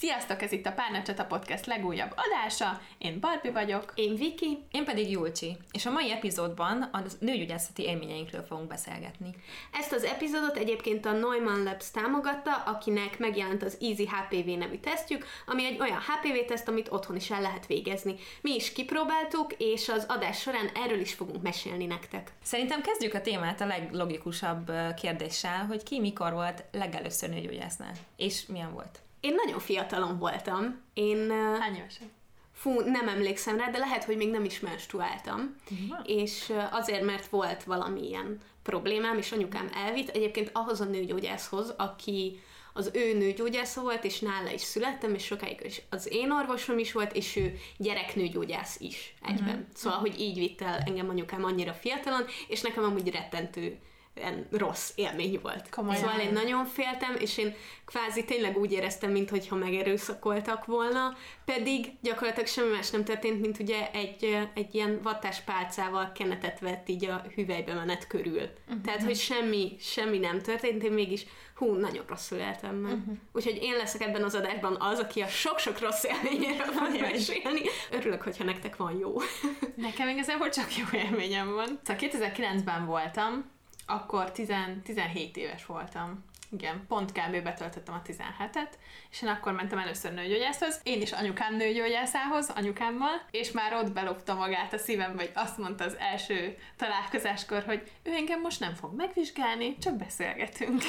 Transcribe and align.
Sziasztok, 0.00 0.42
ez 0.42 0.52
itt 0.52 0.66
a 0.66 0.72
Párnacsata 0.72 1.24
Podcast 1.24 1.66
legújabb 1.66 2.14
adása. 2.16 2.80
Én 2.98 3.20
Barbi 3.20 3.50
vagyok. 3.50 3.92
Én 3.94 4.14
Viki. 4.14 4.58
Én 4.70 4.84
pedig 4.84 5.10
Julcsi. 5.10 5.56
És 5.72 5.86
a 5.86 5.90
mai 5.90 6.10
epizódban 6.10 6.82
a 6.82 7.02
nőgyógyászati 7.20 7.82
élményeinkről 7.82 8.42
fogunk 8.42 8.68
beszélgetni. 8.68 9.34
Ezt 9.72 9.92
az 9.92 10.04
epizódot 10.04 10.56
egyébként 10.56 11.06
a 11.06 11.12
Neumann 11.12 11.64
Labs 11.64 11.90
támogatta, 11.90 12.54
akinek 12.54 13.18
megjelent 13.18 13.62
az 13.62 13.78
Easy 13.80 14.06
HPV 14.06 14.48
nevű 14.58 14.76
tesztjük, 14.76 15.26
ami 15.46 15.64
egy 15.64 15.80
olyan 15.80 15.98
HPV 15.98 16.46
teszt, 16.46 16.68
amit 16.68 16.90
otthon 16.90 17.16
is 17.16 17.30
el 17.30 17.40
lehet 17.40 17.66
végezni. 17.66 18.14
Mi 18.40 18.54
is 18.54 18.72
kipróbáltuk, 18.72 19.52
és 19.52 19.88
az 19.88 20.04
adás 20.08 20.40
során 20.40 20.70
erről 20.74 21.00
is 21.00 21.14
fogunk 21.14 21.42
mesélni 21.42 21.86
nektek. 21.86 22.32
Szerintem 22.42 22.82
kezdjük 22.82 23.14
a 23.14 23.20
témát 23.20 23.60
a 23.60 23.66
leglogikusabb 23.66 24.72
kérdéssel, 24.96 25.66
hogy 25.66 25.82
ki 25.82 26.00
mikor 26.00 26.32
volt 26.32 26.64
legelőször 26.72 27.28
nőgyógyásznál, 27.28 27.92
és 28.16 28.46
milyen 28.46 28.72
volt? 28.72 29.00
Én 29.20 29.34
nagyon 29.44 29.58
fiatalon 29.58 30.18
voltam. 30.18 30.80
Én... 30.94 31.30
Hány 31.60 31.76
évesen? 31.76 32.10
Fú, 32.52 32.80
nem 32.80 33.08
emlékszem 33.08 33.56
rá, 33.56 33.70
de 33.70 33.78
lehet, 33.78 34.04
hogy 34.04 34.16
még 34.16 34.30
nem 34.30 34.44
is 34.44 34.60
menstruáltam. 34.60 35.56
Uh-huh. 35.70 35.98
És 36.04 36.52
azért, 36.70 37.04
mert 37.04 37.26
volt 37.26 37.64
valamilyen 37.64 38.40
problémám, 38.62 39.18
és 39.18 39.32
anyukám 39.32 39.70
elvitt 39.74 40.08
egyébként 40.08 40.50
ahhoz 40.52 40.80
a 40.80 40.84
nőgyógyászhoz, 40.84 41.74
aki 41.76 42.40
az 42.72 42.90
ő 42.94 43.18
nőgyógyásza 43.18 43.80
volt, 43.80 44.04
és 44.04 44.18
nála 44.18 44.50
is 44.50 44.60
születtem, 44.60 45.14
és 45.14 45.24
sokáig 45.24 45.60
is 45.64 45.82
az 45.90 46.12
én 46.12 46.30
orvosom 46.30 46.78
is 46.78 46.92
volt, 46.92 47.12
és 47.12 47.36
ő 47.36 47.58
gyereknőgyógyász 47.76 48.80
is 48.80 49.14
egyben. 49.22 49.48
Uh-huh. 49.48 49.66
Szóval, 49.74 49.98
hogy 49.98 50.20
így 50.20 50.38
vitt 50.38 50.60
el 50.60 50.82
engem 50.86 51.08
anyukám 51.08 51.44
annyira 51.44 51.72
fiatalon, 51.72 52.24
és 52.48 52.60
nekem 52.60 52.84
amúgy 52.84 53.10
rettentő 53.10 53.78
rossz 54.50 54.92
élmény 54.94 55.38
volt. 55.42 55.70
Komolyan. 55.70 56.00
Szóval 56.00 56.20
én 56.20 56.32
nagyon 56.32 56.64
féltem, 56.64 57.16
és 57.18 57.38
én 57.38 57.54
kvázi 57.84 58.24
tényleg 58.24 58.58
úgy 58.58 58.72
éreztem, 58.72 59.10
mintha 59.10 59.56
megerőszakoltak 59.56 60.64
volna, 60.64 61.16
pedig 61.44 61.92
gyakorlatilag 62.02 62.46
semmi 62.46 62.72
más 62.74 62.90
nem 62.90 63.04
történt, 63.04 63.40
mint 63.40 63.58
ugye 63.58 63.90
egy, 63.90 64.48
egy 64.54 64.74
ilyen 64.74 65.00
vattás 65.02 65.40
pálcával 65.40 66.12
kenetet 66.14 66.60
vett 66.60 66.88
így 66.88 67.04
a 67.04 67.24
hüvelybe 67.34 67.74
menet 67.74 68.06
körül. 68.06 68.42
Uh-huh. 68.68 68.80
Tehát, 68.84 69.02
hogy 69.02 69.16
semmi, 69.16 69.76
semmi 69.80 70.18
nem 70.18 70.40
történt, 70.40 70.82
én 70.82 70.92
mégis 70.92 71.26
hú, 71.54 71.72
nagyon 71.72 72.04
rosszul 72.08 72.38
éltem 72.38 72.74
meg. 72.74 72.92
Uh-huh. 72.92 73.16
Úgyhogy 73.32 73.58
én 73.62 73.76
leszek 73.76 74.00
ebben 74.00 74.22
az 74.22 74.34
adásban 74.34 74.76
az, 74.80 74.98
aki 74.98 75.20
a 75.20 75.26
sok-sok 75.26 75.80
rossz 75.80 76.04
élményéről 76.04 76.66
fog 76.66 77.00
mesélni. 77.00 77.62
Örülök, 77.90 78.22
hogyha 78.22 78.44
nektek 78.44 78.76
van 78.76 78.98
jó. 78.98 79.14
Nekem 79.74 80.08
igazából 80.08 80.48
csak 80.48 80.76
jó 80.76 80.84
élményem 80.92 81.54
van. 81.54 81.80
Szóval 81.82 82.02
2009-ben 82.08 82.86
voltam, 82.86 83.50
akkor 83.90 84.32
10, 84.32 84.80
17 84.84 85.36
éves 85.36 85.66
voltam. 85.66 86.24
Igen, 86.50 86.84
pont 86.88 87.12
kb. 87.12 87.42
betöltöttem 87.42 87.94
a 87.94 88.02
17-et, 88.08 88.68
és 89.10 89.22
én 89.22 89.28
akkor 89.28 89.52
mentem 89.52 89.78
először 89.78 90.12
nőgyógyászhoz, 90.12 90.80
én 90.82 91.00
is 91.00 91.12
anyukám 91.12 91.56
nőgyógyászához, 91.56 92.52
anyukámmal, 92.54 93.22
és 93.30 93.50
már 93.50 93.74
ott 93.74 93.92
belopta 93.92 94.34
magát 94.34 94.72
a 94.72 94.78
szívembe, 94.78 95.16
vagy 95.16 95.30
azt 95.34 95.58
mondta 95.58 95.84
az 95.84 95.96
első 95.98 96.56
találkozáskor, 96.76 97.62
hogy 97.64 97.82
ő 98.02 98.12
engem 98.12 98.40
most 98.40 98.60
nem 98.60 98.74
fog 98.74 98.94
megvizsgálni, 98.96 99.78
csak 99.78 99.96
beszélgetünk. 99.96 100.82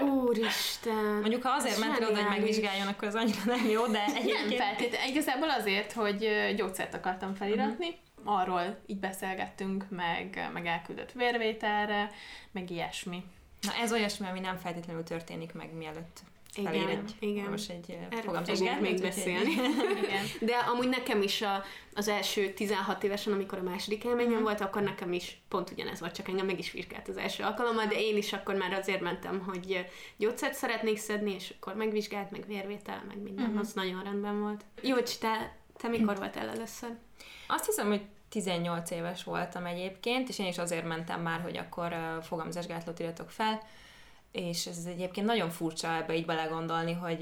Úristen! 0.00 1.18
Mondjuk, 1.20 1.42
ha 1.42 1.50
azért 1.50 1.78
ment 1.78 1.96
oda, 1.96 2.16
hogy 2.16 2.28
megvizsgáljon, 2.28 2.86
akkor 2.86 3.08
az 3.08 3.14
annyira 3.14 3.40
nem 3.44 3.68
jó, 3.68 3.86
de 3.86 4.04
egyébként... 4.04 4.48
Nem 4.48 4.58
feltétlenül, 4.58 5.08
igazából 5.08 5.50
azért, 5.50 5.92
hogy 5.92 6.28
gyógyszert 6.56 6.94
akartam 6.94 7.34
feliratni, 7.34 7.86
uh-huh 7.86 8.00
arról 8.24 8.78
így 8.86 8.98
beszélgettünk, 8.98 9.86
meg, 9.88 10.50
meg 10.52 10.66
elküldött 10.66 11.12
vérvételre, 11.12 12.10
meg 12.52 12.70
ilyesmi. 12.70 13.24
Na 13.62 13.74
ez 13.74 13.92
olyasmi, 13.92 14.26
ami 14.26 14.40
nem 14.40 14.56
feltétlenül 14.56 15.02
történik 15.02 15.52
meg 15.52 15.74
mielőtt 15.74 16.20
igen, 16.56 16.88
egy, 16.88 17.16
igen. 17.18 17.50
most 17.50 17.70
egy 17.70 17.98
fogamzásgát 18.22 18.80
még 18.80 19.00
beszélni. 19.00 19.50
igen. 20.04 20.24
De 20.48 20.56
amúgy 20.56 20.88
nekem 20.88 21.22
is 21.22 21.42
a, 21.42 21.64
az 21.94 22.08
első 22.08 22.52
16 22.52 23.04
évesen, 23.04 23.32
amikor 23.32 23.58
a 23.58 23.62
második 23.62 24.04
élményem 24.04 24.40
mm. 24.40 24.42
volt, 24.42 24.60
akkor 24.60 24.82
nekem 24.82 25.12
is 25.12 25.40
pont 25.48 25.70
ugyanez 25.70 26.00
volt, 26.00 26.14
csak 26.14 26.28
engem 26.28 26.46
meg 26.46 26.58
is 26.58 26.70
vizsgált 26.70 27.08
az 27.08 27.16
első 27.16 27.42
alkalommal, 27.42 27.86
de 27.86 28.00
én 28.00 28.16
is 28.16 28.32
akkor 28.32 28.54
már 28.54 28.72
azért 28.72 29.00
mentem, 29.00 29.40
hogy 29.40 29.86
gyógyszert 30.16 30.54
szeretnék 30.54 30.98
szedni, 30.98 31.34
és 31.34 31.54
akkor 31.60 31.74
megvizsgált, 31.74 32.30
meg 32.30 32.46
vérvétel, 32.46 33.04
meg 33.08 33.18
minden, 33.18 33.50
mm. 33.50 33.58
az 33.58 33.72
nagyon 33.72 34.02
rendben 34.02 34.40
volt. 34.40 34.64
Jó, 34.82 34.96
te, 34.96 35.56
te 35.76 35.88
mikor 35.88 36.16
voltál 36.16 36.48
először? 36.48 36.90
Azt 37.46 37.66
hiszem, 37.66 37.86
hogy 37.86 38.02
18 38.32 38.90
éves 38.90 39.24
voltam 39.24 39.66
egyébként, 39.66 40.28
és 40.28 40.38
én 40.38 40.46
is 40.46 40.58
azért 40.58 40.86
mentem 40.86 41.20
már, 41.20 41.40
hogy 41.40 41.56
akkor 41.56 41.94
fogamzásgátlót 42.22 42.98
iratok 42.98 43.30
fel, 43.30 43.60
és 44.30 44.66
ez 44.66 44.84
egyébként 44.86 45.26
nagyon 45.26 45.50
furcsa 45.50 45.94
ebbe 45.94 46.14
így 46.14 46.24
belegondolni, 46.24 46.92
hogy 46.92 47.18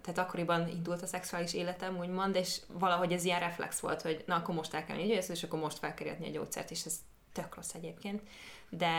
tehát 0.00 0.18
akkoriban 0.18 0.68
indult 0.68 1.02
a 1.02 1.06
szexuális 1.06 1.54
életem, 1.54 1.98
úgymond, 1.98 2.34
és 2.34 2.60
valahogy 2.68 3.12
ez 3.12 3.24
ilyen 3.24 3.40
reflex 3.40 3.80
volt, 3.80 4.02
hogy 4.02 4.24
na, 4.26 4.34
akkor 4.34 4.54
most 4.54 4.74
el 4.74 4.84
kell 4.84 4.96
menni 4.96 5.08
és 5.08 5.42
akkor 5.42 5.58
most 5.58 5.78
fel 5.78 5.94
kell 5.94 6.14
a 6.20 6.28
gyógyszert, 6.30 6.70
és 6.70 6.84
ez 6.84 6.94
tök 7.32 7.54
rossz 7.54 7.74
egyébként. 7.74 8.22
De 8.68 8.90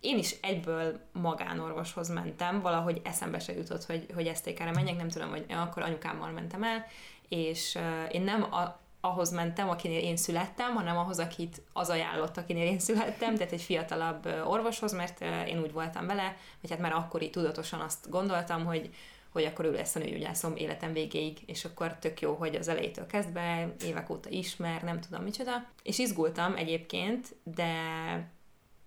én 0.00 0.18
is 0.18 0.34
egyből 0.40 1.00
magánorvoshoz 1.12 2.08
mentem, 2.08 2.60
valahogy 2.60 3.00
eszembe 3.04 3.38
se 3.38 3.52
jutott, 3.52 3.84
hogy, 3.84 4.06
hogy 4.14 4.36
STK-re 4.36 4.70
menjek, 4.70 4.96
nem 4.96 5.08
tudom, 5.08 5.30
hogy 5.30 5.44
akkor 5.48 5.82
anyukámmal 5.82 6.30
mentem 6.30 6.62
el, 6.62 6.86
és 7.28 7.78
én 8.10 8.22
nem 8.22 8.42
a, 8.42 8.82
ahhoz 9.04 9.30
mentem, 9.30 9.68
akinél 9.68 10.00
én 10.00 10.16
születtem, 10.16 10.74
hanem 10.74 10.96
ahhoz, 10.96 11.18
akit 11.18 11.62
az 11.72 11.88
ajánlott, 11.88 12.36
akinél 12.36 12.66
én 12.66 12.78
születtem, 12.78 13.34
tehát 13.34 13.52
egy 13.52 13.62
fiatalabb 13.62 14.26
orvoshoz, 14.46 14.92
mert 14.92 15.20
én 15.46 15.60
úgy 15.60 15.72
voltam 15.72 16.06
vele, 16.06 16.36
hogy 16.60 16.70
hát 16.70 16.78
már 16.78 16.92
akkor 16.92 17.22
így 17.22 17.30
tudatosan 17.30 17.80
azt 17.80 18.10
gondoltam, 18.10 18.64
hogy 18.64 18.90
hogy 19.32 19.44
akkor 19.44 19.64
ő 19.64 19.72
lesz 19.72 19.94
a 19.94 19.98
nőgyógyászom 19.98 20.56
életem 20.56 20.92
végéig, 20.92 21.38
és 21.46 21.64
akkor 21.64 21.96
tök 21.98 22.20
jó, 22.20 22.34
hogy 22.34 22.54
az 22.54 22.68
elejétől 22.68 23.06
kezdve, 23.06 23.74
évek 23.84 24.10
óta 24.10 24.28
ismer, 24.28 24.82
nem 24.82 25.00
tudom 25.00 25.22
micsoda. 25.22 25.64
És 25.82 25.98
izgultam 25.98 26.56
egyébként, 26.56 27.36
de 27.42 27.72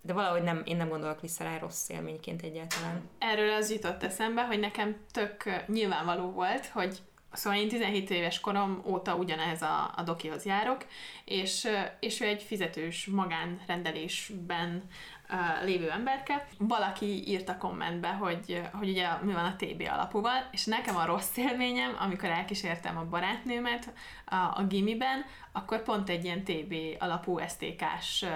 de 0.02 0.14
valahogy 0.14 0.44
nem, 0.44 0.62
én 0.66 0.78
nem 0.78 0.90
gondolok 0.90 1.22
vissza 1.22 1.44
rá 1.44 1.58
rossz 1.58 1.90
élményként 1.90 2.42
egyáltalán. 2.42 3.10
Erről 3.18 3.54
az 3.54 3.72
jutott 3.72 4.04
eszembe, 4.04 4.46
hogy 4.46 4.60
nekem 4.60 4.98
tök 5.12 5.66
nyilvánvaló 5.68 6.32
volt, 6.32 6.66
hogy 6.66 7.02
Szóval 7.32 7.60
én 7.60 7.68
17 7.68 8.10
éves 8.10 8.40
korom 8.40 8.82
óta 8.86 9.16
ugyanez 9.16 9.62
a, 9.62 9.94
a 9.96 10.02
dokihoz 10.02 10.46
járok, 10.46 10.86
és, 11.26 11.68
és 12.00 12.22
ő 12.22 12.26
egy 12.26 12.42
fizetős 12.42 13.06
magánrendelésben 13.06 14.84
uh, 15.30 15.66
lévő 15.66 15.90
emberke. 15.90 16.48
Valaki 16.58 17.28
írt 17.28 17.50
a 17.50 17.58
kommentbe, 17.58 18.08
hogy, 18.08 18.62
hogy 18.74 18.90
ugye 18.90 19.08
mi 19.22 19.34
van 19.34 19.46
a 19.46 19.56
TB 19.56 19.90
alapúval, 19.92 20.48
és 20.52 20.66
nekem 20.66 20.98
a 20.98 21.06
rossz 21.06 21.38
élményem, 21.38 21.96
amikor 22.00 22.30
elkísértem 22.30 22.98
a 22.98 23.06
barátnőmet 23.06 23.94
a, 24.26 24.36
a 24.36 24.66
gimiben, 24.70 25.26
akkor 25.52 25.84
pont 25.84 26.10
egy 26.10 26.24
ilyen 26.24 26.44
TB 26.44 26.74
alapú 27.00 27.40
STK-s 27.48 28.22
uh, 28.22 28.30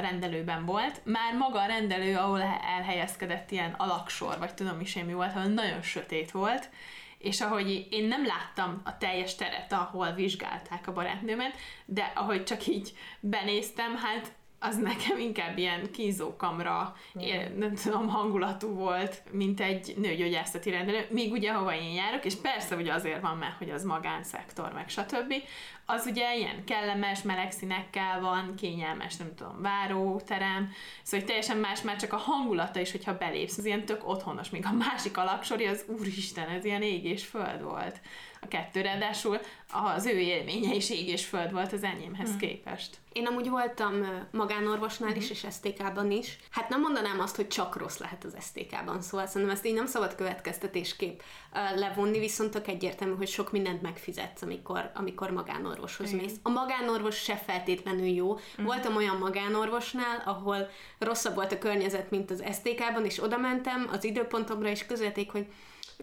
rendelőben 0.00 0.64
volt. 0.64 1.00
Már 1.04 1.34
maga 1.38 1.60
a 1.60 1.66
rendelő, 1.66 2.16
ahol 2.16 2.42
elhelyezkedett 2.76 3.50
ilyen 3.50 3.74
alaksor, 3.78 4.38
vagy 4.38 4.54
tudom 4.54 4.80
is 4.80 4.94
én 4.96 5.04
mi 5.04 5.12
volt, 5.12 5.36
ahol 5.36 5.48
nagyon 5.48 5.82
sötét 5.82 6.30
volt, 6.30 6.70
és 7.24 7.40
ahogy 7.40 7.86
én 7.90 8.04
nem 8.04 8.26
láttam 8.26 8.80
a 8.84 8.98
teljes 8.98 9.34
teret, 9.34 9.72
ahol 9.72 10.12
vizsgálták 10.12 10.86
a 10.86 10.92
barátnőmet, 10.92 11.56
de 11.84 12.12
ahogy 12.14 12.44
csak 12.44 12.66
így 12.66 12.92
benéztem, 13.20 13.96
hát 13.96 14.32
az 14.64 14.76
nekem 14.76 15.18
inkább 15.18 15.58
ilyen 15.58 15.90
kínzókamra, 15.90 16.96
mm. 17.18 17.58
nem 17.58 17.74
tudom, 17.74 18.08
hangulatú 18.08 18.68
volt, 18.68 19.22
mint 19.30 19.60
egy 19.60 19.94
nőgyógyászati 19.96 20.70
rendelő, 20.70 21.06
még 21.10 21.32
ugye 21.32 21.52
hova 21.52 21.74
én 21.74 21.92
járok, 21.92 22.24
és 22.24 22.34
persze 22.34 22.76
ugye 22.76 22.92
azért 22.92 23.20
van, 23.20 23.36
mert 23.36 23.58
hogy 23.58 23.70
az 23.70 23.84
magánszektor, 23.84 24.72
meg 24.72 24.88
stb. 24.88 25.34
Az 25.86 26.06
ugye 26.06 26.36
ilyen 26.36 26.64
kellemes, 26.64 27.22
meleg 27.22 27.50
színekkel 27.50 28.20
van, 28.20 28.54
kényelmes, 28.56 29.16
nem 29.16 29.34
tudom, 29.34 29.62
váróterem, 29.62 30.70
szóval 31.02 31.20
hogy 31.20 31.24
teljesen 31.24 31.56
más 31.56 31.82
már 31.82 31.96
csak 31.96 32.12
a 32.12 32.16
hangulata 32.16 32.80
is, 32.80 32.90
hogyha 32.90 33.18
belépsz, 33.18 33.58
az 33.58 33.64
ilyen 33.64 33.84
tök 33.84 34.08
otthonos, 34.08 34.50
még 34.50 34.66
a 34.66 34.72
másik 34.72 35.16
alaksori, 35.16 35.66
az 35.66 35.84
úristen, 35.98 36.48
ez 36.48 36.64
ilyen 36.64 36.82
ég 36.82 37.04
és 37.04 37.24
föld 37.24 37.62
volt 37.62 38.00
a 38.44 38.48
kettő, 38.48 38.80
ráadásul 38.80 39.38
az 39.96 40.06
ő 40.06 40.18
élménye 40.18 40.74
is 40.74 40.90
ég 40.90 41.08
és 41.08 41.24
föld 41.24 41.52
volt 41.52 41.72
az 41.72 41.82
enyémhez 41.82 42.28
hmm. 42.28 42.38
képest. 42.38 42.96
Én 43.12 43.26
amúgy 43.26 43.48
voltam 43.48 44.06
magánorvosnál 44.30 45.10
hmm. 45.10 45.20
is, 45.20 45.30
és 45.30 45.46
STK-ban 45.50 46.10
is. 46.10 46.38
Hát 46.50 46.68
nem 46.68 46.80
mondanám 46.80 47.20
azt, 47.20 47.36
hogy 47.36 47.48
csak 47.48 47.76
rossz 47.76 47.98
lehet 47.98 48.24
az 48.24 48.36
STK-ban, 48.40 49.02
szóval 49.02 49.26
szerintem 49.26 49.56
ezt 49.56 49.66
így 49.66 49.74
nem 49.74 49.86
szabad 49.86 50.14
következtetésképp 50.14 51.20
levonni, 51.74 52.18
viszont 52.18 52.50
tök 52.50 52.68
egyértelmű, 52.68 53.14
hogy 53.14 53.28
sok 53.28 53.52
mindent 53.52 53.82
megfizetsz, 53.82 54.42
amikor, 54.42 54.90
amikor 54.94 55.30
magánorvoshoz 55.30 56.12
Igen. 56.12 56.24
mész. 56.24 56.34
A 56.42 56.48
magánorvos 56.48 57.16
se 57.16 57.36
feltétlenül 57.36 58.06
jó. 58.06 58.38
Hmm. 58.56 58.64
Voltam 58.64 58.96
olyan 58.96 59.16
magánorvosnál, 59.16 60.22
ahol 60.24 60.70
rosszabb 60.98 61.34
volt 61.34 61.52
a 61.52 61.58
környezet, 61.58 62.10
mint 62.10 62.30
az 62.30 62.44
STK-ban, 62.52 63.04
és 63.04 63.22
oda 63.22 63.36
mentem 63.36 63.88
az 63.92 64.04
időpontomra, 64.04 64.68
és 64.68 64.86
közölték, 64.86 65.30
hogy 65.30 65.46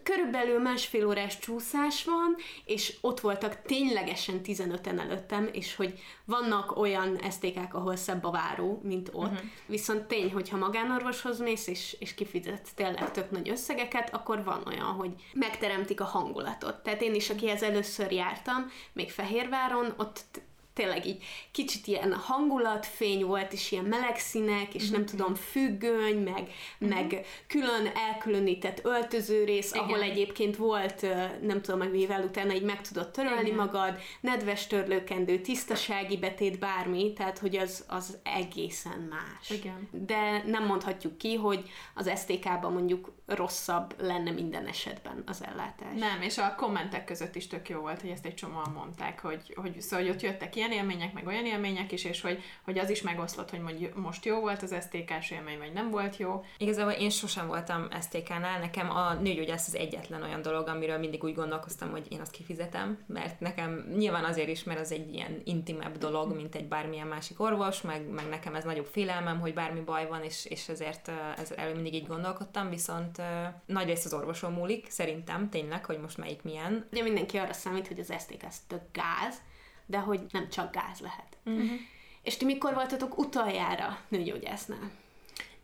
körülbelül 0.04 0.60
másfél 0.60 1.08
órás 1.08 1.40
csúszás 1.40 2.04
van, 2.04 2.36
és 2.66 2.98
ott 3.02 3.20
voltak 3.20 3.62
ténylegesen 3.62 4.42
15-en 4.46 5.00
előttem, 5.00 5.50
és 5.52 5.76
hogy 5.76 6.00
vannak 6.26 6.78
olyan 6.78 7.18
esztékák, 7.18 7.74
ahol 7.74 7.96
szebb 7.96 8.24
a 8.24 8.32
váró, 8.32 8.82
mint 8.84 9.10
ott. 9.14 9.32
Uh-huh. 9.32 9.50
Viszont 9.66 10.04
tény, 10.04 10.32
hogyha 10.32 10.58
magánorvoshoz 10.58 11.40
mész, 11.40 11.68
és, 11.68 11.96
és 12.00 12.14
kifizet 12.14 12.68
tényleg 12.76 13.12
tök 13.12 13.32
nagy 13.32 13.50
összegeket, 13.50 14.14
akkor 14.14 14.44
van 14.44 14.64
olyan, 14.68 14.86
hogy 14.86 15.12
megteremtik 15.34 16.02
a 16.02 16.06
hangulatot. 16.06 16.84
Tehát 16.84 17.02
én 17.02 17.14
is, 17.14 17.30
akihez 17.30 17.64
először 17.64 18.12
jártam, 18.12 18.72
még 18.94 19.12
Fehérváron, 19.12 19.94
ott 19.98 20.42
tényleg 20.74 21.06
így 21.06 21.24
kicsit 21.52 21.88
ilyen 21.88 22.14
hangulatfény 22.14 23.26
volt, 23.26 23.54
és 23.54 23.72
ilyen 23.72 23.86
meleg 23.86 24.18
színek, 24.18 24.74
és 24.74 24.84
mm-hmm. 24.84 24.92
nem 24.92 25.06
tudom, 25.06 25.36
függöny, 25.36 26.18
meg, 26.18 26.42
mm-hmm. 26.42 26.94
meg 26.94 27.26
külön 27.48 27.92
elkülönített 28.10 28.86
öltözőrész, 28.86 29.72
Igen. 29.72 29.84
ahol 29.84 30.02
egyébként 30.02 30.56
volt, 30.56 31.02
nem 31.42 31.62
tudom 31.62 31.80
meg 31.80 31.92
mivel 31.92 32.24
utána 32.24 32.54
így 32.54 32.64
meg 32.64 32.82
tudod 32.82 33.12
törölni 33.12 33.50
Igen. 33.50 33.56
magad, 33.56 34.00
nedves 34.22 34.68
törlőkendő, 34.68 35.40
tisztasági 35.40 36.18
betét, 36.18 36.60
bármi, 36.60 37.14
tehát 37.14 37.38
hogy 37.38 37.56
az, 37.56 37.86
az 37.88 38.18
egészen 38.24 39.00
más. 39.10 39.50
Igen. 39.50 39.90
De 39.92 40.44
nem 40.46 40.66
mondhatjuk 40.66 41.18
ki, 41.18 41.36
hogy 41.36 41.70
az 41.94 42.12
STK-ban 42.20 42.74
mondjuk 42.74 43.12
rosszabb 43.26 43.96
lenne 44.02 44.32
minden 44.32 44.68
esetben 44.68 45.24
az 45.26 45.44
ellátás. 45.44 46.00
Nem, 46.00 46.22
és 46.22 46.38
a 46.38 46.56
kommentek 46.56 47.06
között 47.06 47.36
is 47.36 47.48
tök 47.48 47.70
jó 47.70 47.80
volt, 47.80 48.02
hogy 48.02 48.10
ezt 48.10 48.26
egy 48.26 48.34
csomóan 48.34 48.72
mondták, 48.74 49.20
hogy, 49.20 49.54
hogy 49.56 49.82
szóval 49.82 50.06
hogy 50.06 50.16
ott 50.16 50.22
jöttek 50.22 50.56
ilyen 50.62 50.74
élmények, 50.74 51.14
meg 51.14 51.28
olyan 51.28 51.46
élmények 51.46 51.92
is, 51.92 52.04
és 52.04 52.22
hogy, 52.22 52.42
hogy 52.64 52.78
az 52.78 52.90
is 52.90 53.02
megoszlott, 53.02 53.50
hogy 53.50 53.60
mondjuk 53.60 53.96
most 53.96 54.26
jó 54.26 54.40
volt 54.40 54.62
az 54.62 54.76
STK-s 54.82 55.32
élmény, 55.32 55.58
vagy 55.58 55.74
nem 55.74 55.90
volt 55.90 56.18
jó. 56.18 56.44
Igazából 56.58 56.92
én 56.92 57.10
sosem 57.10 57.48
voltam 57.48 57.88
STK-nál, 58.02 58.60
nekem 58.60 58.90
a 58.90 59.14
nőgyógyász 59.14 59.68
az 59.68 59.76
egyetlen 59.76 60.24
olyan 60.24 60.42
dolog, 60.42 60.68
amiről 60.68 60.98
mindig 60.98 61.24
úgy 61.24 61.34
gondolkoztam, 61.34 61.92
hogy 61.92 62.06
én 62.10 62.20
azt 62.20 62.32
kifizetem, 62.32 62.98
mert 63.08 63.40
nekem 63.40 63.94
nyilván 63.98 64.24
azért 64.24 64.48
is, 64.48 64.64
mert 64.64 64.80
az 64.80 64.92
egy 64.92 65.14
ilyen 65.14 65.42
intimebb 65.44 65.98
dolog, 65.98 66.36
mint 66.36 66.56
egy 66.56 66.68
bármilyen 66.68 67.08
másik 67.08 67.40
orvos, 67.40 67.82
meg, 67.82 68.10
meg 68.10 68.30
nekem 68.30 68.56
ez 68.56 68.64
nagyobb 68.64 68.88
félelmem, 68.92 69.40
hogy 69.40 69.54
bármi 69.54 69.80
baj 69.80 70.08
van, 70.08 70.24
és, 70.24 70.46
és 70.46 70.70
ezért 70.70 71.12
ez 71.38 71.52
elő 71.52 71.74
mindig 71.74 71.94
így 71.94 72.08
gondolkodtam, 72.08 72.70
viszont 72.70 73.22
nagy 73.66 73.88
rész 73.88 74.06
az 74.06 74.14
orvoson 74.14 74.52
múlik, 74.52 74.90
szerintem 74.90 75.50
tényleg, 75.50 75.86
hogy 75.86 76.00
most 76.00 76.18
melyik 76.18 76.44
milyen. 76.44 76.88
Ugye 76.92 77.04
mindenki 77.04 77.38
arra 77.38 77.54
számít, 77.54 77.88
hogy 77.88 78.00
az 78.00 78.14
STK 78.20 78.44
az 78.48 78.60
tök 78.68 78.84
gáz, 78.92 79.42
de 79.86 79.98
hogy 79.98 80.22
nem 80.32 80.50
csak 80.50 80.72
gáz 80.72 81.00
lehet. 81.00 81.38
Uh-huh. 81.46 81.80
És 82.22 82.38
ti 82.38 82.46
mikor 82.46 82.74
voltatok 82.74 83.18
utoljára 83.18 84.00
nőgyógyásznál? 84.08 84.92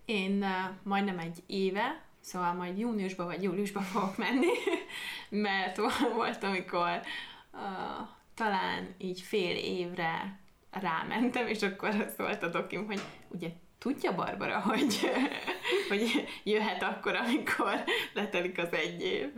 Én 0.05 0.43
uh, 0.43 0.75
majdnem 0.83 1.19
egy 1.19 1.43
éve, 1.45 2.01
szóval 2.19 2.53
majd 2.53 2.77
júniusban 2.77 3.25
vagy 3.25 3.43
júliusban 3.43 3.83
fogok 3.93 4.17
menni, 4.17 4.51
mert 5.29 5.77
volt, 6.15 6.43
amikor 6.43 7.01
uh, 7.53 8.07
talán 8.35 8.95
így 8.97 9.21
fél 9.21 9.55
évre 9.55 10.39
rámentem, 10.71 11.47
és 11.47 11.61
akkor 11.61 12.13
szólt 12.17 12.43
a 12.43 12.49
dokim, 12.49 12.85
hogy 12.85 13.01
ugye 13.27 13.49
tudja 13.77 14.15
Barbara, 14.15 14.59
hogy, 14.59 15.09
hogy 15.89 16.27
jöhet 16.43 16.83
akkor, 16.83 17.15
amikor 17.15 17.83
letelik 18.13 18.57
az 18.57 18.73
egy 18.73 19.01
év. 19.01 19.29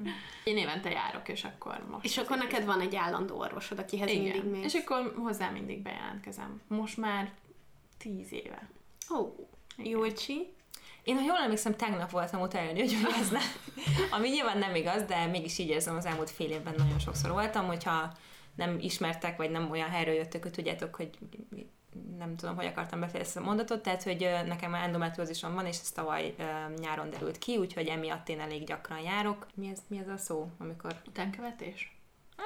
Én 0.43 0.57
évente 0.57 0.89
járok, 0.89 1.27
és 1.29 1.43
akkor 1.43 1.85
most. 1.89 2.05
És 2.05 2.17
akkor 2.17 2.37
neked 2.37 2.65
van 2.65 2.81
egy 2.81 2.95
állandó 2.95 3.37
orvosod, 3.37 3.79
akihez 3.79 4.09
Igen. 4.09 4.23
mindig 4.23 4.43
mész. 4.43 4.73
És 4.73 4.81
akkor 4.81 5.13
hozzá 5.17 5.49
mindig 5.49 5.81
bejelentkezem. 5.81 6.61
Most 6.67 6.97
már 6.97 7.31
tíz 7.97 8.31
éve. 8.31 8.69
Ó, 9.13 9.17
oh, 9.17 9.47
Júlcsi? 9.77 10.53
Én, 11.03 11.15
ha 11.15 11.25
jól 11.25 11.37
emlékszem, 11.37 11.75
tegnap 11.75 12.09
voltam 12.09 12.39
hogy 12.39 12.49
gyógyáznál. 12.75 13.41
Ami 14.15 14.29
nyilván 14.29 14.57
nem 14.57 14.75
igaz, 14.75 15.03
de 15.03 15.25
mégis 15.25 15.57
így 15.57 15.69
érzem, 15.69 15.95
az 15.95 16.05
elmúlt 16.05 16.29
fél 16.29 16.51
évben 16.51 16.73
nagyon 16.77 16.99
sokszor 16.99 17.31
voltam, 17.31 17.65
hogyha 17.65 18.11
nem 18.55 18.77
ismertek, 18.79 19.37
vagy 19.37 19.51
nem 19.51 19.71
olyan 19.71 19.89
helyről 19.89 20.13
jöttök, 20.13 20.43
hogy 20.43 20.51
tudjátok, 20.51 20.95
hogy 20.95 21.09
nem 22.17 22.35
tudom, 22.35 22.55
hogy 22.55 22.65
akartam 22.65 22.99
befejezni 22.99 23.41
a 23.41 23.43
mondatot, 23.43 23.81
tehát, 23.81 24.03
hogy 24.03 24.29
nekem 24.45 24.73
endometriózisom 24.73 25.53
van, 25.53 25.65
és 25.65 25.79
ez 25.79 25.91
tavaly 25.91 26.35
nyáron 26.77 27.09
derült 27.09 27.37
ki, 27.37 27.57
úgyhogy 27.57 27.87
emiatt 27.87 28.29
én 28.29 28.39
elég 28.39 28.63
gyakran 28.63 28.99
járok. 28.99 29.47
Mi 29.53 29.69
ez, 29.69 29.79
mi 29.87 29.97
ez 29.97 30.07
a 30.07 30.17
szó, 30.17 30.49
amikor... 30.57 31.01
Utánkövetés? 31.07 31.97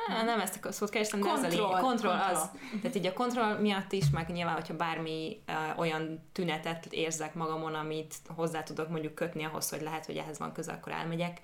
Ah, 0.08 0.24
nem 0.24 0.40
ezt 0.40 0.66
a 0.66 0.72
szót 0.72 0.90
kerestem, 0.90 1.20
de 1.20 1.28
kontroll, 1.28 1.50
az 1.50 1.54
a 1.54 1.58
lényeg. 1.58 1.82
Kontroll, 1.82 2.18
kontroll. 2.18 2.36
az. 2.36 2.50
Tehát 2.82 2.96
így 2.96 3.06
a 3.06 3.14
kontroll 3.14 3.60
miatt 3.60 3.92
is, 3.92 4.10
meg 4.10 4.30
nyilván, 4.30 4.54
hogyha 4.56 4.76
bármi 4.76 5.42
uh, 5.48 5.80
olyan 5.80 6.30
tünetet 6.32 6.86
érzek 6.90 7.34
magamon, 7.34 7.74
amit 7.74 8.16
hozzá 8.28 8.64
tudok 8.64 8.90
mondjuk 8.90 9.14
kötni 9.14 9.44
ahhoz, 9.44 9.70
hogy 9.70 9.82
lehet, 9.82 10.06
hogy 10.06 10.18
ehhez 10.18 10.40
van 10.40 10.54
köze, 10.54 10.72
akkor 10.72 10.92
elmegyek. 10.92 11.40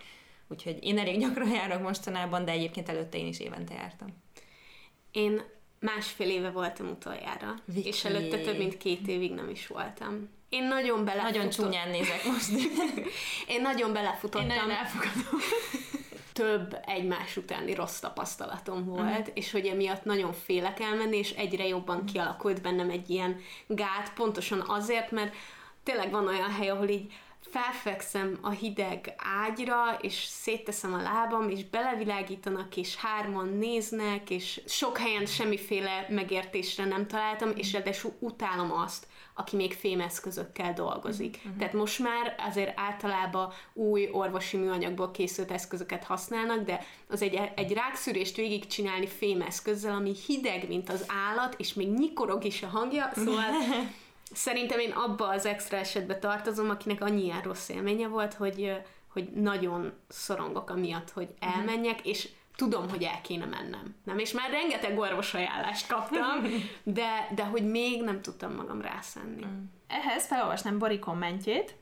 Úgyhogy 0.47 0.77
én 0.81 0.97
elég 0.97 1.19
gyakran 1.19 1.49
járok 1.49 1.81
mostanában, 1.81 2.45
de 2.45 2.51
egyébként 2.51 2.89
előtte 2.89 3.17
én 3.17 3.27
is 3.27 3.39
évente 3.39 3.73
jártam. 3.73 4.07
Én 5.11 5.41
másfél 5.79 6.29
éve 6.29 6.49
voltam 6.49 6.89
utoljára, 6.89 7.55
Viki. 7.65 7.87
és 7.87 8.05
előtte 8.05 8.39
több 8.39 8.57
mint 8.57 8.77
két 8.77 9.07
évig 9.07 9.33
nem 9.33 9.49
is 9.49 9.67
voltam. 9.67 10.29
Én 10.49 10.63
nagyon 10.63 11.05
belefutottam. 11.05 11.39
Nagyon 11.39 11.49
csúnyán 11.49 11.89
nézek 11.89 12.25
most. 12.25 12.49
Én 13.55 13.61
nagyon 13.61 13.93
belefutottam. 13.93 14.49
Én 14.49 14.55
nagyon 14.55 14.71
elfogadom. 14.71 15.39
több 16.33 16.79
egymás 16.85 17.37
utáni 17.37 17.73
rossz 17.73 17.99
tapasztalatom 17.99 18.85
volt, 18.85 19.19
uh-huh. 19.19 19.27
és 19.33 19.51
hogy 19.51 19.65
emiatt 19.65 20.03
nagyon 20.03 20.33
félek 20.33 20.79
elmenni, 20.79 21.17
és 21.17 21.31
egyre 21.31 21.67
jobban 21.67 21.95
uh-huh. 21.95 22.11
kialakult 22.11 22.61
bennem 22.61 22.89
egy 22.89 23.09
ilyen 23.09 23.39
gát, 23.67 24.13
pontosan 24.13 24.63
azért, 24.67 25.11
mert 25.11 25.35
tényleg 25.83 26.11
van 26.11 26.27
olyan 26.27 26.51
hely, 26.51 26.69
ahol 26.69 26.87
így 26.87 27.11
felfekszem 27.51 28.37
a 28.41 28.49
hideg 28.49 29.13
ágyra, 29.17 29.97
és 30.01 30.13
szétteszem 30.13 30.93
a 30.93 31.01
lábam, 31.01 31.49
és 31.49 31.65
belevilágítanak, 31.65 32.77
és 32.77 32.95
hárman 32.95 33.47
néznek, 33.47 34.29
és 34.29 34.61
sok 34.65 34.97
helyen 34.97 35.25
semmiféle 35.25 36.05
megértésre 36.09 36.85
nem 36.85 37.07
találtam, 37.07 37.51
és 37.55 37.73
ráadásul 37.73 38.11
utálom 38.19 38.71
azt, 38.71 39.07
aki 39.33 39.55
még 39.55 39.73
fémeszközökkel 39.73 40.73
dolgozik. 40.73 41.37
Uh-huh. 41.37 41.57
Tehát 41.57 41.73
most 41.73 41.99
már 41.99 42.35
azért 42.47 42.79
általában 42.79 43.53
új 43.73 44.09
orvosi 44.11 44.57
műanyagból 44.57 45.11
készült 45.11 45.51
eszközöket 45.51 46.03
használnak, 46.03 46.65
de 46.65 46.85
az 47.09 47.21
egy, 47.21 47.39
egy 47.55 47.73
rákszűrést 47.73 48.35
végigcsinálni 48.35 49.07
fémeszközzel, 49.07 49.95
ami 49.95 50.13
hideg, 50.27 50.67
mint 50.67 50.89
az 50.89 51.05
állat, 51.07 51.55
és 51.57 51.73
még 51.73 51.87
nyikorog 51.87 52.43
is 52.43 52.63
a 52.63 52.67
hangja, 52.67 53.09
szóval 53.15 53.43
Szerintem 54.33 54.79
én 54.79 54.91
abba 54.91 55.27
az 55.27 55.45
extra 55.45 55.77
esetbe 55.77 56.19
tartozom, 56.19 56.69
akinek 56.69 57.01
annyi 57.01 57.23
ilyen 57.23 57.41
rossz 57.41 57.69
élménye 57.69 58.07
volt, 58.07 58.33
hogy, 58.33 58.81
hogy 59.07 59.29
nagyon 59.29 59.93
szorongok 60.07 60.69
amiatt, 60.69 61.11
hogy 61.11 61.29
mhm. 61.39 61.51
elmenjek, 61.51 62.05
és 62.05 62.29
tudom, 62.55 62.89
hogy 62.89 63.03
el 63.03 63.21
kéne 63.21 63.45
mennem. 63.45 63.95
Nem, 64.03 64.19
és 64.19 64.31
már 64.31 64.49
rengeteg 64.49 64.97
orvosajánlást 64.97 65.87
kaptam, 65.87 66.43
de, 66.83 67.27
de 67.35 67.43
hogy 67.43 67.69
még 67.69 68.03
nem 68.03 68.21
tudtam 68.21 68.53
magam 68.53 68.81
rászenni. 68.81 69.45
Mm. 69.45 69.63
Ehhez 69.87 70.25
felolvasnám 70.25 70.77
Bori 70.77 70.99
kommentjét. 70.99 71.75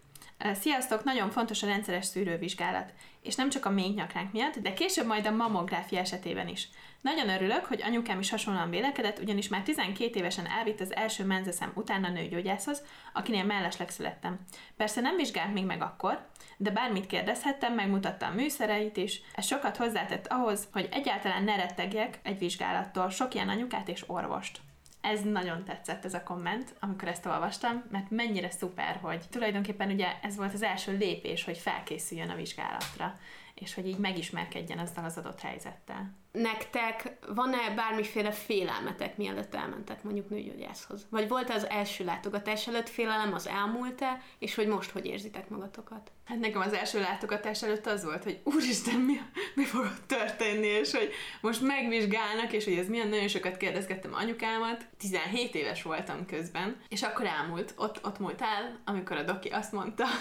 Sziasztok, 0.54 1.04
nagyon 1.04 1.30
fontos 1.30 1.64
a 1.64 1.68
rendszeres 1.68 2.06
szűrővizsgálat, 2.06 2.94
és 3.22 3.36
nem 3.36 3.50
csak 3.50 3.66
a 3.66 3.70
nyakránk 3.70 4.32
miatt, 4.32 4.58
de 4.58 4.74
később 4.74 5.06
majd 5.06 5.26
a 5.26 5.32
mammográfia 5.32 6.00
esetében 6.00 6.48
is. 6.48 6.70
Nagyon 7.14 7.30
örülök, 7.30 7.66
hogy 7.66 7.82
anyukám 7.82 8.20
is 8.20 8.30
hasonlóan 8.30 8.70
vélekedett, 8.70 9.20
ugyanis 9.20 9.48
már 9.48 9.64
12 9.64 10.20
évesen 10.20 10.48
elvitt 10.48 10.80
az 10.80 10.96
első 10.96 11.26
menzeszem 11.26 11.72
után 11.76 12.04
a 12.04 12.10
nőgyógyászhoz, 12.10 12.84
akinél 13.14 13.44
mellesleg 13.44 13.90
születtem. 13.90 14.40
Persze 14.78 15.02
nem 15.02 15.16
vizsgált 15.16 15.54
még 15.54 15.66
meg 15.66 15.82
akkor, 15.82 16.28
de 16.58 16.72
bármit 16.72 17.08
kérdezhettem, 17.08 17.74
megmutatta 17.74 18.26
a 18.26 18.34
műszereit 18.34 18.98
is. 18.98 19.22
Ez 19.36 19.46
sokat 19.46 19.78
hozzátett 19.78 20.28
ahhoz, 20.28 20.68
hogy 20.72 20.90
egyáltalán 20.92 21.44
ne 21.44 21.56
rettegjek 21.56 22.20
egy 22.24 22.38
vizsgálattól 22.38 23.10
sok 23.10 23.34
ilyen 23.34 23.50
anyukát 23.50 23.88
és 23.88 24.04
orvost. 24.08 24.60
Ez 25.02 25.22
nagyon 25.22 25.64
tetszett 25.64 26.06
ez 26.06 26.14
a 26.14 26.24
komment, 26.24 26.76
amikor 26.80 27.08
ezt 27.08 27.26
olvastam, 27.26 27.84
mert 27.92 28.10
mennyire 28.10 28.50
szuper, 28.50 29.00
hogy 29.02 29.22
tulajdonképpen 29.30 29.92
ugye 29.92 30.08
ez 30.22 30.36
volt 30.36 30.54
az 30.54 30.62
első 30.64 30.98
lépés, 30.98 31.44
hogy 31.44 31.58
felkészüljön 31.58 32.30
a 32.30 32.36
vizsgálatra 32.36 33.20
és 33.60 33.74
hogy 33.74 33.88
így 33.88 33.98
megismerkedjen 33.98 34.80
azzal 34.80 35.06
az 35.06 35.18
adott 35.18 35.40
helyzettel. 35.40 36.16
Nektek 36.32 37.18
van-e 37.36 37.70
bármiféle 37.76 38.32
félelmetek, 38.32 39.18
mielőtt 39.18 39.56
elmentek 39.56 40.04
mondjuk 40.04 40.30
nőgyógyászhoz? 40.30 41.08
Vagy 41.10 41.28
volt 41.28 41.50
az 41.50 41.70
első 41.70 42.06
látogatás 42.06 42.68
előtt 42.68 42.90
félelem, 42.90 43.34
az 43.34 43.48
elmúlt-e, 43.48 44.22
és 44.40 44.56
hogy 44.56 44.68
most 44.68 44.90
hogy 44.90 45.06
érzitek 45.06 45.50
magatokat? 45.50 46.12
Hát 46.26 46.40
nekem 46.40 46.62
az 46.62 46.74
első 46.74 47.00
látogatás 47.00 47.64
előtt 47.64 47.86
az 47.86 48.04
volt, 48.04 48.24
hogy 48.24 48.40
úristen, 48.44 49.00
mi, 49.00 49.22
mi 49.56 49.64
fog 49.64 49.92
történni, 50.06 50.68
és 50.68 50.92
hogy 50.92 51.12
most 51.42 51.62
megvizsgálnak, 51.62 52.52
és 52.52 52.64
hogy 52.64 52.78
ez 52.78 52.90
milyen 52.90 53.08
nagyon 53.08 53.28
sokat 53.28 53.58
kérdezgettem 53.58 54.14
anyukámat. 54.14 54.86
17 54.98 55.56
éves 55.56 55.82
voltam 55.84 56.26
közben, 56.26 56.82
és 56.90 57.04
akkor 57.04 57.26
elmúlt, 57.26 57.74
ott, 57.78 58.06
ott 58.06 58.20
múlt 58.20 58.42
el, 58.42 58.80
amikor 58.86 59.18
a 59.18 59.24
doki 59.24 59.50
azt 59.50 59.72
mondta, 59.72 60.06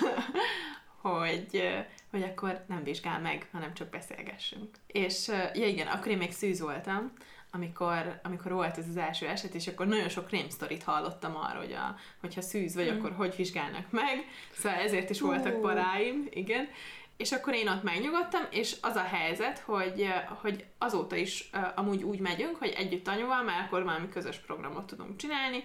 hogy, 1.03 1.63
hogy 2.11 2.23
akkor 2.23 2.65
nem 2.69 2.83
vizsgál 2.83 3.21
meg, 3.21 3.49
hanem 3.53 3.75
csak 3.75 3.89
beszélgessünk. 3.89 4.77
És 4.87 5.29
ja 5.55 5.67
igen, 5.67 5.87
akkor 5.87 6.07
én 6.07 6.17
még 6.17 6.33
szűz 6.33 6.61
voltam, 6.61 7.13
amikor, 7.51 8.21
amikor 8.23 8.53
volt 8.53 8.79
ez 8.79 8.89
az 8.89 8.97
első 8.97 9.27
eset, 9.27 9.55
és 9.55 9.67
akkor 9.67 9.87
nagyon 9.87 10.09
sok 10.09 10.31
rémsztorit 10.31 10.83
hallottam 10.83 11.37
arról, 11.37 11.63
hogy 11.63 11.73
a, 11.73 11.97
hogyha 12.21 12.41
szűz 12.41 12.75
vagy, 12.75 12.93
mm. 12.93 12.99
akkor 12.99 13.13
hogy 13.13 13.37
vizsgálnak 13.37 13.91
meg. 13.91 14.25
Szóval 14.53 14.79
ezért 14.79 15.11
is 15.11 15.21
voltak 15.21 15.61
paráim, 15.61 16.27
igen. 16.31 16.69
és 17.17 17.33
akkor 17.33 17.55
én 17.55 17.69
ott 17.69 17.83
megnyugodtam, 17.83 18.43
és 18.51 18.77
az 18.81 18.97
a 18.97 19.03
helyzet, 19.03 19.59
hogy, 19.59 20.09
hogy 20.41 20.65
azóta 20.79 21.17
is 21.17 21.51
amúgy 21.75 22.03
úgy 22.03 22.19
megyünk, 22.19 22.57
hogy 22.57 22.75
együtt 22.77 23.09
anyuval, 23.09 23.43
mert 23.43 23.67
akkor 23.67 23.85
valami 23.85 24.09
közös 24.09 24.37
programot 24.37 24.87
tudunk 24.87 25.17
csinálni, 25.17 25.65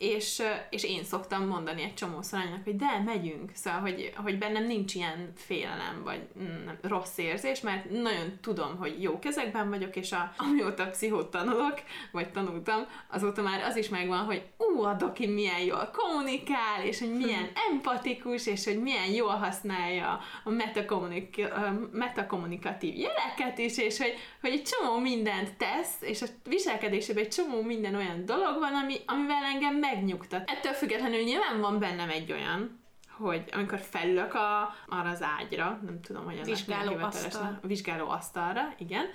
és, 0.00 0.42
és 0.70 0.84
én 0.84 1.04
szoktam 1.04 1.46
mondani 1.46 1.82
egy 1.82 1.94
csomó 1.94 2.22
anyának, 2.30 2.64
hogy 2.64 2.76
de, 2.76 3.02
megyünk. 3.04 3.50
Szóval, 3.54 3.80
hogy, 3.80 4.12
hogy 4.16 4.38
bennem 4.38 4.66
nincs 4.66 4.94
ilyen 4.94 5.32
félelem, 5.36 6.02
vagy 6.04 6.20
nem, 6.64 6.78
rossz 6.82 7.18
érzés, 7.18 7.60
mert 7.60 7.90
nagyon 7.90 8.38
tudom, 8.40 8.76
hogy 8.76 9.02
jó 9.02 9.18
kezekben 9.18 9.68
vagyok, 9.68 9.96
és 9.96 10.12
a, 10.12 10.32
amióta 10.36 10.90
pszichót 10.90 11.30
tanulok, 11.30 11.74
vagy 12.12 12.30
tanultam, 12.30 12.86
azóta 13.10 13.42
már 13.42 13.62
az 13.62 13.76
is 13.76 13.88
megvan, 13.88 14.24
hogy 14.24 14.42
ú, 14.56 14.82
a 14.82 14.94
doki 14.94 15.26
milyen 15.26 15.60
jól 15.60 15.90
kommunikál, 15.92 16.84
és 16.84 16.98
hogy 16.98 17.12
milyen 17.12 17.50
empatikus, 17.70 18.46
és 18.46 18.64
hogy 18.64 18.82
milyen 18.82 19.10
jól 19.10 19.36
használja 19.36 20.20
a 20.44 20.50
metakommunik- 20.50 21.52
metakommunikatív 21.92 22.96
jeleket 22.96 23.58
is, 23.58 23.78
és 23.78 23.98
hogy, 23.98 24.14
hogy 24.40 24.50
egy 24.50 24.62
csomó 24.62 24.98
mindent 24.98 25.56
tesz, 25.56 25.94
és 26.00 26.22
a 26.22 26.26
viselkedésében 26.48 27.24
egy 27.24 27.30
csomó 27.30 27.62
minden 27.62 27.94
olyan 27.94 28.24
dolog 28.24 28.58
van, 28.58 28.74
ami, 28.74 28.96
amivel 29.06 29.44
engem 29.52 29.80
megnyugtat. 29.94 30.50
Ettől 30.50 30.72
függetlenül 30.72 31.22
nyilván 31.22 31.60
van 31.60 31.78
bennem 31.78 32.10
egy 32.10 32.32
olyan, 32.32 32.80
hogy 33.08 33.44
amikor 33.52 33.78
felülök 33.78 34.34
a, 34.34 34.74
arra 34.88 35.10
az 35.10 35.22
ágyra, 35.22 35.80
nem 35.84 36.00
tudom, 36.00 36.24
hogy 36.24 36.44
vizsgáló 36.44 36.96
asztal. 36.96 37.58
A 37.62 37.66
vizsgáló 37.66 38.08
asztalra, 38.08 38.74
igen, 38.78 39.06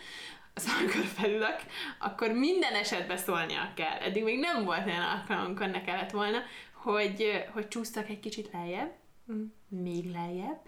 az 0.54 0.68
amikor 0.80 1.04
felülök, 1.04 1.56
akkor 2.00 2.32
minden 2.32 2.74
esetben 2.74 3.18
szólnia 3.18 3.72
kell. 3.76 3.98
Eddig 3.98 4.24
még 4.24 4.40
nem 4.40 4.64
volt 4.64 4.86
olyan 4.86 5.02
alkalom, 5.02 5.46
amikor 5.46 5.68
ne 5.68 5.82
kellett 5.82 6.12
volna, 6.12 6.38
hogy, 6.74 7.46
hogy 7.54 7.68
csúsztak 7.68 8.10
egy 8.10 8.20
kicsit 8.20 8.50
lejjebb, 8.54 8.92
mm. 9.32 9.44
még 9.68 10.12
lejjebb, 10.12 10.62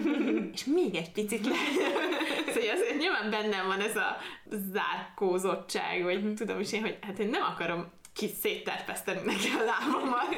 és 0.54 0.64
még 0.64 0.94
egy 0.94 1.12
picit 1.12 1.46
lejjebb. 1.46 2.02
szóval 2.46 2.70
azért 2.70 2.98
nyilván 2.98 3.30
bennem 3.30 3.66
van 3.66 3.80
ez 3.80 3.96
a 3.96 4.16
zárkózottság, 4.50 6.02
vagy 6.02 6.24
mm. 6.24 6.34
tudom 6.34 6.60
is 6.60 6.72
én, 6.72 6.80
hogy 6.80 6.98
hát 7.00 7.18
én 7.18 7.28
nem 7.28 7.42
akarom 7.42 7.90
ki 8.14 8.28
szétterpeszteni 8.40 9.20
neki 9.24 9.48
a 9.60 9.64
lábamat. 9.64 10.36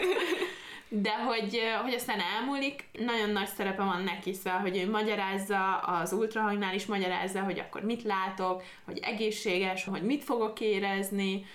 De 0.89 1.15
hogy, 1.15 1.61
hogy 1.83 1.95
aztán 1.95 2.21
elmúlik, 2.21 2.89
nagyon 2.93 3.31
nagy 3.31 3.47
szerepe 3.47 3.83
van 3.83 4.03
neki, 4.03 4.33
szóval, 4.33 4.61
hogy 4.61 4.77
ő 4.77 4.91
magyarázza, 4.91 5.77
az 5.77 6.13
ultrahangnál 6.13 6.75
is 6.75 6.87
magyarázza, 6.87 7.41
hogy 7.41 7.59
akkor 7.59 7.83
mit 7.83 8.03
látok, 8.03 8.63
hogy 8.85 8.99
egészséges, 9.03 9.85
hogy 9.85 10.03
mit 10.03 10.25
fogok 10.25 10.61
érezni, 10.61 11.47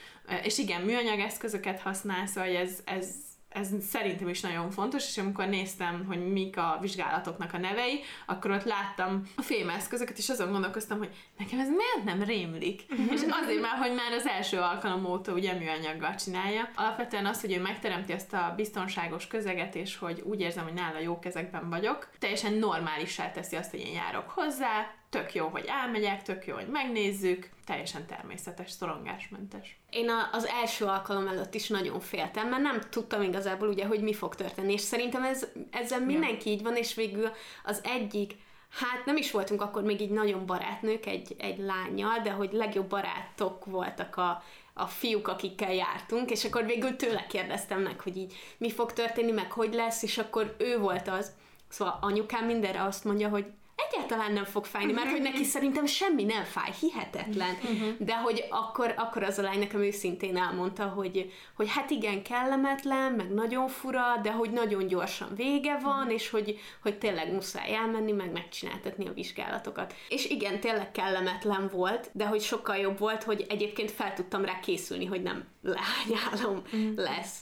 és 0.44 0.58
igen, 0.58 0.82
műanyag 0.82 1.20
eszközöket 1.20 1.80
használ, 1.80 2.26
szóval 2.26 2.56
ez, 2.56 2.80
ez 2.86 3.08
ez 3.50 3.70
szerintem 3.90 4.28
is 4.28 4.42
nagyon 4.42 4.72
fontos, 4.72 5.08
és 5.08 5.18
amikor 5.18 5.48
néztem, 5.48 6.06
hogy 6.08 6.32
mik 6.32 6.58
a 6.58 6.78
vizsgálatoknak 6.82 7.54
a 7.54 7.58
nevei, 7.58 8.00
akkor 8.26 8.52
ott 8.52 8.64
láttam 8.64 9.24
a 9.36 9.42
fémeszközöket, 9.42 10.18
és 10.18 10.30
azon 10.30 10.52
gondolkoztam, 10.52 10.98
hogy 10.98 11.10
nekem 11.38 11.60
ez 11.60 11.68
miért 11.68 12.04
nem 12.04 12.24
rémlik? 12.28 12.82
és 13.12 13.22
azért 13.42 13.62
már, 13.62 13.78
hogy 13.78 13.94
már 13.94 14.12
az 14.12 14.28
első 14.28 14.58
alkalom 14.58 15.06
óta 15.06 15.34
ugye 15.34 15.54
műanyaggal 15.54 16.16
csinálja. 16.16 16.70
Alapvetően 16.76 17.26
az, 17.26 17.42
hogy 17.42 17.54
ő 17.54 17.62
megteremti 17.62 18.14
ezt 18.14 18.34
a 18.34 18.54
biztonságos 18.56 19.28
közeget, 19.28 19.76
és 19.76 19.98
hogy 19.98 20.22
úgy 20.26 20.40
érzem, 20.40 20.64
hogy 20.64 20.74
nála 20.74 21.00
jó 21.00 21.20
kezekben 21.20 21.70
vagyok, 21.70 22.10
teljesen 22.20 22.54
normálissá 22.54 23.32
teszi 23.32 23.56
azt, 23.56 23.72
hogy 23.72 23.80
én 23.80 23.94
járok 23.94 24.30
hozzá, 24.30 24.92
tök 25.10 25.34
jó, 25.34 25.48
hogy 25.48 25.66
elmegyek, 25.68 26.22
tök 26.22 26.46
jó, 26.46 26.56
hogy 26.56 26.68
megnézzük, 26.68 27.50
teljesen 27.70 28.06
természetes, 28.06 28.72
szorongásmentes. 28.72 29.78
Én 29.90 30.10
a, 30.10 30.30
az 30.32 30.46
első 30.46 30.86
alkalom 30.86 31.28
előtt 31.28 31.54
is 31.54 31.68
nagyon 31.68 32.00
féltem, 32.00 32.50
mert 32.50 32.62
nem 32.62 32.80
tudtam 32.90 33.22
igazából 33.22 33.68
ugye, 33.68 33.86
hogy 33.86 34.02
mi 34.02 34.14
fog 34.14 34.36
történni, 34.36 34.74
és 34.74 34.82
szerintem 34.82 35.24
ez, 35.24 35.48
ezzel 35.72 36.00
mindenki 36.00 36.50
ja. 36.50 36.56
így 36.56 36.64
van, 36.64 36.76
és 36.76 36.96
végül 36.96 37.32
az 37.64 37.82
egyik 37.84 38.36
Hát 38.70 39.06
nem 39.06 39.18
is 39.18 39.32
voltunk 39.32 39.62
akkor 39.62 39.84
még 39.84 40.02
így 40.02 40.10
nagyon 40.10 40.46
barátnők 40.46 41.06
egy, 41.06 41.36
egy 41.38 41.58
lányjal, 41.58 42.20
de 42.20 42.32
hogy 42.32 42.52
legjobb 42.52 42.90
barátok 42.90 43.66
voltak 43.66 44.16
a, 44.16 44.44
a 44.74 44.86
fiúk, 44.86 45.28
akikkel 45.28 45.74
jártunk, 45.74 46.32
és 46.32 46.46
akkor 46.46 46.66
végül 46.66 46.96
tőle 46.96 47.26
kérdeztem 47.30 47.82
meg, 47.82 48.00
hogy 48.00 48.18
így 48.18 48.34
mi 48.58 48.72
fog 48.72 48.94
történni, 48.94 49.32
meg 49.32 49.52
hogy 49.52 49.74
lesz, 49.74 50.04
és 50.04 50.18
akkor 50.18 50.56
ő 50.58 50.78
volt 50.78 51.08
az, 51.08 51.32
Szóval 51.70 51.98
anyukám 52.02 52.46
mindenre 52.46 52.84
azt 52.84 53.04
mondja, 53.04 53.30
hogy 53.30 53.46
egyáltalán 53.88 54.34
nem 54.34 54.44
fog 54.44 54.66
fájni, 54.66 54.92
mert 54.92 55.10
hogy 55.10 55.22
neki 55.22 55.44
szerintem 55.44 55.86
semmi 55.86 56.24
nem 56.24 56.44
fáj, 56.44 56.72
hihetetlen. 56.80 57.56
Uh-huh. 57.64 57.90
De 57.98 58.16
hogy 58.16 58.44
akkor, 58.50 58.94
akkor 58.98 59.24
az 59.24 59.38
a 59.38 59.42
lány 59.42 59.60
nekem 59.60 59.82
őszintén 59.82 60.38
elmondta, 60.38 60.84
hogy, 60.84 61.34
hogy 61.56 61.70
hát 61.70 61.90
igen, 61.90 62.24
kellemetlen, 62.24 63.12
meg 63.12 63.34
nagyon 63.34 63.68
fura, 63.68 64.20
de 64.24 64.32
hogy 64.32 64.50
nagyon 64.50 64.88
gyorsan 64.88 65.36
vége 65.36 65.78
van, 65.78 65.98
uh-huh. 65.98 66.14
és 66.14 66.30
hogy, 66.30 66.60
hogy 66.82 66.98
tényleg 66.98 67.34
muszáj 67.34 67.76
elmenni, 67.76 68.12
meg 68.12 68.32
megcsináltatni 68.32 69.08
a 69.08 69.14
vizsgálatokat. 69.14 69.94
És 70.10 70.26
igen, 70.26 70.60
tényleg 70.60 70.92
kellemetlen 70.92 71.70
volt, 71.74 72.10
de 72.14 72.26
hogy 72.26 72.42
sokkal 72.42 72.78
jobb 72.78 73.00
volt, 73.00 73.24
hogy 73.24 73.46
egyébként 73.50 73.92
fel 73.92 74.14
tudtam 74.14 74.46
rá 74.46 74.60
készülni, 74.60 75.06
hogy 75.06 75.22
nem 75.22 75.44
leányálom 75.62 76.62
uh-huh. 76.66 76.96
lesz. 76.96 77.38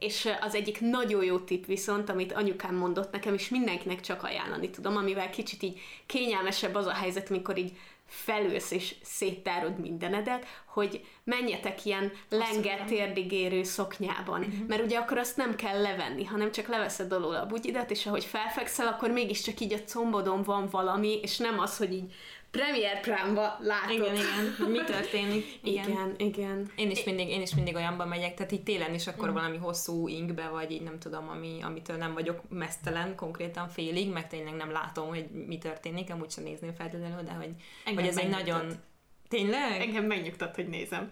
És 0.00 0.28
az 0.40 0.54
egyik 0.54 0.80
nagyon 0.80 1.24
jó 1.24 1.38
tipp 1.38 1.64
viszont, 1.64 2.10
amit 2.10 2.32
anyukám 2.32 2.74
mondott 2.74 3.12
nekem, 3.12 3.34
és 3.34 3.48
mindenkinek 3.48 4.00
csak 4.00 4.22
ajánlani 4.22 4.70
tudom, 4.70 4.96
amivel 4.96 5.30
kicsit 5.30 5.62
így 5.62 5.80
kényelmesebb 6.06 6.74
az 6.74 6.86
a 6.86 6.92
helyzet, 6.92 7.30
mikor 7.30 7.58
így 7.58 7.72
felősz 8.10 8.70
és 8.70 8.94
széttárod 9.02 9.78
mindenedet, 9.78 10.46
hogy 10.66 11.04
menjetek 11.24 11.84
ilyen 11.84 12.12
lenget 12.28 12.84
térdigérő 12.84 13.62
szoknyában. 13.62 14.40
Uh-huh. 14.40 14.66
Mert 14.68 14.82
ugye 14.82 14.98
akkor 14.98 15.18
azt 15.18 15.36
nem 15.36 15.54
kell 15.54 15.80
levenni, 15.80 16.24
hanem 16.24 16.52
csak 16.52 16.68
leveszed 16.68 17.12
alól 17.12 17.34
a 17.34 17.46
bugyidat, 17.46 17.90
és 17.90 18.06
ahogy 18.06 18.24
felfekszel, 18.24 18.86
akkor 18.86 19.10
mégiscsak 19.10 19.60
így 19.60 19.72
a 19.72 19.84
combodon 19.84 20.42
van 20.42 20.68
valami, 20.70 21.20
és 21.22 21.36
nem 21.36 21.58
az, 21.58 21.76
hogy 21.76 21.92
így 21.92 22.12
Premier 22.50 23.00
Prime-ba 23.00 23.58
látod. 23.60 23.90
Igen, 23.90 24.14
igen, 24.14 24.70
mi 24.70 24.78
történik. 24.84 25.58
Igen. 25.62 25.88
igen, 25.88 26.14
igen. 26.18 26.70
Én 26.76 26.90
is 26.90 27.04
mindig, 27.04 27.28
én 27.28 27.42
is 27.42 27.54
mindig 27.54 27.74
olyanban 27.74 28.08
megyek, 28.08 28.34
tehát 28.34 28.52
így 28.52 28.62
télen 28.62 28.94
is 28.94 29.06
akkor 29.06 29.30
mm. 29.30 29.32
valami 29.32 29.56
hosszú 29.56 30.08
inkbe, 30.08 30.48
vagy 30.48 30.70
így 30.70 30.82
nem 30.82 30.98
tudom, 30.98 31.28
ami, 31.28 31.58
amitől 31.62 31.96
nem 31.96 32.12
vagyok 32.12 32.40
mesztelen 32.48 33.16
konkrétan 33.16 33.68
félig, 33.68 34.12
meg 34.12 34.28
tényleg 34.28 34.54
nem 34.54 34.70
látom, 34.70 35.08
hogy 35.08 35.26
mi 35.46 35.58
történik, 35.58 36.12
amúgy 36.12 36.30
sem 36.30 36.44
nézném 36.44 36.74
feltétlenül, 36.74 37.22
de 37.22 37.32
hogy, 37.32 37.50
hogy 37.94 38.06
ez 38.06 38.18
egy 38.18 38.28
nagyon... 38.28 38.72
Tényleg? 39.28 39.80
Engem 39.80 40.04
megnyugtat, 40.04 40.54
hogy 40.54 40.68
nézem. 40.68 41.10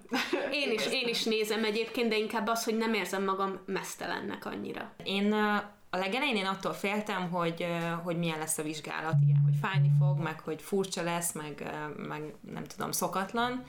Én 0.53 0.73
is, 0.79 0.87
én 0.87 1.09
is 1.09 1.25
nézem 1.25 1.65
egyébként, 1.65 2.09
de 2.09 2.17
inkább 2.17 2.49
az, 2.49 2.65
hogy 2.65 2.77
nem 2.77 2.95
érzem 2.95 3.25
magam 3.25 3.61
mesztelennek 3.67 4.47
annyira. 4.47 4.95
Én 5.05 5.35
a 5.91 5.97
legelején 5.97 6.37
én 6.37 6.47
attól 6.47 6.73
féltem, 6.73 7.31
hogy, 7.31 7.67
hogy 8.03 8.19
milyen 8.19 8.39
lesz 8.39 8.59
a 8.59 8.63
vizsgálat, 8.63 9.15
igen, 9.23 9.43
hogy 9.45 9.55
fájni 9.61 9.91
fog, 9.99 10.19
meg 10.19 10.41
hogy 10.41 10.63
furcsa 10.63 11.03
lesz, 11.03 11.33
meg, 11.33 11.71
meg 11.97 12.35
nem 12.53 12.65
tudom, 12.65 12.93
szokatlan, 12.93 13.65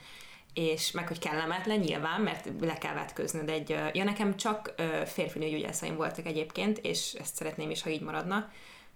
és 0.54 0.90
meg 0.90 1.08
hogy 1.08 1.18
kellemetlen 1.18 1.78
nyilván, 1.78 2.20
mert 2.20 2.50
le 2.60 2.78
kell 2.78 2.94
vetközni, 2.94 3.44
de 3.44 3.52
egy, 3.52 3.76
ja 3.92 4.04
nekem 4.04 4.36
csak 4.36 4.74
férfi 5.04 5.38
nőgyógyászaim 5.38 5.96
voltak 5.96 6.26
egyébként, 6.26 6.78
és 6.78 7.12
ezt 7.12 7.34
szeretném 7.34 7.70
is, 7.70 7.82
ha 7.82 7.90
így 7.90 8.00
maradna, 8.00 8.50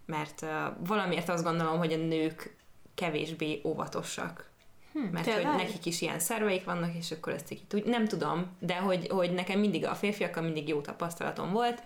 mert 0.07 0.47
valamiért 0.79 1.29
azt 1.29 1.45
gondolom, 1.45 1.79
hogy 1.79 1.93
a 1.93 1.97
nők 1.97 2.57
kevésbé 2.95 3.61
óvatosak. 3.65 4.53
Hmm, 4.93 5.09
mert 5.13 5.25
tényleg? 5.25 5.47
hogy 5.47 5.57
nekik 5.57 5.87
is 5.87 6.01
ilyen 6.01 6.19
szerveik 6.19 6.65
vannak, 6.65 6.95
és 6.95 7.11
akkor 7.11 7.33
ezt 7.33 7.51
így 7.51 7.85
nem 7.85 8.07
tudom, 8.07 8.57
de 8.59 8.77
hogy, 8.77 9.09
hogy 9.09 9.33
nekem 9.33 9.61
mindig 9.61 9.87
a 9.87 9.95
férfiakkal 9.95 10.43
mindig 10.43 10.69
jó 10.69 10.81
tapasztalatom 10.81 11.53
volt, 11.53 11.83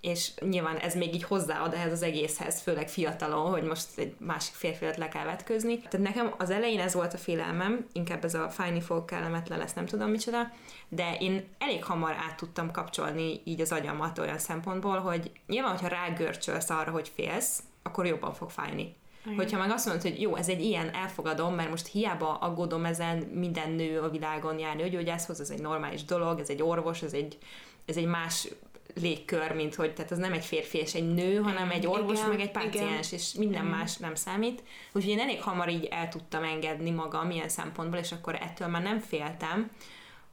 és 0.00 0.30
nyilván 0.40 0.76
ez 0.76 0.94
még 0.94 1.14
így 1.14 1.22
hozzáad 1.22 1.74
ehhez 1.74 1.92
az 1.92 2.02
egészhez, 2.02 2.60
főleg 2.60 2.88
fiatalon, 2.88 3.50
hogy 3.50 3.62
most 3.62 3.86
egy 3.96 4.14
másik 4.18 4.54
férfiat 4.54 4.96
le 4.96 5.08
kell 5.08 5.24
vetközni. 5.24 5.78
Tehát 5.78 6.06
nekem 6.06 6.34
az 6.38 6.50
elején 6.50 6.80
ez 6.80 6.94
volt 6.94 7.14
a 7.14 7.18
félelmem, 7.18 7.86
inkább 7.92 8.24
ez 8.24 8.34
a 8.34 8.48
fájni 8.48 8.80
fog, 8.80 9.04
kellemetlen 9.04 9.58
lesz, 9.58 9.72
nem 9.72 9.86
tudom 9.86 10.10
micsoda, 10.10 10.52
de 10.88 11.16
én 11.18 11.44
elég 11.58 11.84
hamar 11.84 12.12
át 12.12 12.36
tudtam 12.36 12.70
kapcsolni 12.70 13.40
így 13.44 13.60
az 13.60 13.72
agyamat 13.72 14.18
olyan 14.18 14.38
szempontból, 14.38 14.98
hogy 14.98 15.30
nyilván, 15.46 15.70
hogyha 15.70 15.88
rágörcsölsz 15.88 16.70
arra, 16.70 16.90
hogy 16.90 17.12
félsz, 17.14 17.62
akkor 17.82 18.06
jobban 18.06 18.34
fog 18.34 18.50
fájni. 18.50 18.98
Igen. 19.24 19.36
Hogyha 19.36 19.58
meg 19.58 19.70
azt 19.70 19.86
mondod, 19.86 20.02
hogy 20.02 20.20
jó, 20.20 20.36
ez 20.36 20.48
egy 20.48 20.60
ilyen, 20.60 20.94
elfogadom, 20.94 21.54
mert 21.54 21.70
most 21.70 21.86
hiába 21.86 22.34
aggódom 22.34 22.84
ezen, 22.84 23.16
minden 23.16 23.70
nő 23.70 24.00
a 24.00 24.10
világon 24.10 24.58
jár 24.58 24.76
nőgyógyászhoz, 24.76 25.40
ez 25.40 25.50
egy 25.50 25.60
normális 25.60 26.04
dolog, 26.04 26.38
ez 26.38 26.48
egy 26.48 26.62
orvos, 26.62 27.02
ez 27.02 27.12
egy, 27.12 27.38
ez 27.86 27.96
egy 27.96 28.06
más 28.06 28.48
légkör, 28.94 29.52
mint 29.52 29.74
hogy 29.74 29.94
tehát 29.94 30.10
az 30.10 30.18
nem 30.18 30.32
egy 30.32 30.44
férfi 30.44 30.78
és 30.78 30.94
egy 30.94 31.14
nő, 31.14 31.36
hanem 31.36 31.70
egy 31.70 31.86
orvos, 31.86 32.18
igen, 32.18 32.28
meg 32.28 32.40
egy 32.40 32.50
páciens, 32.50 33.06
igen. 33.06 33.20
és 33.20 33.34
minden 33.34 33.64
igen. 33.64 33.76
más 33.76 33.96
nem 33.96 34.14
számít. 34.14 34.62
Úgyhogy 34.92 35.12
én 35.12 35.18
elég 35.18 35.42
hamar 35.42 35.68
így 35.68 35.84
el 35.84 36.08
tudtam 36.08 36.42
engedni 36.42 36.90
magam 36.90 37.30
ilyen 37.30 37.48
szempontból, 37.48 37.98
és 37.98 38.12
akkor 38.12 38.34
ettől 38.34 38.68
már 38.68 38.82
nem 38.82 38.98
féltem. 38.98 39.70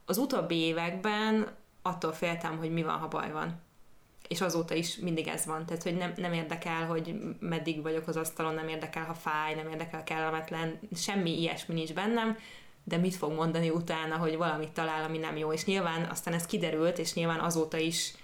Az 0.04 0.18
utóbbi 0.18 0.56
években 0.56 1.56
attól 1.82 2.12
féltem, 2.12 2.58
hogy 2.58 2.72
mi 2.72 2.82
van, 2.82 2.98
ha 2.98 3.08
baj 3.08 3.32
van. 3.32 3.60
És 4.28 4.40
azóta 4.40 4.74
is 4.74 4.96
mindig 4.96 5.26
ez 5.26 5.46
van. 5.46 5.66
Tehát, 5.66 5.82
hogy 5.82 5.96
nem, 5.96 6.12
nem 6.16 6.32
érdekel, 6.32 6.86
hogy 6.86 7.14
meddig 7.40 7.82
vagyok 7.82 8.08
az 8.08 8.16
asztalon, 8.16 8.54
nem 8.54 8.68
érdekel, 8.68 9.04
ha 9.04 9.14
fáj, 9.14 9.54
nem 9.54 9.68
érdekel, 9.68 10.04
kellemetlen, 10.04 10.78
semmi 10.94 11.40
ilyesmi 11.40 11.74
nincs 11.74 11.94
bennem, 11.94 12.36
de 12.84 12.96
mit 12.96 13.14
fog 13.14 13.32
mondani 13.32 13.70
utána, 13.70 14.16
hogy 14.16 14.36
valamit 14.36 14.70
talál, 14.70 15.04
ami 15.04 15.18
nem 15.18 15.36
jó. 15.36 15.52
És 15.52 15.64
nyilván 15.64 16.04
aztán 16.04 16.34
ez 16.34 16.46
kiderült, 16.46 16.98
és 16.98 17.14
nyilván 17.14 17.40
azóta 17.40 17.76
is 17.76 18.14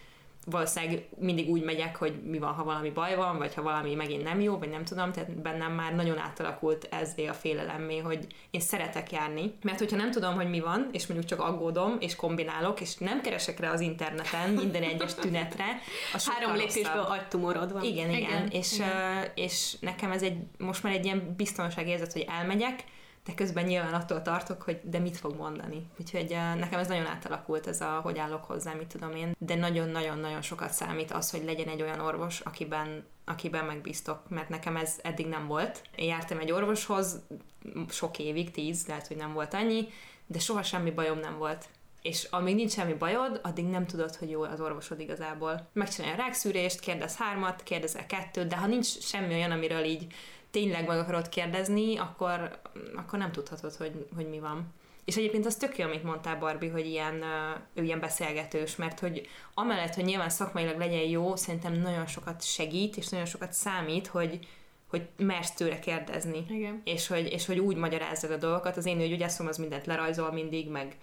valószínűleg 0.45 1.09
mindig 1.19 1.49
úgy 1.49 1.63
megyek, 1.63 1.97
hogy 1.97 2.23
mi 2.23 2.39
van, 2.39 2.53
ha 2.53 2.65
valami 2.65 2.91
baj 2.91 3.17
van, 3.17 3.39
vagy 3.39 3.55
ha 3.55 3.63
valami 3.63 3.95
megint 3.95 4.23
nem 4.23 4.41
jó, 4.41 4.59
vagy 4.59 4.69
nem 4.69 4.85
tudom, 4.85 5.13
tehát 5.13 5.41
bennem 5.43 5.73
már 5.73 5.95
nagyon 5.95 6.19
átalakult 6.19 6.89
ez 6.91 7.13
a 7.29 7.33
félelemmé, 7.33 7.99
hogy 7.99 8.27
én 8.51 8.61
szeretek 8.61 9.13
járni, 9.13 9.55
mert 9.63 9.79
hogyha 9.79 9.97
nem 9.97 10.11
tudom, 10.11 10.35
hogy 10.35 10.49
mi 10.49 10.61
van, 10.61 10.89
és 10.93 11.07
mondjuk 11.07 11.31
csak 11.31 11.41
aggódom, 11.41 11.97
és 12.01 12.17
kombinálok, 12.17 12.81
és 12.81 12.97
nem 12.97 13.21
keresek 13.21 13.61
rá 13.61 13.73
az 13.73 13.81
interneten 13.81 14.51
minden 14.51 14.83
egyes 14.83 15.15
tünetre, 15.15 15.65
a 16.13 16.23
Három 16.27 16.55
lépésből 16.57 17.03
agytumorod 17.03 17.73
van. 17.73 17.83
Igen, 17.83 18.11
igen, 18.11 18.21
igen. 18.21 18.49
És, 18.49 18.75
igen. 18.75 18.89
És 19.35 19.77
nekem 19.81 20.11
ez 20.11 20.23
egy, 20.23 20.37
most 20.59 20.83
már 20.83 20.93
egy 20.93 21.05
ilyen 21.05 21.35
biztonságérzet, 21.37 22.13
hogy 22.13 22.27
elmegyek, 22.29 22.85
de 23.25 23.35
közben 23.35 23.65
nyilván 23.65 23.95
attól 23.95 24.23
tartok, 24.23 24.63
hogy 24.63 24.81
de 24.83 24.99
mit 24.99 25.17
fog 25.17 25.37
mondani. 25.37 25.87
Úgyhogy 26.01 26.33
uh, 26.33 26.59
nekem 26.59 26.79
ez 26.79 26.89
nagyon 26.89 27.07
átalakult, 27.07 27.67
ez 27.67 27.81
a 27.81 28.01
hogy 28.03 28.19
állok 28.19 28.45
hozzá, 28.45 28.73
mit 28.73 28.87
tudom 28.87 29.17
én. 29.17 29.35
De 29.39 29.55
nagyon-nagyon-nagyon 29.55 30.43
sokat 30.43 30.73
számít 30.73 31.13
az, 31.13 31.31
hogy 31.31 31.45
legyen 31.45 31.69
egy 31.69 31.83
olyan 31.83 32.01
orvos, 32.01 32.41
akiben, 32.41 33.07
akiben 33.25 33.65
megbíztok, 33.65 34.29
mert 34.29 34.49
nekem 34.49 34.77
ez 34.77 34.99
eddig 35.03 35.27
nem 35.27 35.47
volt. 35.47 35.83
Én 35.97 36.07
jártam 36.07 36.39
egy 36.39 36.53
orvoshoz 36.53 37.23
sok 37.89 38.19
évig, 38.19 38.51
tíz, 38.51 38.87
lehet, 38.87 39.07
hogy 39.07 39.17
nem 39.17 39.33
volt 39.33 39.55
annyi, 39.55 39.89
de 40.27 40.39
soha 40.39 40.63
semmi 40.63 40.91
bajom 40.91 41.19
nem 41.19 41.39
volt 41.39 41.69
és 42.05 42.27
amíg 42.31 42.55
nincs 42.55 42.73
semmi 42.73 42.93
bajod, 42.93 43.41
addig 43.43 43.65
nem 43.65 43.87
tudod, 43.87 44.17
hogy 44.17 44.31
jó 44.31 44.43
az 44.43 44.61
orvosod 44.61 45.01
igazából. 45.01 45.69
Megcsinálja 45.73 46.17
a 46.17 46.19
rákszűrést, 46.19 46.81
kérdez 46.81 47.17
hármat, 47.17 47.63
kérdezel 47.63 48.07
kettőt, 48.07 48.47
de 48.47 48.57
ha 48.57 48.67
nincs 48.67 48.99
semmi 48.99 49.35
olyan, 49.35 49.51
amiről 49.51 49.85
így 49.85 50.07
tényleg 50.55 50.87
meg 50.87 50.99
akarod 50.99 51.29
kérdezni, 51.29 51.97
akkor, 51.97 52.61
akkor 52.97 53.19
nem 53.19 53.33
tudhatod, 53.33 53.75
hogy, 53.75 54.07
hogy 54.15 54.29
mi 54.29 54.39
van. 54.39 54.75
És 55.05 55.17
egyébként 55.17 55.47
az 55.47 55.57
tök 55.57 55.79
jó, 55.79 55.85
amit 55.85 56.03
mondtál, 56.03 56.39
Barbie, 56.39 56.71
hogy 56.71 56.87
ilyen, 56.87 57.25
ő 57.75 57.83
ilyen 57.83 58.01
beszélgetős, 58.01 58.77
mert 58.77 59.01
hogy 59.01 59.29
amellett, 59.55 59.95
hogy 59.95 60.05
nyilván 60.05 60.29
szakmailag 60.29 60.79
legyen 60.79 61.09
jó, 61.09 61.37
szerintem 61.37 61.73
nagyon 61.73 62.07
sokat 62.07 62.43
segít, 62.43 62.97
és 62.97 63.09
nagyon 63.09 63.27
sokat 63.27 63.53
számít, 63.53 64.07
hogy, 64.07 64.39
hogy 64.87 65.09
mersz 65.17 65.55
tőle 65.55 65.79
kérdezni. 65.79 66.47
Igen. 66.49 66.81
És 66.85 67.07
hogy, 67.07 67.33
és 67.33 67.47
hogy 67.47 67.59
úgy 67.59 67.77
magyarázzad 67.77 68.31
a 68.31 68.37
dolgokat. 68.37 68.77
Az 68.77 68.87
én 68.87 69.01
ügyászom 69.01 69.47
az 69.47 69.57
mindent 69.57 69.87
lerajzol 69.87 70.33
mindig, 70.33 70.69
meg 70.71 70.97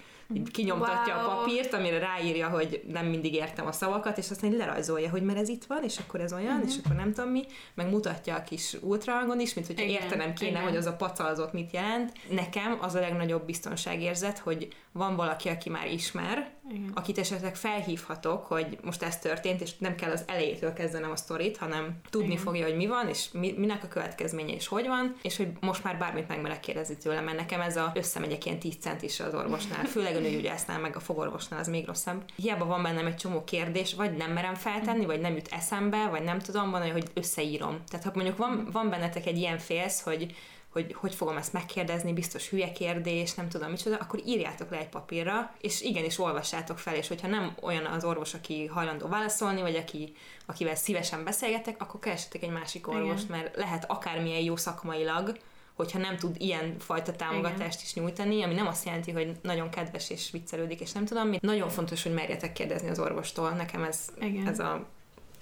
kinyomtatja 0.51 1.15
wow. 1.15 1.25
a 1.25 1.35
papírt, 1.35 1.73
amire 1.73 1.99
ráírja, 1.99 2.49
hogy 2.49 2.83
nem 2.87 3.05
mindig 3.05 3.33
értem 3.33 3.67
a 3.67 3.71
szavakat, 3.71 4.17
és 4.17 4.29
aztán 4.29 4.51
lerajzolja, 4.51 5.09
hogy 5.09 5.23
mert 5.23 5.39
ez 5.39 5.49
itt 5.49 5.63
van, 5.63 5.83
és 5.83 5.97
akkor 5.97 6.21
ez 6.21 6.33
olyan, 6.33 6.55
uh-huh. 6.55 6.69
és 6.69 6.75
akkor 6.83 6.95
nem 6.95 7.13
tudom 7.13 7.29
mi, 7.29 7.43
meg 7.73 7.89
mutatja 7.89 8.35
a 8.35 8.43
kis 8.43 8.77
ultrahangon 8.81 9.39
is, 9.39 9.53
mint 9.53 9.67
hogyha 9.67 9.83
Igen. 9.83 10.01
értenem 10.01 10.33
kéne, 10.33 10.51
Igen. 10.51 10.63
hogy 10.63 10.75
az 10.75 10.85
a 10.85 10.95
pacalzott 10.95 11.53
mit 11.53 11.71
jelent. 11.71 12.11
Nekem 12.29 12.77
az 12.81 12.95
a 12.95 12.99
legnagyobb 12.99 13.45
biztonságérzet, 13.45 14.39
hogy 14.39 14.67
van 14.91 15.15
valaki, 15.15 15.49
aki 15.49 15.69
már 15.69 15.91
ismer, 15.91 16.49
Igen. 16.69 16.91
akit 16.93 17.17
esetleg 17.17 17.55
felhívhatok, 17.55 18.45
hogy 18.45 18.77
most 18.83 19.03
ez 19.03 19.19
történt, 19.19 19.61
és 19.61 19.77
nem 19.77 19.95
kell 19.95 20.11
az 20.11 20.23
elejétől 20.27 20.73
kezdenem 20.73 21.11
a 21.11 21.15
sztorit, 21.15 21.57
hanem 21.57 21.99
tudni 22.09 22.31
Igen. 22.31 22.43
fogja, 22.43 22.65
hogy 22.65 22.75
mi 22.75 22.87
van, 22.87 23.07
és 23.07 23.31
mi, 23.31 23.53
minek 23.57 23.83
a 23.83 23.87
következménye, 23.87 24.53
és 24.53 24.67
hogy 24.67 24.87
van, 24.87 25.15
és 25.21 25.37
hogy 25.37 25.47
most 25.59 25.83
már 25.83 25.97
bármit 25.97 26.27
meg 26.41 26.59
kérdezni 26.59 26.97
tőlem, 26.97 27.23
mert 27.23 27.37
nekem 27.37 27.61
ez 27.61 27.77
a 27.77 27.91
összemegyek 27.95 28.45
ilyen 28.45 28.59
10 28.59 28.75
centis 28.75 29.19
az 29.19 29.33
orvosnál, 29.33 29.85
főleg 29.85 30.15
a 30.15 30.19
nőgyógyásznál, 30.19 30.79
meg 30.79 30.95
a 30.95 30.99
fogorvosnál, 30.99 31.59
az 31.59 31.67
még 31.67 31.85
rosszabb. 31.87 32.23
Hiába 32.35 32.65
van 32.65 32.81
bennem 32.81 33.05
egy 33.05 33.15
csomó 33.15 33.43
kérdés, 33.43 33.93
vagy 33.93 34.11
nem 34.11 34.31
merem 34.31 34.55
feltenni, 34.55 35.05
vagy 35.05 35.19
nem 35.19 35.35
jut 35.35 35.47
eszembe, 35.51 36.07
vagy 36.09 36.23
nem 36.23 36.39
tudom, 36.39 36.71
van, 36.71 36.91
hogy 36.91 37.09
összeírom. 37.13 37.77
Tehát 37.87 38.05
ha 38.05 38.11
mondjuk 38.13 38.37
van, 38.37 38.69
van 38.71 38.89
bennetek 38.89 39.25
egy 39.25 39.37
ilyen 39.37 39.57
félsz, 39.57 40.01
hogy 40.01 40.35
hogy 40.71 40.93
hogy 40.93 41.15
fogom 41.15 41.37
ezt 41.37 41.53
megkérdezni, 41.53 42.13
biztos 42.13 42.49
hülye 42.49 42.71
kérdés, 42.71 43.33
nem 43.33 43.49
tudom 43.49 43.69
micsoda, 43.69 43.95
akkor 43.95 44.21
írjátok 44.25 44.69
le 44.69 44.77
egy 44.77 44.89
papírra, 44.89 45.53
és 45.61 45.81
igenis 45.81 46.19
olvassátok 46.19 46.77
fel, 46.79 46.95
és 46.95 47.07
hogyha 47.07 47.27
nem 47.27 47.55
olyan 47.61 47.85
az 47.85 48.03
orvos, 48.03 48.33
aki 48.33 48.65
hajlandó 48.65 49.07
válaszolni, 49.07 49.61
vagy 49.61 49.75
aki, 49.75 50.13
akivel 50.45 50.75
szívesen 50.75 51.23
beszélgetek, 51.23 51.81
akkor 51.81 51.99
keresetek 51.99 52.43
egy 52.43 52.51
másik 52.51 52.87
orvost, 52.87 53.23
Igen. 53.23 53.37
mert 53.37 53.55
lehet 53.55 53.85
akármilyen 53.87 54.41
jó 54.41 54.55
szakmailag, 54.55 55.37
hogyha 55.73 55.99
nem 55.99 56.17
tud 56.17 56.35
ilyen 56.39 56.75
fajta 56.79 57.11
támogatást 57.11 57.59
Igen. 57.59 57.81
is 57.83 57.93
nyújtani, 57.93 58.43
ami 58.43 58.53
nem 58.53 58.67
azt 58.67 58.85
jelenti, 58.85 59.11
hogy 59.11 59.31
nagyon 59.41 59.69
kedves 59.69 60.09
és 60.09 60.31
viccelődik, 60.31 60.79
és 60.79 60.91
nem 60.91 61.05
tudom, 61.05 61.27
mit. 61.27 61.41
Nagyon 61.41 61.69
fontos, 61.69 62.03
hogy 62.03 62.13
merjetek 62.13 62.53
kérdezni 62.53 62.89
az 62.89 62.99
orvostól. 62.99 63.49
Nekem 63.49 63.83
ez, 63.83 64.09
Igen. 64.19 64.47
ez 64.47 64.59
a 64.59 64.87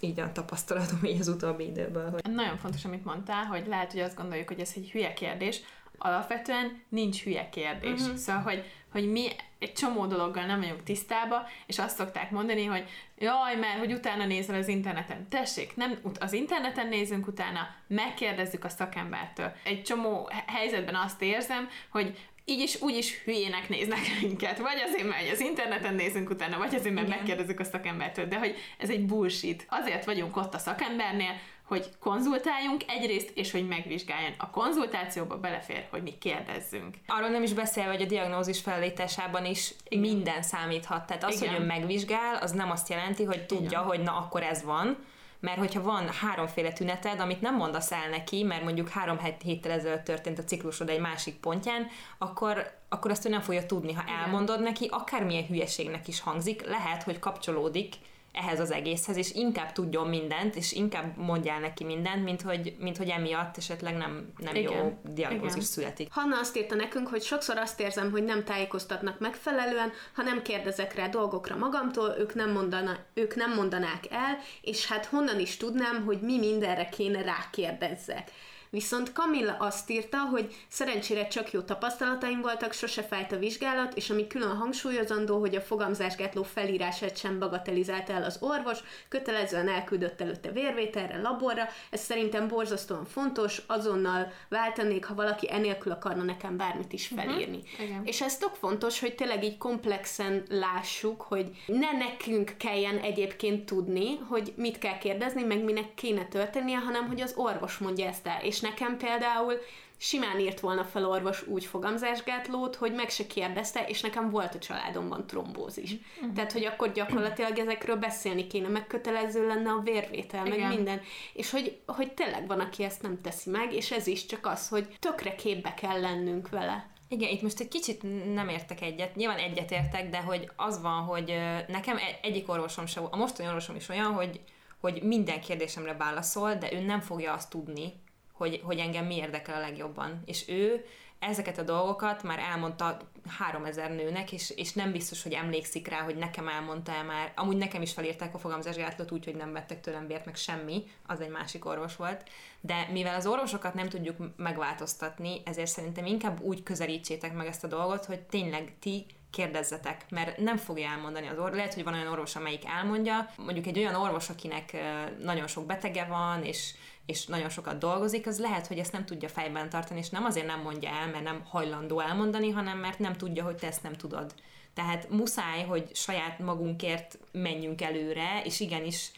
így 0.02 0.20
a 0.20 0.32
tapasztalatom 0.32 1.00
így 1.04 1.20
az 1.20 1.28
utóbbi 1.28 1.66
időből. 1.66 2.10
Hogy... 2.10 2.32
Nagyon 2.32 2.58
fontos, 2.58 2.86
amit 2.86 3.06
mondtál, 3.06 3.46
hogy 3.46 3.68
lehet, 3.68 3.92
hogy 3.92 4.02
azt 4.02 4.16
gondoljuk, 4.16 4.48
hogy 4.48 4.60
ez 4.60 4.72
egy 4.76 4.90
hülye 4.92 5.14
kérdés, 5.14 5.62
alapvetően 6.00 6.82
nincs 6.90 7.24
hülye 7.24 7.50
kérdés. 7.50 8.02
Uh-huh. 8.02 8.16
Szóval, 8.16 8.42
hogy, 8.42 8.64
hogy 8.92 9.12
mi 9.12 9.28
egy 9.60 9.74
csomó 9.74 10.06
dologgal 10.06 10.46
nem 10.46 10.60
vagyunk 10.60 10.84
tisztába, 10.84 11.48
és 11.66 11.80
azt 11.80 11.98
szokták 11.98 12.32
mondani, 12.32 12.66
hogy 12.66 12.84
jaj, 13.18 13.56
mert 13.56 13.78
hogy 13.78 13.94
utána 13.94 14.26
nézel 14.26 14.56
az 14.56 14.68
interneten. 14.68 15.28
Tessék, 15.30 15.76
nem 15.76 16.00
az 16.20 16.34
interneten 16.34 16.88
nézünk 16.88 17.28
utána, 17.28 17.68
megkérdezzük 17.88 18.64
a 18.64 18.70
szakembertől. 18.70 19.52
Egy 19.64 19.84
csomó 19.84 20.30
helyzetben 20.46 20.96
azt 20.96 21.22
érzem, 21.22 21.70
hogy 21.90 22.30
így 22.50 22.60
is 22.60 22.82
úgy 22.82 22.98
is 22.98 23.22
hülyének 23.24 23.70
néznek 23.70 24.00
minket. 24.22 24.58
Vagy 24.58 24.84
azért, 24.88 25.08
mert 25.08 25.32
az 25.32 25.40
interneten 25.40 25.96
nézünk 25.96 26.30
utána, 26.30 26.58
vagy 26.58 26.76
azért, 26.76 26.94
mert 26.94 27.08
Igen. 27.08 27.18
megkérdezzük 27.18 27.60
a 27.60 27.64
szakembertől. 27.64 28.26
De 28.26 28.38
hogy 28.38 28.56
ez 28.78 28.90
egy 28.90 29.06
bullshit. 29.06 29.66
Azért 29.70 30.06
vagyunk 30.06 30.38
ott 30.38 30.54
a 30.54 30.58
szakembernél, 30.58 31.34
hogy 31.64 31.90
konzultáljunk 32.00 32.84
egyrészt, 32.88 33.32
és 33.34 33.52
hogy 33.52 33.68
megvizsgáljon. 33.68 34.34
A 34.38 34.50
konzultációba 34.50 35.38
belefér, 35.38 35.88
hogy 35.90 36.02
mi 36.02 36.18
kérdezzünk. 36.18 36.96
Arról 37.08 37.30
nem 37.30 37.44
is 37.44 37.54
beszél, 37.54 37.84
hogy 37.84 38.02
a 38.02 38.06
diagnózis 38.06 38.60
felállításában 38.60 39.46
is 39.46 39.74
Igen. 39.88 40.00
minden 40.00 40.42
számíthat. 40.42 41.06
Tehát 41.06 41.24
az, 41.24 41.42
Igen. 41.42 41.54
hogy 41.54 41.62
ön 41.62 41.68
megvizsgál, 41.68 42.36
az 42.36 42.52
nem 42.52 42.72
azt 42.72 42.90
jelenti, 42.90 43.24
hogy 43.24 43.46
tudja, 43.46 43.68
Igen. 43.68 43.84
hogy 43.84 44.00
na 44.00 44.18
akkor 44.18 44.44
ez 44.44 44.64
van, 44.64 44.98
mert 45.40 45.58
hogyha 45.58 45.82
van 45.82 46.10
háromféle 46.10 46.72
tüneted, 46.72 47.20
amit 47.20 47.42
nem 47.42 47.56
mondasz 47.56 47.92
el 47.92 48.10
neki, 48.10 48.44
mert 48.44 48.64
mondjuk 48.64 48.90
három 48.90 49.20
héttel 49.44 49.72
ezelőtt 49.72 50.04
történt 50.04 50.40
a 50.40 50.44
ciklusod 50.44 50.90
egy 50.90 51.00
másik 51.00 51.36
pontján, 51.36 51.88
akkor, 52.18 52.72
akkor 52.90 53.12
azt 53.12 53.26
ő 53.26 53.30
nem 53.30 53.42
fogja 53.42 53.66
tudni. 53.66 53.94
Ha 53.94 54.04
elmondod 54.24 54.62
neki, 54.62 54.88
akármilyen 54.92 55.46
hülyeségnek 55.46 56.08
is 56.08 56.20
hangzik, 56.20 56.66
lehet, 56.66 57.04
hogy 57.04 57.20
kapcsolódik 57.20 57.96
ehhez 58.32 58.60
az 58.60 58.72
egészhez, 58.72 59.18
és 59.18 59.34
inkább 59.34 59.72
tudjon 59.72 60.08
mindent, 60.08 60.56
és 60.56 60.72
inkább 60.72 61.18
mondjál 61.18 61.60
neki 61.60 61.84
mindent, 61.84 62.24
mint 62.24 62.42
hogy, 62.42 62.76
mint 62.80 62.98
hogy 62.98 63.10
emiatt 63.10 63.58
esetleg 63.58 63.98
nem, 63.98 64.34
nem 64.38 64.56
Igen. 64.56 64.78
jó 64.78 65.00
diagnózis 65.04 65.64
születik. 65.64 66.08
Hanna 66.12 66.40
azt 66.40 66.58
írta 66.58 66.76
nekünk, 66.76 67.08
hogy 67.08 67.22
sokszor 67.22 67.58
azt 67.58 67.80
érzem, 67.80 68.12
hogy 68.12 68.24
nem 68.24 68.44
tájékoztatnak 68.44 69.20
megfelelően, 69.20 69.92
ha 70.14 70.24
nem 70.24 70.42
kérdezek 70.42 70.96
rá 70.96 71.08
dolgokra 71.08 71.56
magamtól, 71.56 72.16
ők 72.20 72.36
nem, 72.36 72.52
mondana, 72.52 72.98
ők 73.14 73.36
nem 73.36 73.54
mondanák 73.54 74.04
el, 74.10 74.38
és 74.62 74.88
hát 74.88 75.06
honnan 75.06 75.40
is 75.40 75.58
tudnám, 75.58 76.04
hogy 76.06 76.20
mi 76.22 76.38
mindenre 76.38 76.90
kéne 76.90 77.22
rákérdezzek. 77.22 78.32
Viszont 78.70 79.14
Kamilla 79.14 79.56
azt 79.60 79.90
írta, 79.90 80.18
hogy 80.18 80.56
szerencsére 80.68 81.28
csak 81.28 81.52
jó 81.52 81.62
tapasztalataim 81.62 82.42
voltak, 82.42 82.74
sose 82.74 83.02
fájt 83.04 83.32
a 83.32 83.38
vizsgálat, 83.38 83.94
és 83.96 84.10
ami 84.10 84.28
külön 84.28 84.56
hangsúlyozandó, 84.56 85.40
hogy 85.40 85.56
a 85.56 85.62
fogamzásgátló 85.62 86.44
felírását 86.44 87.18
sem 87.18 87.40
bagatelizálta 87.40 88.14
el 88.14 88.24
az 88.24 88.38
orvos, 88.40 88.78
kötelezően 89.08 89.70
elküldött 89.70 90.22
előtte 90.22 90.52
vérvételre, 90.52 91.22
laborra, 91.22 91.68
ez 91.90 92.02
szerintem 92.02 92.48
borzasztóan 92.48 93.06
fontos, 93.06 93.62
azonnal 93.68 94.32
váltanék, 94.50 95.06
ha 95.06 95.16
valaki 95.16 95.52
enélkül 95.52 95.92
akarna 95.92 96.24
nekem 96.24 96.58
bármit 96.58 96.94
is 96.94 97.10
mhm. 97.10 97.20
felírni. 97.20 97.62
Uh-huh. 97.80 98.08
És 98.08 98.22
ez 98.22 98.38
tök 98.38 98.54
fontos, 98.54 99.00
hogy 99.00 99.16
tényleg 99.16 99.44
így 99.44 99.58
komplexen 99.58 100.44
lássuk, 100.50 101.22
hogy 101.22 101.50
ne 101.66 101.92
nekünk 101.92 102.54
kelljen 102.58 102.98
egyébként 102.98 103.66
tudni, 103.66 104.18
hogy 104.18 104.54
mit 104.56 104.78
kell 104.78 104.98
kérdezni, 104.98 105.44
meg 105.44 105.64
minek 105.64 105.94
kéne 105.94 106.26
történnie, 106.26 106.78
hanem 106.78 107.08
hogy 107.08 107.22
az 107.22 107.34
orvos 107.36 107.78
mondja 107.78 108.08
ezt 108.08 108.28
el. 108.28 108.42
És 108.42 108.59
nekem 108.60 108.98
például 108.98 109.54
simán 110.02 110.40
írt 110.40 110.60
volna 110.60 110.84
fel 110.84 111.06
orvos 111.06 111.48
úgy 111.48 111.66
fogamzásgátlót, 111.66 112.76
hogy 112.76 112.94
meg 112.94 113.10
se 113.10 113.28
kérdezte, 113.28 113.86
és 113.88 114.02
nekem 114.02 114.30
volt 114.30 114.56
a 114.56 114.60
családomban 114.60 115.28
trombózis. 115.28 115.92
Uh-huh. 115.92 116.34
Tehát, 116.34 116.52
hogy 116.52 116.66
akkor 116.66 116.92
gyakorlatilag 116.92 117.58
ezekről 117.58 117.96
beszélni 117.96 118.48
kéne, 118.48 118.68
meg 118.68 118.88
kötelező 118.88 119.48
lenne 119.48 119.70
a 119.70 119.82
vérvétel, 119.84 120.46
Igen. 120.46 120.60
meg 120.60 120.76
minden. 120.76 121.02
És 121.34 121.50
hogy, 121.50 121.80
hogy 121.86 122.12
tényleg 122.12 122.48
van, 122.48 122.60
aki 122.60 122.84
ezt 122.84 123.02
nem 123.02 123.22
teszi 123.22 123.50
meg, 123.50 123.74
és 123.74 123.92
ez 123.92 124.08
is 124.08 124.26
csak 124.26 124.46
az, 124.46 124.70
hogy 124.70 124.88
tökre 125.00 125.36
képbe 125.36 125.74
kell 125.74 126.00
lennünk 126.00 126.50
vele. 126.50 126.90
Igen, 127.08 127.30
itt 127.30 127.42
most 127.42 127.60
egy 127.60 127.68
kicsit 127.68 128.34
nem 128.34 128.50
értek 128.50 128.82
egyet. 128.82 129.16
Nyilván 129.16 129.38
egyet 129.38 129.72
értek, 129.72 130.10
de 130.10 130.18
hogy 130.18 130.52
az 130.56 130.82
van, 130.82 131.04
hogy 131.04 131.34
nekem 131.68 131.98
e- 131.98 132.20
egyik 132.22 132.50
orvosom 132.50 132.86
se 132.86 133.02
a 133.10 133.16
mostani 133.16 133.48
orvosom 133.48 133.76
is 133.76 133.90
olyan, 133.90 134.14
hogy 134.14 134.40
hogy 134.80 135.04
minden 135.04 135.42
kérdésemre 135.42 135.94
válaszol, 135.94 136.54
de 136.54 136.74
ő 136.74 136.80
nem 136.80 137.00
fogja 137.00 137.34
azt 137.34 137.50
tudni, 137.50 137.94
hogy, 138.40 138.62
hogy 138.64 138.80
engem 138.80 139.06
mi 139.06 139.16
érdekel 139.16 139.56
a 139.56 139.60
legjobban. 139.60 140.22
És 140.26 140.48
ő 140.48 140.86
ezeket 141.20 141.58
a 141.58 141.64
dolgokat 141.64 142.24
már 142.24 142.40
elmondta 142.40 142.98
3000 143.38 143.92
nőnek, 143.92 144.32
és, 144.32 144.50
és 144.50 144.74
nem 144.74 144.92
biztos, 144.92 145.24
hogy 145.24 145.34
emlékszik 145.34 145.88
rá, 145.88 146.02
hogy 146.02 146.16
nekem 146.16 146.48
elmondta 146.48 146.92
-e 146.92 147.04
már. 147.04 147.32
Amúgy 147.36 147.58
nekem 147.58 147.82
is 147.82 147.94
felírták 147.94 148.34
a 148.34 148.38
fogamzásgátlót 148.38 149.12
úgy, 149.12 149.26
hogy 149.26 149.36
nem 149.36 149.54
vettek 149.54 149.82
tőlem 149.82 150.08
vért, 150.08 150.26
meg 150.26 150.36
semmi, 150.36 150.84
az 151.08 151.22
egy 151.22 151.30
másik 151.30 151.66
orvos 151.66 151.96
volt. 151.96 152.24
De 152.62 152.88
mivel 152.92 153.16
az 153.16 153.28
orvosokat 153.28 153.74
nem 153.74 153.90
tudjuk 153.90 154.16
megváltoztatni, 154.38 155.42
ezért 155.46 155.70
szerintem 155.70 156.06
inkább 156.06 156.42
úgy 156.42 156.64
közelítsétek 156.64 157.34
meg 157.34 157.48
ezt 157.48 157.64
a 157.64 157.68
dolgot, 157.68 158.06
hogy 158.06 158.20
tényleg 158.20 158.74
ti 158.80 159.06
kérdezzetek, 159.32 160.06
mert 160.10 160.38
nem 160.38 160.58
fogja 160.58 160.90
elmondani 160.90 161.28
az 161.28 161.38
orvos. 161.38 161.56
Lehet, 161.56 161.74
hogy 161.74 161.84
van 161.84 161.94
olyan 161.94 162.12
orvos, 162.12 162.36
amelyik 162.36 162.66
elmondja, 162.66 163.30
mondjuk 163.38 163.66
egy 163.66 163.78
olyan 163.78 163.96
orvos, 163.96 164.30
akinek 164.30 164.78
nagyon 165.22 165.48
sok 165.48 165.66
betege 165.66 166.06
van, 166.06 166.44
és 166.44 166.74
és 167.10 167.26
nagyon 167.26 167.50
sokat 167.50 167.78
dolgozik, 167.78 168.28
az 168.28 168.40
lehet, 168.40 168.68
hogy 168.68 168.78
ezt 168.78 168.92
nem 168.92 169.06
tudja 169.06 169.30
fejben 169.30 169.70
tartani, 169.70 170.00
és 170.00 170.10
nem 170.10 170.26
azért 170.26 170.46
nem 170.46 170.62
mondja 170.62 170.90
el, 170.90 171.08
mert 171.08 171.24
nem 171.24 171.42
hajlandó 171.50 172.00
elmondani, 172.00 172.50
hanem 172.50 172.78
mert 172.78 173.00
nem 173.00 173.14
tudja, 173.14 173.44
hogy 173.44 173.56
te 173.56 173.68
ezt 173.68 173.84
nem 173.84 173.94
tudod. 173.94 174.34
Tehát 174.74 175.10
muszáj, 175.10 175.64
hogy 175.64 175.96
saját 175.96 176.40
magunkért 176.40 177.18
menjünk 177.32 177.82
előre, 177.82 178.42
és 178.44 178.60
igenis 178.60 179.12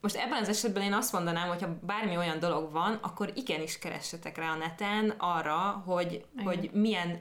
most 0.00 0.16
ebben 0.16 0.42
az 0.42 0.48
esetben 0.48 0.82
én 0.82 0.92
azt 0.92 1.12
mondanám, 1.12 1.48
hogy 1.48 1.62
ha 1.62 1.78
bármi 1.80 2.16
olyan 2.16 2.38
dolog 2.38 2.72
van, 2.72 2.98
akkor 3.02 3.32
igenis 3.34 3.78
keressetek 3.78 4.36
rá 4.36 4.50
a 4.50 4.56
neten 4.56 5.14
arra, 5.18 5.82
hogy, 5.86 6.24
hogy 6.44 6.70
milyen 6.72 7.20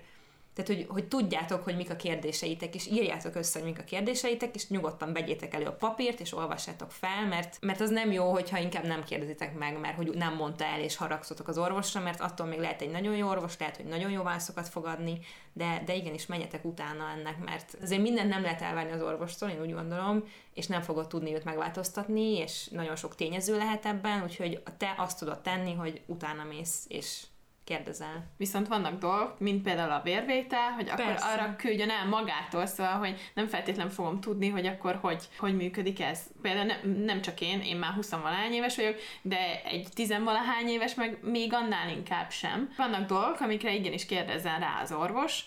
tehát, 0.56 0.72
hogy, 0.74 0.86
hogy 0.90 1.08
tudjátok, 1.08 1.64
hogy 1.64 1.76
mik 1.76 1.90
a 1.90 1.96
kérdéseitek, 1.96 2.76
és 2.76 2.88
írjátok 2.88 3.36
össze, 3.36 3.60
hogy 3.60 3.68
mik 3.68 3.80
a 3.80 3.84
kérdéseitek, 3.84 4.56
és 4.56 4.68
nyugodtan 4.68 5.14
vegyétek 5.14 5.54
elő 5.54 5.66
a 5.66 5.74
papírt, 5.74 6.20
és 6.20 6.34
olvassátok 6.34 6.92
fel, 6.92 7.26
mert, 7.30 7.58
mert 7.62 7.82
az 7.82 7.90
nem 7.90 8.12
jó, 8.12 8.32
hogyha 8.32 8.58
inkább 8.58 8.86
nem 8.86 9.04
kérdezitek 9.04 9.58
meg, 9.58 9.80
mert 9.80 9.96
hogy 9.96 10.10
nem 10.14 10.36
mondta 10.36 10.64
el, 10.64 10.80
és 10.80 10.96
haragszotok 10.96 11.48
az 11.48 11.58
orvosra, 11.58 12.02
mert 12.02 12.22
attól 12.22 12.48
még 12.48 12.60
lehet 12.60 12.82
egy 12.82 12.92
nagyon 12.92 13.16
jó 13.16 13.28
orvos, 13.28 13.58
lehet, 13.58 13.76
hogy 13.76 13.86
nagyon 13.86 14.12
jó 14.12 14.24
válaszokat 14.24 14.68
fog 14.68 14.86
adni, 14.86 15.20
de, 15.54 15.82
de 15.86 15.96
igenis 15.96 16.26
menjetek 16.26 16.66
utána 16.66 17.10
ennek, 17.18 17.44
mert 17.46 17.78
azért 17.82 18.02
mindent 18.02 18.30
nem 18.30 18.42
lehet 18.42 18.62
elvárni 18.62 18.92
az 18.92 19.02
orvostól, 19.02 19.50
én 19.50 19.62
úgy 19.62 19.74
gondolom, 19.74 20.24
és 20.54 20.68
nem 20.68 20.82
fogod 20.82 21.08
tudni 21.08 21.34
őt 21.34 21.44
megváltoztatni, 21.44 22.38
és 22.38 22.68
nagyon 22.68 22.96
sok 22.96 23.16
tényező 23.16 23.58
lehet 23.58 23.86
ebben, 23.86 24.24
úgyhogy 24.24 24.62
te 24.78 24.94
azt 24.98 25.20
tudod 25.20 25.42
tenni, 25.42 25.74
hogy 25.74 26.02
utána 26.06 26.44
mész, 26.44 26.86
és 26.88 27.24
kérdezel. 27.66 28.26
Viszont 28.38 28.68
vannak 28.68 29.00
dolgok, 29.00 29.40
mint 29.40 29.64
például 29.64 29.92
a 29.92 30.02
vérvétel, 30.04 30.72
hogy 30.72 30.90
akkor 30.90 31.06
Persze. 31.06 31.26
arra 31.26 31.56
küldjön 31.56 31.90
el 31.90 32.08
magától, 32.08 32.66
szóval, 32.66 32.94
hogy 32.98 33.32
nem 33.34 33.48
feltétlenül 33.48 33.92
fogom 33.92 34.20
tudni, 34.20 34.50
hogy 34.50 34.66
akkor 34.66 34.96
hogy, 35.02 35.28
hogy 35.38 35.56
működik 35.56 36.02
ez. 36.02 36.20
Például 36.42 36.66
nem, 36.66 36.92
nem 36.92 37.22
csak 37.22 37.42
én, 37.42 37.62
én 37.62 37.78
már 37.78 37.94
20 37.94 38.10
valahány 38.10 38.54
éves 38.54 38.76
vagyok, 38.76 38.96
de 39.22 39.62
egy 39.64 39.88
10 39.94 40.10
valahány 40.10 40.68
éves 40.68 40.94
meg 40.94 41.20
még 41.22 41.54
annál 41.54 41.90
inkább 41.90 42.32
sem. 42.32 42.74
Vannak 42.78 43.08
dolgok, 43.08 43.40
amikre 43.40 43.74
igenis 43.74 44.06
kérdezzen 44.06 44.60
rá 44.60 44.80
az 44.82 44.92
orvos, 44.92 45.46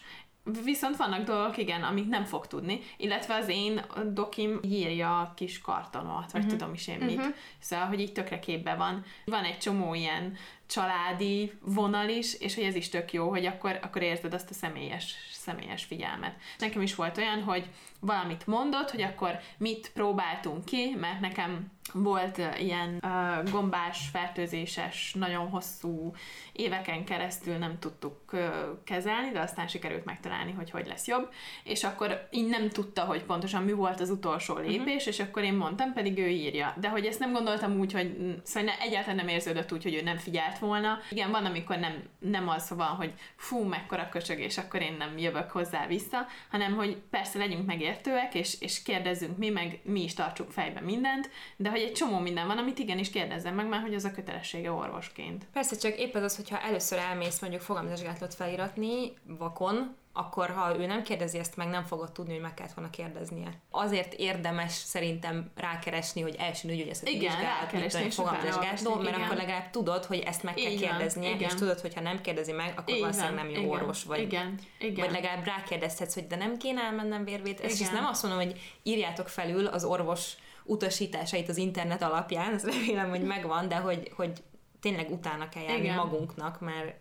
Viszont 0.64 0.96
vannak 0.96 1.24
dolgok, 1.24 1.56
igen, 1.56 1.82
amik 1.82 2.08
nem 2.08 2.24
fog 2.24 2.46
tudni, 2.46 2.80
illetve 2.96 3.34
az 3.34 3.48
én 3.48 3.84
dokim 4.12 4.60
írja 4.62 5.20
a 5.20 5.32
kis 5.36 5.60
kartonomat, 5.60 6.32
vagy 6.32 6.44
uh-huh. 6.44 6.58
tudom 6.58 6.74
is 6.74 6.88
én 6.88 6.98
mit. 6.98 7.16
Uh-huh. 7.16 7.34
Szóval, 7.58 7.86
hogy 7.86 8.00
így 8.00 8.12
tökre 8.12 8.38
képbe 8.38 8.74
van. 8.74 9.04
Van 9.24 9.44
egy 9.44 9.58
csomó 9.58 9.94
ilyen 9.94 10.36
családi 10.68 11.52
vonal 11.60 12.08
is, 12.08 12.34
és 12.34 12.54
hogy 12.54 12.64
ez 12.64 12.74
is 12.74 12.88
tök 12.88 13.12
jó, 13.12 13.28
hogy 13.28 13.46
akkor, 13.46 13.78
akkor 13.82 14.02
érzed 14.02 14.34
azt 14.34 14.50
a 14.50 14.54
személyes, 14.54 15.14
személyes 15.32 15.84
figyelmet. 15.84 16.36
Nekem 16.58 16.82
is 16.82 16.94
volt 16.94 17.18
olyan, 17.18 17.42
hogy 17.42 17.68
valamit 18.00 18.46
mondott, 18.46 18.90
hogy 18.90 19.02
akkor 19.02 19.38
mit 19.58 19.90
próbáltunk 19.92 20.64
ki, 20.64 20.96
mert 21.00 21.20
nekem 21.20 21.76
volt 21.92 22.40
ilyen 22.58 23.02
uh, 23.02 23.50
gombás, 23.50 24.08
fertőzéses, 24.12 25.14
nagyon 25.18 25.48
hosszú 25.48 26.14
éveken 26.52 27.04
keresztül 27.04 27.56
nem 27.56 27.78
tudtuk 27.78 28.16
uh, 28.32 28.40
kezelni, 28.84 29.30
de 29.30 29.40
aztán 29.40 29.68
sikerült 29.68 30.04
megtalálni, 30.04 30.52
hogy 30.52 30.70
hogy 30.70 30.86
lesz 30.86 31.06
jobb, 31.06 31.32
és 31.64 31.84
akkor 31.84 32.28
így 32.30 32.48
nem 32.48 32.68
tudta, 32.68 33.04
hogy 33.04 33.22
pontosan 33.22 33.62
mi 33.62 33.72
volt 33.72 34.00
az 34.00 34.10
utolsó 34.10 34.54
mhm. 34.54 34.62
lépés, 34.62 34.94
uh-huh. 34.94 35.06
és 35.06 35.20
akkor 35.20 35.42
én 35.42 35.54
mondtam, 35.54 35.92
pedig 35.92 36.18
ő 36.18 36.28
írja. 36.28 36.74
De 36.80 36.88
hogy 36.88 37.06
ezt 37.06 37.18
nem 37.18 37.32
gondoltam 37.32 37.78
úgy, 37.78 37.92
hogy 37.92 38.36
szóval 38.42 38.62
ne, 38.62 38.84
egyáltalán 38.84 39.16
nem 39.16 39.28
érződött 39.28 39.72
úgy, 39.72 39.82
hogy 39.82 39.94
ő 39.94 40.02
nem 40.02 40.16
figyelt 40.16 40.57
volna. 40.58 40.98
Igen, 41.10 41.30
van, 41.30 41.44
amikor 41.44 41.76
nem, 41.76 42.02
nem 42.18 42.48
az 42.48 42.70
van, 42.70 42.88
hogy 42.88 43.12
fú, 43.36 43.62
mekkora 43.62 44.08
köcsög, 44.08 44.38
és 44.40 44.58
akkor 44.58 44.82
én 44.82 44.94
nem 44.98 45.18
jövök 45.18 45.50
hozzá 45.50 45.86
vissza, 45.86 46.26
hanem 46.50 46.74
hogy 46.74 46.96
persze 47.10 47.38
legyünk 47.38 47.66
megértőek, 47.66 48.34
és, 48.34 48.60
és 48.60 48.82
kérdezzünk 48.82 49.38
mi, 49.38 49.48
meg 49.48 49.80
mi 49.82 50.02
is 50.02 50.14
tartsuk 50.14 50.50
fejbe 50.50 50.80
mindent, 50.80 51.30
de 51.56 51.70
hogy 51.70 51.80
egy 51.80 51.92
csomó 51.92 52.18
minden 52.18 52.46
van, 52.46 52.58
amit 52.58 52.78
igenis 52.78 53.10
kérdezzem 53.10 53.54
meg 53.54 53.68
már, 53.68 53.80
hogy 53.80 53.94
az 53.94 54.04
a 54.04 54.12
kötelessége 54.12 54.70
orvosként. 54.70 55.46
Persze, 55.52 55.76
csak 55.76 55.98
épp 55.98 56.14
az 56.14 56.22
az, 56.22 56.36
hogyha 56.36 56.60
először 56.60 56.98
elmész 56.98 57.40
mondjuk 57.40 57.62
fogamzásgátlót 57.62 58.34
feliratni 58.34 59.12
vakon, 59.24 59.96
akkor 60.18 60.50
ha 60.50 60.78
ő 60.78 60.86
nem 60.86 61.02
kérdezi 61.02 61.38
ezt 61.38 61.56
meg, 61.56 61.68
nem 61.68 61.84
fogod 61.84 62.12
tudni, 62.12 62.32
hogy 62.32 62.42
meg 62.42 62.54
kellett 62.54 62.72
volna 62.72 62.90
kérdeznie. 62.90 63.60
Azért 63.70 64.14
érdemes 64.14 64.72
szerintem 64.72 65.50
rákeresni, 65.54 66.20
hogy 66.20 66.34
első 66.38 66.68
nőgy, 66.68 66.78
hogy 66.78 66.88
ezt 66.88 67.08
igen, 67.08 67.36
vizsgálat, 67.72 68.14
fogamzásgátló, 68.14 68.94
mert 68.94 69.16
igen. 69.16 69.20
akkor 69.20 69.36
legalább 69.36 69.70
tudod, 69.70 70.04
hogy 70.04 70.18
ezt 70.18 70.42
meg 70.42 70.54
kell 70.54 70.74
kérdeznie, 70.74 71.30
igen. 71.30 71.48
és 71.48 71.54
tudod, 71.54 71.80
hogy 71.80 71.94
ha 71.94 72.00
nem 72.00 72.20
kérdezi 72.20 72.52
meg, 72.52 72.72
akkor 72.76 72.88
igen, 72.88 73.00
valószínűleg 73.00 73.34
nem 73.34 73.50
jó 73.50 73.60
igen, 73.60 73.68
orvos 73.68 74.04
vagy. 74.04 74.20
Igen, 74.20 74.58
igen. 74.78 75.04
Vagy 75.04 75.14
legalább 75.14 75.44
rákérdezhetsz, 75.44 76.14
hogy 76.14 76.26
de 76.26 76.36
nem 76.36 76.56
kéne 76.56 76.82
elmennem 76.82 77.24
vérvét. 77.24 77.60
Ezt 77.60 77.92
nem 77.92 78.06
azt 78.06 78.22
mondom, 78.22 78.40
hogy 78.40 78.60
írjátok 78.82 79.28
felül 79.28 79.66
az 79.66 79.84
orvos 79.84 80.32
utasításait 80.64 81.48
az 81.48 81.56
internet 81.56 82.02
alapján, 82.02 82.54
ezt 82.54 82.64
remélem, 82.64 83.08
hogy 83.08 83.22
megvan, 83.22 83.68
de 83.68 83.76
hogy, 83.76 84.12
hogy 84.16 84.42
tényleg 84.80 85.10
utána 85.10 85.48
kell 85.48 85.62
járni 85.62 85.82
Igen. 85.82 85.96
magunknak, 85.96 86.60
mert, 86.60 86.94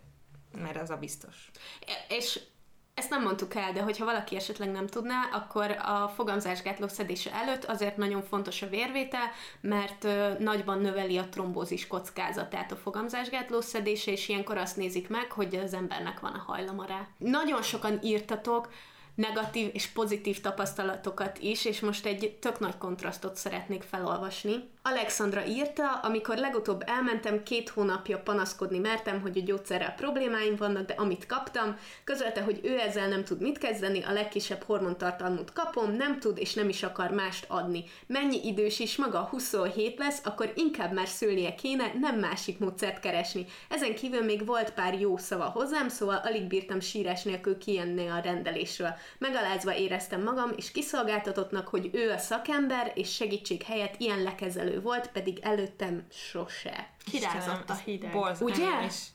mert 0.58 0.80
az 0.80 0.90
a 0.90 0.96
biztos. 0.96 1.50
És 2.08 2.40
ezt 2.98 3.10
nem 3.10 3.22
mondtuk 3.22 3.54
el, 3.54 3.72
de 3.72 3.82
hogyha 3.82 4.04
valaki 4.04 4.36
esetleg 4.36 4.70
nem 4.70 4.86
tudná, 4.86 5.28
akkor 5.32 5.70
a 5.70 6.08
fogamzásgátló 6.08 6.88
szedése 6.88 7.32
előtt 7.32 7.64
azért 7.64 7.96
nagyon 7.96 8.22
fontos 8.22 8.62
a 8.62 8.68
vérvétel, 8.68 9.30
mert 9.60 10.06
nagyban 10.38 10.80
növeli 10.80 11.18
a 11.18 11.28
trombózis 11.28 11.86
kockázatát 11.86 12.72
a 12.72 12.76
fogamzásgátló 12.76 13.60
szedése, 13.60 14.10
és 14.10 14.28
ilyenkor 14.28 14.56
azt 14.58 14.76
nézik 14.76 15.08
meg, 15.08 15.32
hogy 15.32 15.54
az 15.54 15.74
embernek 15.74 16.20
van 16.20 16.32
a 16.32 16.44
hajlama 16.46 16.84
rá. 16.84 17.06
Nagyon 17.18 17.62
sokan 17.62 17.98
írtatok, 18.02 18.68
negatív 19.18 19.70
és 19.72 19.86
pozitív 19.86 20.40
tapasztalatokat 20.40 21.38
is, 21.38 21.64
és 21.64 21.80
most 21.80 22.06
egy 22.06 22.36
tök 22.40 22.58
nagy 22.58 22.78
kontrasztot 22.78 23.36
szeretnék 23.36 23.82
felolvasni. 23.82 24.54
Alexandra 24.82 25.46
írta, 25.46 25.92
amikor 26.02 26.36
legutóbb 26.36 26.82
elmentem, 26.86 27.42
két 27.42 27.68
hónapja 27.68 28.18
panaszkodni 28.18 28.78
mertem, 28.78 29.20
hogy 29.20 29.38
a 29.38 29.42
gyógyszerrel 29.44 29.94
problémáim 29.94 30.56
vannak, 30.56 30.86
de 30.86 30.94
amit 30.96 31.26
kaptam, 31.26 31.76
közölte, 32.04 32.42
hogy 32.42 32.60
ő 32.62 32.78
ezzel 32.78 33.08
nem 33.08 33.24
tud 33.24 33.40
mit 33.40 33.58
kezdeni, 33.58 34.02
a 34.02 34.12
legkisebb 34.12 34.62
hormontartalmút 34.62 35.52
kapom, 35.52 35.92
nem 35.92 36.18
tud 36.18 36.38
és 36.38 36.54
nem 36.54 36.68
is 36.68 36.82
akar 36.82 37.10
mást 37.10 37.44
adni. 37.48 37.84
Mennyi 38.06 38.46
idős 38.46 38.78
is, 38.78 38.96
maga 38.96 39.20
27 39.20 39.98
lesz, 39.98 40.20
akkor 40.24 40.52
inkább 40.54 40.92
már 40.92 41.08
szülnie 41.08 41.54
kéne, 41.54 41.92
nem 42.00 42.18
másik 42.18 42.58
módszert 42.58 43.00
keresni. 43.00 43.46
Ezen 43.68 43.94
kívül 43.94 44.24
még 44.24 44.46
volt 44.46 44.70
pár 44.70 45.00
jó 45.00 45.16
szava 45.16 45.44
hozzám, 45.44 45.88
szóval 45.88 46.20
alig 46.24 46.46
bírtam 46.46 46.80
sírás 46.80 47.22
nélkül 47.22 47.58
kijönni 47.58 48.06
a 48.06 48.20
rendelésről. 48.20 48.94
Megalázva 49.18 49.74
éreztem 49.74 50.22
magam, 50.22 50.52
és 50.56 50.70
kiszolgáltatottnak, 50.70 51.68
hogy 51.68 51.90
ő 51.92 52.10
a 52.10 52.18
szakember, 52.18 52.92
és 52.94 53.14
segítség 53.14 53.62
helyett 53.62 53.94
ilyen 53.98 54.22
lekezelő 54.22 54.80
volt, 54.80 55.10
pedig 55.12 55.38
előttem 55.42 56.06
sose. 56.10 56.96
Kirázott 57.10 57.70
a 57.70 57.80
hideg. 57.84 58.16
Ugye? 58.40 58.68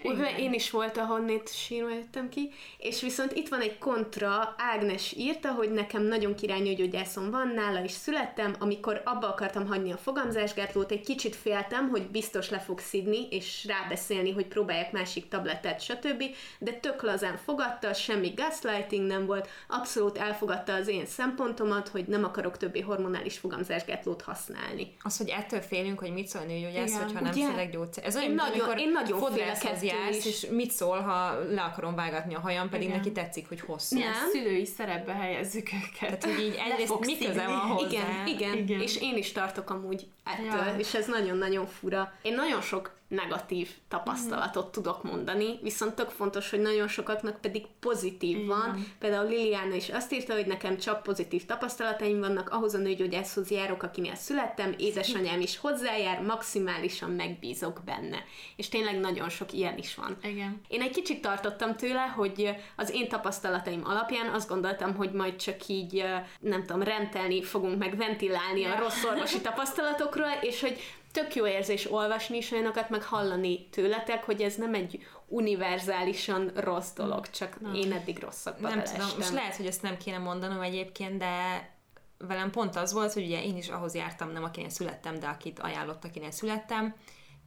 Ugye? 0.04 0.38
Én 0.38 0.54
is 0.54 0.70
volt, 0.70 0.98
ahonnét 0.98 1.54
sírva 1.54 1.90
jöttem 1.90 2.30
ki. 2.30 2.52
És 2.78 3.02
viszont 3.02 3.32
itt 3.32 3.48
van 3.48 3.62
egy 3.62 3.78
kontra, 3.78 4.56
Ágnes 4.58 5.14
írta, 5.18 5.52
hogy 5.52 5.72
nekem 5.72 6.04
nagyon 6.04 6.36
királynőgyógyászom 6.36 7.32
van, 7.32 7.48
nála 7.48 7.84
is 7.84 7.92
születtem, 7.92 8.56
amikor 8.60 9.02
abba 9.06 9.28
akartam 9.28 9.68
hagyni 9.68 9.92
a 9.92 9.98
fogamzásgátlót, 9.98 10.92
egy 10.92 11.06
kicsit 11.06 11.36
féltem, 11.36 11.90
hogy 11.90 12.08
biztos 12.08 12.50
le 12.50 12.60
fog 12.60 12.80
szidni, 12.80 13.28
és 13.30 13.66
rábeszélni, 13.66 14.32
hogy 14.32 14.46
próbálják 14.46 14.92
másik 14.92 15.28
tabletet, 15.28 15.82
stb. 15.82 16.24
De 16.60 16.72
tök 16.72 17.02
lazán 17.02 17.38
fogadta, 17.38 17.94
semmi 17.94 18.34
gaslighting 18.36 19.08
nem 19.08 19.26
volt, 19.26 19.48
abszolút 19.68 20.18
elfogadta 20.18 20.74
az 20.74 20.88
én 20.88 21.06
szempontomat, 21.06 21.88
hogy 21.88 22.06
nem 22.06 22.24
akarok 22.24 22.58
többi 22.58 22.82
hormonális 22.82 23.38
fogamzásgátlót 23.38 24.22
használni. 24.22 24.96
Az, 25.02 25.18
hogy 25.18 25.30
ettől 25.30 25.62
félünk, 25.62 26.00
hogy 26.00 26.14
mit 26.14 26.28
szól 26.28 26.42
nőgyógyász, 26.42 26.98
hogyha 26.98 27.20
nem 27.20 27.34
szedek 27.34 27.70
gyógyszer. 27.84 28.06
Ez 28.06 28.16
olyan, 28.16 28.30
én 28.30 28.36
nagyon, 28.36 28.60
amikor 28.60 28.78
én 28.78 28.92
nagyon 28.92 29.20
fodrászhoz 29.20 29.84
jársz, 29.84 30.26
és 30.26 30.48
mit 30.52 30.72
szól, 30.72 31.00
ha 31.00 31.40
le 31.50 31.62
akarom 31.62 31.96
vágatni 31.96 32.36
a 32.36 32.40
hajam, 32.40 32.70
pedig 32.70 32.88
Igen. 32.88 32.98
neki 32.98 33.12
tetszik, 33.12 33.48
hogy 33.48 33.60
hosszú. 33.62 34.00
Nem? 34.00 34.30
szülői 34.32 34.66
szerepbe 34.66 35.14
helyezzük 35.14 35.70
őket. 35.74 36.20
Tehát, 36.20 36.24
hogy 36.24 36.46
így 36.46 36.60
egyrészt 36.72 37.00
mi 37.00 37.18
köze 37.18 37.46
van 37.46 37.60
hozzá. 37.60 37.88
Igen, 37.88 38.28
igen, 38.28 38.58
igen, 38.58 38.82
és 38.82 39.02
én 39.02 39.18
is 39.18 39.32
tartok 39.32 39.70
amúgy 39.70 40.08
ettől, 40.24 40.66
ja. 40.66 40.76
és 40.78 40.94
ez 40.94 41.08
nagyon-nagyon 41.08 41.66
fura. 41.66 42.14
Én 42.22 42.36
nagyon 42.36 42.62
sok 42.62 42.92
negatív 43.08 43.70
tapasztalatot 43.88 44.68
mm. 44.68 44.72
tudok 44.72 45.04
mondani, 45.04 45.60
viszont 45.62 45.94
tök 45.94 46.10
fontos, 46.10 46.50
hogy 46.50 46.62
nagyon 46.62 46.88
sokaknak 46.88 47.42
pedig 47.42 47.66
pozitív 47.80 48.38
Igen. 48.38 48.48
van. 48.48 48.86
Például 49.00 49.30
Liliana 49.30 49.76
is 49.76 49.90
azt 49.90 50.14
írta, 50.14 50.34
hogy 50.34 50.46
nekem 50.46 50.78
csak 50.78 51.04
pozitív 51.04 51.46
tapasztalataim 51.46 52.20
vannak, 52.20 52.50
ahhoz 52.50 52.74
a 52.74 52.78
nőgyógyászhoz 52.78 53.52
járok, 53.52 53.84
akinél 53.84 54.16
születtem, 54.16 54.74
édesanyám 54.78 55.42
is 55.42 55.58
hozzájár, 55.58 56.22
maximálisan 56.22 57.12
megbízok 57.12 57.82
benne. 57.86 58.24
És 58.56 58.70
tényleg 58.70 59.00
nagyon 59.00 59.30
sok 59.30 59.54
ilyen 59.54 59.78
is 59.78 59.96
van. 59.96 60.18
Igen. 60.24 60.62
Én 60.68 60.82
egy 60.82 60.92
kicsit 60.92 61.22
tartottam 61.22 61.76
tőle, 61.76 62.02
hogy 62.16 62.56
az 62.76 62.92
én 62.94 63.08
tapasztalataim 63.10 63.82
alapján 63.86 64.34
azt 64.34 64.50
gondoltam, 64.50 64.96
hogy 64.96 65.12
majd 65.12 65.36
csak 65.36 65.68
így, 65.68 66.04
nem 66.40 66.66
tudom, 66.66 66.82
rendelni 66.82 67.44
fogunk, 67.44 67.78
meg 67.78 67.98
ventilálni 67.98 68.60
ja. 68.60 68.76
a 68.76 68.80
rossz 68.80 69.04
orvosi 69.04 69.42
tapasztalatokról, 69.42 70.38
és 70.42 70.62
hogy 70.62 70.80
tök 71.14 71.36
jó 71.36 71.48
érzés 71.48 71.92
olvasni 71.92 72.38
is 72.38 72.52
olyanokat, 72.52 72.90
meg 72.90 73.04
hallani 73.04 73.70
tőletek, 73.70 74.24
hogy 74.24 74.42
ez 74.42 74.56
nem 74.56 74.74
egy 74.74 75.06
univerzálisan 75.28 76.52
rossz 76.56 76.94
dolog, 76.94 77.30
csak 77.30 77.62
Na. 77.62 77.74
én 77.74 77.92
eddig 77.92 78.20
rosszakba 78.20 78.70
Nem 78.70 78.84
tudom, 78.84 79.08
most 79.18 79.34
lehet, 79.34 79.56
hogy 79.56 79.66
ezt 79.66 79.82
nem 79.82 79.98
kéne 79.98 80.18
mondanom 80.18 80.62
egyébként, 80.62 81.18
de 81.18 81.70
velem 82.18 82.52
pont 82.52 82.76
az 82.76 82.94
volt, 82.94 83.14
hogy 83.14 83.24
ugye 83.24 83.44
én 83.44 83.58
is 83.58 83.70
ahhoz 83.70 83.96
jártam, 83.96 84.32
nem 84.32 84.44
akinél 84.44 84.70
születtem, 84.70 85.20
de 85.20 85.28
akit 85.28 85.60
ajánlott, 85.60 86.06
akinél 86.06 86.32
születtem, 86.32 86.96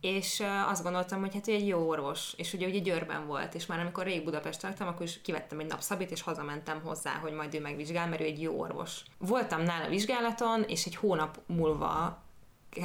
és 0.01 0.43
azt 0.67 0.83
gondoltam, 0.83 1.21
hogy 1.21 1.35
hát 1.35 1.49
ő 1.49 1.53
egy 1.53 1.67
jó 1.67 1.89
orvos, 1.89 2.33
és 2.37 2.53
ugye 2.53 2.67
ugye 2.67 2.79
Győrben 2.79 3.27
volt, 3.27 3.55
és 3.55 3.67
már 3.67 3.81
amikor 3.81 4.05
rég 4.05 4.25
Budapest 4.25 4.61
tartam, 4.61 4.89
akkor 4.89 5.03
is 5.03 5.21
kivettem 5.21 5.59
egy 5.59 5.67
napszabit, 5.67 6.11
és 6.11 6.23
hazamentem 6.23 6.81
hozzá, 6.85 7.13
hogy 7.13 7.33
majd 7.33 7.55
ő 7.55 7.61
megvizsgál, 7.61 8.09
mert 8.09 8.21
ő 8.21 8.25
egy 8.25 8.43
jó 8.43 8.59
orvos. 8.61 9.01
Voltam 9.19 9.63
nála 9.63 9.89
vizsgálaton, 9.89 10.63
és 10.63 10.85
egy 10.85 10.97
hónap 10.97 11.41
múlva 11.47 12.25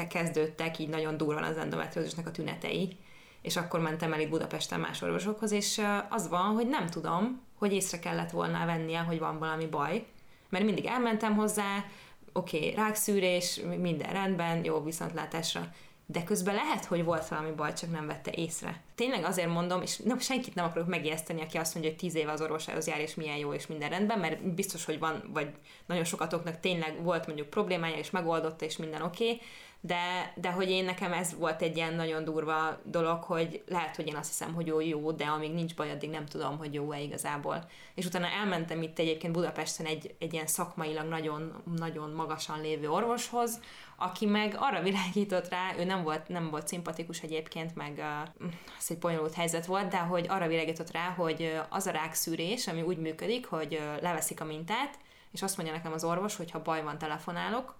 kezdődtek 0.10 0.80
így 0.80 0.90
nagyon 0.90 1.18
durvan 1.18 1.44
az 1.44 1.58
endometriózisnak 1.58 2.28
a 2.28 2.32
tünetei, 2.32 2.98
és 3.42 3.56
akkor 3.56 3.80
mentem 3.80 4.14
el 4.14 4.20
itt 4.20 4.30
Budapesten 4.30 4.80
más 4.80 5.02
orvosokhoz, 5.02 5.52
és 5.52 5.82
az 6.10 6.30
van, 6.30 6.54
hogy 6.54 6.68
nem 6.68 6.88
tudom, 6.88 7.42
hogy 7.58 7.74
észre 7.74 8.00
kellett 8.00 8.32
volna 8.32 8.66
vennie, 8.66 9.00
hogy 9.00 9.20
van 9.20 9.40
valami 9.40 9.66
baj, 9.66 10.06
mert 10.50 10.66
mindig 10.66 10.86
elmentem 10.86 11.36
hozzá, 11.36 11.86
oké, 12.34 12.58
okay, 12.58 12.74
rákszűrés, 12.74 13.62
minden 13.80 14.14
rendben, 14.14 14.64
jó 14.64 14.84
viszontlátásra, 14.84 15.68
de 16.06 16.24
közben 16.24 16.56
lehet, 16.56 16.86
hogy 16.86 17.04
volt 17.04 17.28
valami 17.28 17.52
baj, 17.52 17.74
csak 17.74 17.92
nem 17.92 18.08
vette 18.08 18.32
észre. 18.36 18.82
Tényleg 18.96 19.24
azért 19.24 19.50
mondom, 19.50 19.82
és 19.82 19.98
nem, 19.98 20.20
senkit 20.20 20.56
nem 20.56 20.66
akarok 20.66 20.88
megijeszteni, 20.88 21.42
aki 21.42 21.58
azt 21.58 21.74
mondja, 21.74 21.92
hogy 21.92 22.00
tíz 22.00 22.16
éve 22.16 22.32
az 22.32 22.42
orvosához 22.42 22.88
jár, 22.88 23.00
és 23.00 23.16
milyen 23.16 23.38
jó, 23.38 23.54
és 23.54 23.68
minden 23.68 23.90
rendben, 23.90 24.20
mert 24.20 24.54
biztos, 24.54 24.86
hogy 24.86 25.00
van, 25.00 25.30
vagy 25.34 25.50
nagyon 25.86 26.04
sokatoknak 26.04 26.60
tényleg 26.60 27.04
volt 27.04 27.28
mondjuk 27.28 27.50
problémája, 27.50 27.98
és 27.98 28.10
megoldotta, 28.10 28.66
és 28.66 28.78
minden 28.78 29.02
oké, 29.02 29.24
okay, 29.24 29.42
de, 29.84 30.34
de 30.36 30.52
hogy 30.52 30.70
én 30.70 30.86
nekem 30.86 31.13
ez 31.13 31.36
volt 31.38 31.62
egy 31.62 31.76
ilyen 31.76 31.94
nagyon 31.94 32.24
durva 32.24 32.80
dolog, 32.84 33.24
hogy 33.24 33.63
lehet, 33.67 33.96
hogy 33.96 34.08
én 34.08 34.15
azt 34.15 34.28
hiszem, 34.28 34.54
hogy 34.54 34.67
jó, 34.67 34.80
jó, 34.80 35.12
de 35.12 35.26
amíg 35.26 35.54
nincs 35.54 35.76
baj, 35.76 35.91
addig 35.91 36.10
nem 36.10 36.26
tudom, 36.26 36.58
hogy 36.58 36.74
jó-e 36.74 37.00
igazából. 37.00 37.70
És 37.94 38.06
utána 38.06 38.28
elmentem 38.28 38.82
itt 38.82 39.00
egyébként 39.00 39.34
Budapesten 39.34 39.86
egy, 39.86 40.15
egy 40.20 40.34
ilyen 40.34 40.48
szakmailag 40.48 41.08
nagyon, 41.08 41.63
nagyon 41.76 42.10
magasan 42.10 42.62
lévő 42.62 42.89
orvoshoz, 42.89 43.60
aki 43.96 44.26
meg 44.26 44.56
arra 44.60 44.82
világított 44.89 45.50
rá, 45.50 45.76
ő 45.78 45.84
nem 45.84 46.04
volt, 46.04 46.28
nem 46.28 46.50
volt 46.50 46.67
szimpatikus 46.67 47.22
egyébként, 47.22 47.76
meg 47.76 47.94
uh, 47.98 48.50
az 48.78 48.91
egy 48.91 49.00
bonyolult 49.00 49.34
helyzet 49.34 49.65
volt, 49.65 49.88
de 49.88 49.98
hogy 49.98 50.26
arra 50.30 50.48
világított 50.48 50.91
rá, 50.91 51.10
hogy 51.10 51.62
az 51.70 51.88
a 51.88 51.91
rákszűrés, 51.91 52.67
ami 52.67 52.82
úgy 52.82 52.98
működik, 52.98 53.46
hogy 53.46 53.82
leveszik 54.02 54.41
a 54.41 54.46
mintát, 54.46 55.00
és 55.32 55.41
azt 55.41 55.58
mondja 55.58 55.76
nekem 55.76 55.94
az 55.94 56.04
orvos, 56.04 56.36
hogy 56.36 56.52
ha 56.52 56.62
baj 56.62 56.84
van, 56.84 56.98
telefonálok, 56.98 57.76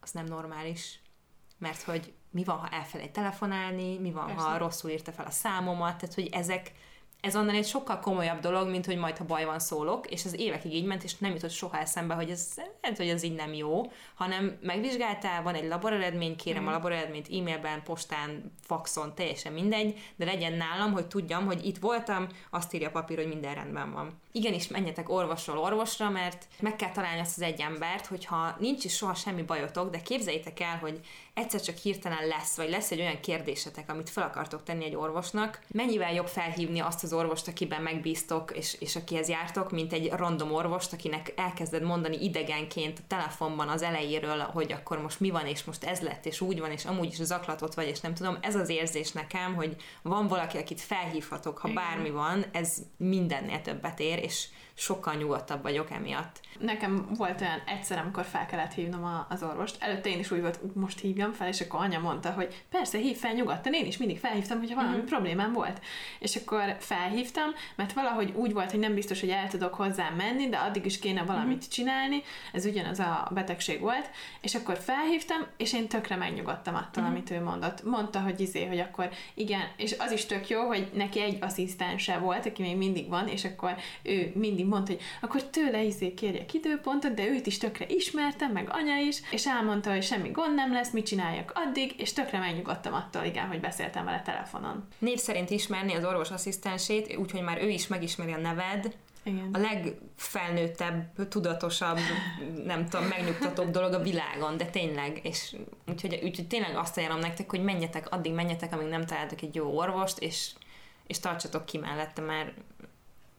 az 0.00 0.10
nem 0.10 0.24
normális 0.24 1.01
mert 1.62 1.82
hogy 1.82 2.12
mi 2.30 2.44
van, 2.44 2.58
ha 2.58 2.68
elfelejt 2.68 3.12
telefonálni, 3.12 3.98
mi 3.98 4.12
van, 4.12 4.26
Persze. 4.26 4.42
ha 4.42 4.58
rosszul 4.58 4.90
írta 4.90 5.12
fel 5.12 5.26
a 5.26 5.30
számomat, 5.30 5.96
tehát 5.96 6.14
hogy 6.14 6.28
ezek, 6.32 6.72
ez 7.20 7.36
onnan 7.36 7.54
egy 7.54 7.66
sokkal 7.66 7.98
komolyabb 8.00 8.40
dolog, 8.40 8.68
mint 8.68 8.86
hogy 8.86 8.96
majd, 8.96 9.16
ha 9.16 9.24
baj 9.24 9.44
van, 9.44 9.58
szólok, 9.58 10.10
és 10.10 10.24
az 10.24 10.40
évekig 10.40 10.74
így 10.74 10.84
ment, 10.84 11.04
és 11.04 11.18
nem 11.18 11.32
jutott 11.32 11.50
soha 11.50 11.78
eszembe, 11.78 12.14
hogy 12.14 12.30
ez, 12.30 12.48
lehet, 12.80 12.96
hogy 12.96 13.08
ez 13.08 13.22
így 13.22 13.34
nem 13.34 13.52
jó, 13.52 13.90
hanem 14.14 14.58
megvizsgáltál, 14.62 15.42
van 15.42 15.54
egy 15.54 15.68
laboreredmény, 15.68 16.36
kérem 16.36 16.62
mm. 16.62 16.66
a 16.66 16.68
mhm. 16.68 16.76
laboreredményt 16.76 17.28
e-mailben, 17.32 17.82
postán, 17.82 18.52
faxon, 18.60 19.14
teljesen 19.14 19.52
mindegy, 19.52 19.98
de 20.16 20.24
legyen 20.24 20.52
nálam, 20.52 20.92
hogy 20.92 21.06
tudjam, 21.06 21.46
hogy 21.46 21.66
itt 21.66 21.78
voltam, 21.78 22.26
azt 22.50 22.74
írja 22.74 22.88
a 22.88 22.92
papír, 22.92 23.16
hogy 23.16 23.28
minden 23.28 23.54
rendben 23.54 23.92
van. 23.92 24.20
Igenis, 24.32 24.68
menjetek 24.68 25.08
orvosról 25.08 25.58
orvosra, 25.58 26.10
mert 26.10 26.46
meg 26.60 26.76
kell 26.76 26.92
találni 26.92 27.20
azt 27.20 27.36
az 27.36 27.42
egy 27.42 27.60
embert, 27.60 28.06
hogyha 28.06 28.56
nincs 28.58 28.84
is 28.84 28.96
soha 28.96 29.14
semmi 29.14 29.42
bajotok, 29.42 29.90
de 29.90 30.02
képzeljétek 30.02 30.60
el, 30.60 30.78
hogy 30.78 31.00
egyszer 31.34 31.60
csak 31.60 31.76
hirtelen 31.76 32.26
lesz, 32.26 32.56
vagy 32.56 32.70
lesz 32.70 32.90
egy 32.90 33.00
olyan 33.00 33.20
kérdésetek, 33.20 33.90
amit 33.90 34.10
fel 34.10 34.24
akartok 34.24 34.62
tenni 34.62 34.84
egy 34.84 34.94
orvosnak, 34.94 35.60
mennyivel 35.68 36.12
jobb 36.12 36.26
felhívni 36.26 36.80
azt 36.80 37.02
az 37.02 37.12
orvost, 37.12 37.48
akiben 37.48 37.82
megbíztok, 37.82 38.56
és, 38.56 38.76
és 38.80 38.96
akihez 38.96 39.28
jártok, 39.28 39.70
mint 39.70 39.92
egy 39.92 40.10
random 40.10 40.52
orvost, 40.52 40.92
akinek 40.92 41.32
elkezded 41.36 41.82
mondani 41.82 42.24
idegenként 42.24 42.98
a 42.98 43.06
telefonban 43.06 43.68
az 43.68 43.82
elejéről, 43.82 44.38
hogy 44.38 44.72
akkor 44.72 45.02
most 45.02 45.20
mi 45.20 45.30
van, 45.30 45.46
és 45.46 45.64
most 45.64 45.84
ez 45.84 46.00
lett, 46.00 46.26
és 46.26 46.40
úgy 46.40 46.60
van, 46.60 46.70
és 46.70 46.84
amúgy 46.84 47.06
is 47.06 47.22
zaklatott 47.22 47.74
vagy, 47.74 47.88
és 47.88 48.00
nem 48.00 48.14
tudom, 48.14 48.38
ez 48.40 48.54
az 48.54 48.68
érzés 48.68 49.12
nekem, 49.12 49.54
hogy 49.54 49.76
van 50.02 50.26
valaki, 50.26 50.58
akit 50.58 50.80
felhívhatok, 50.80 51.58
ha 51.58 51.72
bármi 51.72 52.10
van, 52.10 52.44
ez 52.52 52.76
mindennél 52.96 53.60
többet 53.60 54.00
ér, 54.00 54.18
és 54.18 54.48
sokkal 54.82 55.14
nyugodtabb 55.14 55.62
vagyok 55.62 55.90
emiatt. 55.90 56.40
Nekem 56.58 57.06
volt 57.16 57.40
olyan 57.40 57.62
egyszer, 57.66 57.98
amikor 57.98 58.24
fel 58.24 58.46
kellett 58.46 58.72
hívnom 58.72 59.04
a, 59.04 59.26
az 59.30 59.42
orvost. 59.42 59.76
Előtte 59.78 60.08
én 60.08 60.18
is 60.18 60.30
úgy 60.30 60.40
volt, 60.40 60.74
most 60.74 61.00
hívjam 61.00 61.32
fel, 61.32 61.48
és 61.48 61.60
akkor 61.60 61.80
anya 61.80 61.98
mondta, 61.98 62.30
hogy 62.30 62.64
persze, 62.70 62.98
hív 62.98 63.16
fel 63.16 63.32
nyugodtan, 63.32 63.72
én 63.72 63.86
is 63.86 63.96
mindig 63.96 64.18
felhívtam, 64.18 64.58
hogyha 64.58 64.74
valami 64.74 64.96
mm-hmm. 64.96 65.04
problémám 65.04 65.52
volt. 65.52 65.80
És 66.18 66.36
akkor 66.36 66.76
felhívtam, 66.78 67.50
mert 67.74 67.92
valahogy 67.92 68.32
úgy 68.36 68.52
volt, 68.52 68.70
hogy 68.70 68.80
nem 68.80 68.94
biztos, 68.94 69.20
hogy 69.20 69.28
el 69.28 69.48
tudok 69.48 69.74
hozzá 69.74 70.10
menni, 70.10 70.48
de 70.48 70.56
addig 70.56 70.86
is 70.86 70.98
kéne 70.98 71.22
valamit 71.22 71.56
mm-hmm. 71.56 71.70
csinálni, 71.70 72.22
ez 72.52 72.66
ugyanaz 72.66 72.98
a 72.98 73.28
betegség 73.34 73.80
volt, 73.80 74.10
és 74.40 74.54
akkor 74.54 74.78
felhívtam, 74.78 75.46
és 75.56 75.72
én 75.72 75.88
tökre 75.88 76.16
megnyugodtam 76.16 76.74
attól, 76.74 77.02
mm-hmm. 77.02 77.12
amit 77.12 77.30
ő 77.30 77.42
mondott. 77.42 77.84
Mondta, 77.84 78.20
hogy 78.20 78.40
izé, 78.40 78.66
hogy 78.66 78.78
akkor 78.78 79.10
igen, 79.34 79.62
és 79.76 79.94
az 79.98 80.12
is 80.12 80.26
tök 80.26 80.48
jó, 80.48 80.66
hogy 80.66 80.90
neki 80.94 81.20
egy 81.20 81.38
asszisztense 81.40 82.18
volt, 82.18 82.46
aki 82.46 82.62
még 82.62 82.76
mindig 82.76 83.08
van, 83.08 83.28
és 83.28 83.44
akkor 83.44 83.76
ő 84.02 84.32
mindig 84.34 84.70
mondta, 84.72 84.92
hogy 84.92 85.02
akkor 85.20 85.42
tőle 85.42 85.82
izé 85.82 86.14
kérjek 86.14 86.54
időpontot, 86.54 87.14
de 87.14 87.26
őt 87.26 87.46
is 87.46 87.58
tökre 87.58 87.86
ismertem, 87.88 88.52
meg 88.52 88.68
anya 88.70 88.96
is, 88.96 89.20
és 89.30 89.46
elmondta, 89.46 89.90
hogy 89.90 90.02
semmi 90.02 90.30
gond 90.30 90.54
nem 90.54 90.72
lesz, 90.72 90.90
mit 90.90 91.06
csináljak 91.06 91.52
addig, 91.54 91.94
és 91.96 92.12
tökre 92.12 92.38
megnyugodtam 92.38 92.94
attól, 92.94 93.24
igen, 93.24 93.46
hogy 93.46 93.60
beszéltem 93.60 94.04
vele 94.04 94.22
telefonon. 94.22 94.88
Név 94.98 95.18
szerint 95.18 95.50
ismerni 95.50 95.94
az 95.94 96.04
orvos 96.04 96.30
asszisztensét, 96.30 97.16
úgyhogy 97.16 97.42
már 97.42 97.62
ő 97.62 97.68
is 97.68 97.86
megismeri 97.86 98.32
a 98.32 98.38
neved, 98.38 98.94
igen. 99.22 99.48
a 99.52 99.58
legfelnőttebb, 99.58 101.28
tudatosabb, 101.28 101.98
nem 102.64 102.88
tudom, 102.88 103.06
megnyugtatóbb 103.06 103.70
dolog 103.70 103.92
a 103.92 104.02
világon, 104.02 104.56
de 104.56 104.64
tényleg, 104.64 105.20
és 105.22 105.56
úgyhogy, 105.86 106.20
úgyhogy 106.22 106.46
tényleg 106.46 106.76
azt 106.76 106.96
ajánlom 106.96 107.20
nektek, 107.20 107.50
hogy 107.50 107.62
menjetek, 107.62 108.10
addig 108.10 108.32
menjetek, 108.32 108.72
amíg 108.72 108.88
nem 108.88 109.06
találtok 109.06 109.42
egy 109.42 109.54
jó 109.54 109.76
orvost, 109.76 110.18
és, 110.18 110.50
és 111.06 111.18
tartsatok 111.18 111.64
ki 111.64 111.78
mellette, 111.78 112.22
mert 112.22 112.52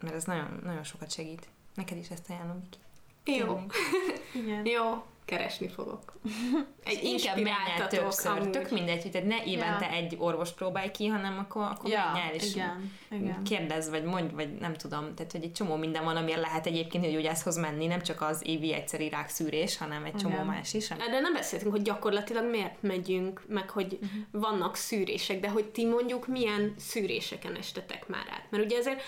mert 0.04 0.16
ez 0.16 0.24
nagyon, 0.24 0.60
nagyon 0.64 0.84
sokat 0.84 1.12
segít. 1.12 1.48
Neked 1.76 1.98
is 1.98 2.10
ezt 2.10 2.30
ajánlom, 2.30 2.60
Viki. 2.60 3.38
Jó. 3.40 3.62
Igen. 4.42 4.66
Jó, 4.66 5.04
keresni 5.26 5.68
fogok. 5.68 6.14
Egy 6.84 7.04
Inkább 7.04 7.36
menj 7.36 7.88
többször. 7.90 8.32
Amúgy. 8.32 8.50
Tök 8.50 8.72
mindegy, 8.72 9.10
hogy 9.12 9.26
ne 9.26 9.44
évente 9.44 9.86
ja. 9.86 9.92
egy 9.92 10.16
orvos 10.20 10.52
próbálj 10.52 10.92
ki, 10.92 11.08
hanem 11.08 11.38
akkor, 11.38 11.64
akkor 11.64 11.90
ja, 11.90 12.12
menj 12.14 12.26
el, 12.28 12.34
és 12.34 12.54
igen, 12.54 12.92
igen. 13.12 13.44
kérdezz, 13.44 13.90
vagy 13.90 14.04
mondj, 14.04 14.34
vagy 14.34 14.54
nem 14.54 14.74
tudom. 14.74 15.16
Tehát, 15.16 15.32
hogy 15.32 15.44
egy 15.44 15.52
csomó 15.52 15.76
minden 15.76 16.04
van, 16.04 16.16
amiért 16.16 16.42
lehet 16.42 16.66
egyébként 16.66 17.04
hogy 17.04 17.14
gyógyászhoz 17.14 17.58
menni, 17.58 17.86
nem 17.86 18.02
csak 18.02 18.22
az 18.22 18.42
évi 18.46 18.74
egyszeri 18.74 19.10
rákszűrés, 19.10 19.78
hanem 19.78 20.04
egy 20.04 20.16
csomó 20.16 20.34
igen. 20.34 20.46
más 20.46 20.74
is. 20.74 20.88
De 20.88 21.20
nem 21.22 21.34
beszéltünk, 21.34 21.72
hogy 21.72 21.82
gyakorlatilag 21.82 22.50
miért 22.50 22.82
megyünk, 22.82 23.44
meg 23.48 23.70
hogy 23.70 23.94
uh-huh. 23.94 24.10
vannak 24.32 24.76
szűrések, 24.76 25.40
de 25.40 25.50
hogy 25.50 25.66
ti 25.66 25.86
mondjuk 25.86 26.28
milyen 26.28 26.74
szűréseken 26.78 27.56
estetek 27.56 28.08
már 28.08 28.26
át. 28.30 28.46
Mert 28.50 28.64
ugye 28.64 28.78
ezért 28.78 29.02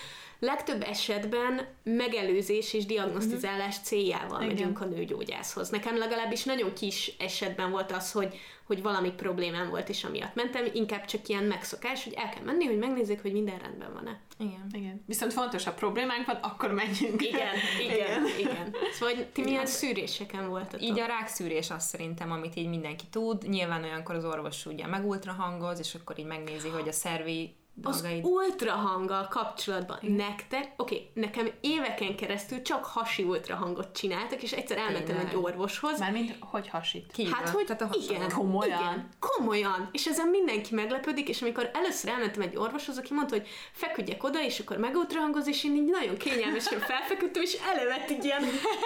legtöbb 0.46 0.82
esetben 0.82 1.66
megelőzés 1.82 2.74
és 2.74 2.86
diagnosztizálás 2.86 3.76
céljával 3.78 4.42
Igen. 4.42 4.54
megyünk 4.54 4.80
a 4.80 4.84
nőgyógyászhoz. 4.84 5.68
Nekem 5.68 5.98
legalábbis 5.98 6.44
nagyon 6.44 6.72
kis 6.72 7.14
esetben 7.18 7.70
volt 7.70 7.92
az, 7.92 8.12
hogy, 8.12 8.38
hogy 8.66 8.82
valami 8.82 9.10
problémám 9.10 9.68
volt, 9.68 9.88
és 9.88 10.04
amiatt 10.04 10.34
mentem, 10.34 10.64
inkább 10.72 11.04
csak 11.04 11.28
ilyen 11.28 11.44
megszokás, 11.44 12.04
hogy 12.04 12.12
el 12.12 12.28
kell 12.28 12.42
menni, 12.42 12.64
hogy 12.64 12.78
megnézzük, 12.78 13.20
hogy 13.20 13.32
minden 13.32 13.58
rendben 13.58 13.92
van-e. 13.92 14.20
Igen. 14.38 14.66
igen. 14.72 15.02
Viszont 15.06 15.32
fontos, 15.32 15.66
a 15.66 15.72
problémánk 15.72 16.26
van, 16.26 16.36
akkor 16.36 16.72
menjünk. 16.72 17.22
Igen, 17.22 17.54
igen, 17.84 17.96
igen. 17.98 18.26
igen. 18.38 18.74
Szóval 18.92 19.14
ti 19.32 19.42
milyen 19.42 19.66
szűréseken 19.66 20.48
voltatok? 20.48 20.82
Így 20.82 21.00
a 21.00 21.06
rákszűrés 21.06 21.70
azt 21.70 21.88
szerintem, 21.88 22.30
amit 22.30 22.56
így 22.56 22.68
mindenki 22.68 23.04
tud. 23.10 23.48
Nyilván 23.48 23.84
olyankor 23.84 24.14
az 24.14 24.24
orvos 24.24 24.66
ugye 24.66 24.86
megultrahangoz, 24.86 25.78
és 25.78 25.94
akkor 25.94 26.18
így 26.18 26.26
megnézi, 26.26 26.68
hogy 26.68 26.88
a 26.88 26.92
szervi 26.92 27.54
dolgaid. 27.76 28.24
Az 28.24 28.30
ultrahanggal 28.30 29.28
kapcsolatban 29.28 29.98
mm. 30.06 30.16
nektek, 30.16 30.72
oké, 30.76 30.94
okay, 30.94 31.10
nekem 31.14 31.50
éveken 31.60 32.16
keresztül 32.16 32.62
csak 32.62 32.84
hasi 32.84 33.22
ultrahangot 33.22 33.96
csináltak, 33.96 34.42
és 34.42 34.52
egyszer 34.52 34.78
elmentem 34.78 35.16
egy 35.16 35.36
orvoshoz. 35.36 35.98
Mármint, 35.98 36.36
hogy 36.40 36.68
hasit? 36.68 37.12
Kívül. 37.12 37.32
Hát, 37.32 37.48
hogy 37.48 37.64
Tehát 37.64 37.82
a 37.82 37.88
igen, 38.08 38.30
komolyan. 38.30 38.80
igen, 38.80 39.08
komolyan. 39.18 39.88
És 39.92 40.06
ezen 40.06 40.28
mindenki 40.28 40.74
meglepődik, 40.74 41.28
és 41.28 41.42
amikor 41.42 41.70
először 41.72 42.10
elmentem 42.10 42.42
egy 42.42 42.56
orvoshoz, 42.56 42.98
aki 42.98 43.14
mondta, 43.14 43.34
hogy 43.34 43.48
feküdjek 43.72 44.24
oda, 44.24 44.42
és 44.42 44.58
akkor 44.58 44.76
megultrahangoz, 44.76 45.46
és 45.46 45.64
én 45.64 45.74
így 45.74 45.90
nagyon 45.90 46.16
kényelmesen 46.16 46.78
felfeküdtem, 46.78 47.42
és 47.42 47.56
elevett 47.72 48.10
egy 48.10 48.24
ilyen 48.24 48.42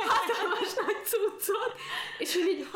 hatalmas 0.07 0.75
nagy 0.75 1.05
cuccot, 1.05 1.73
és 2.19 2.35
hogy 2.35 2.47
így, 2.47 2.67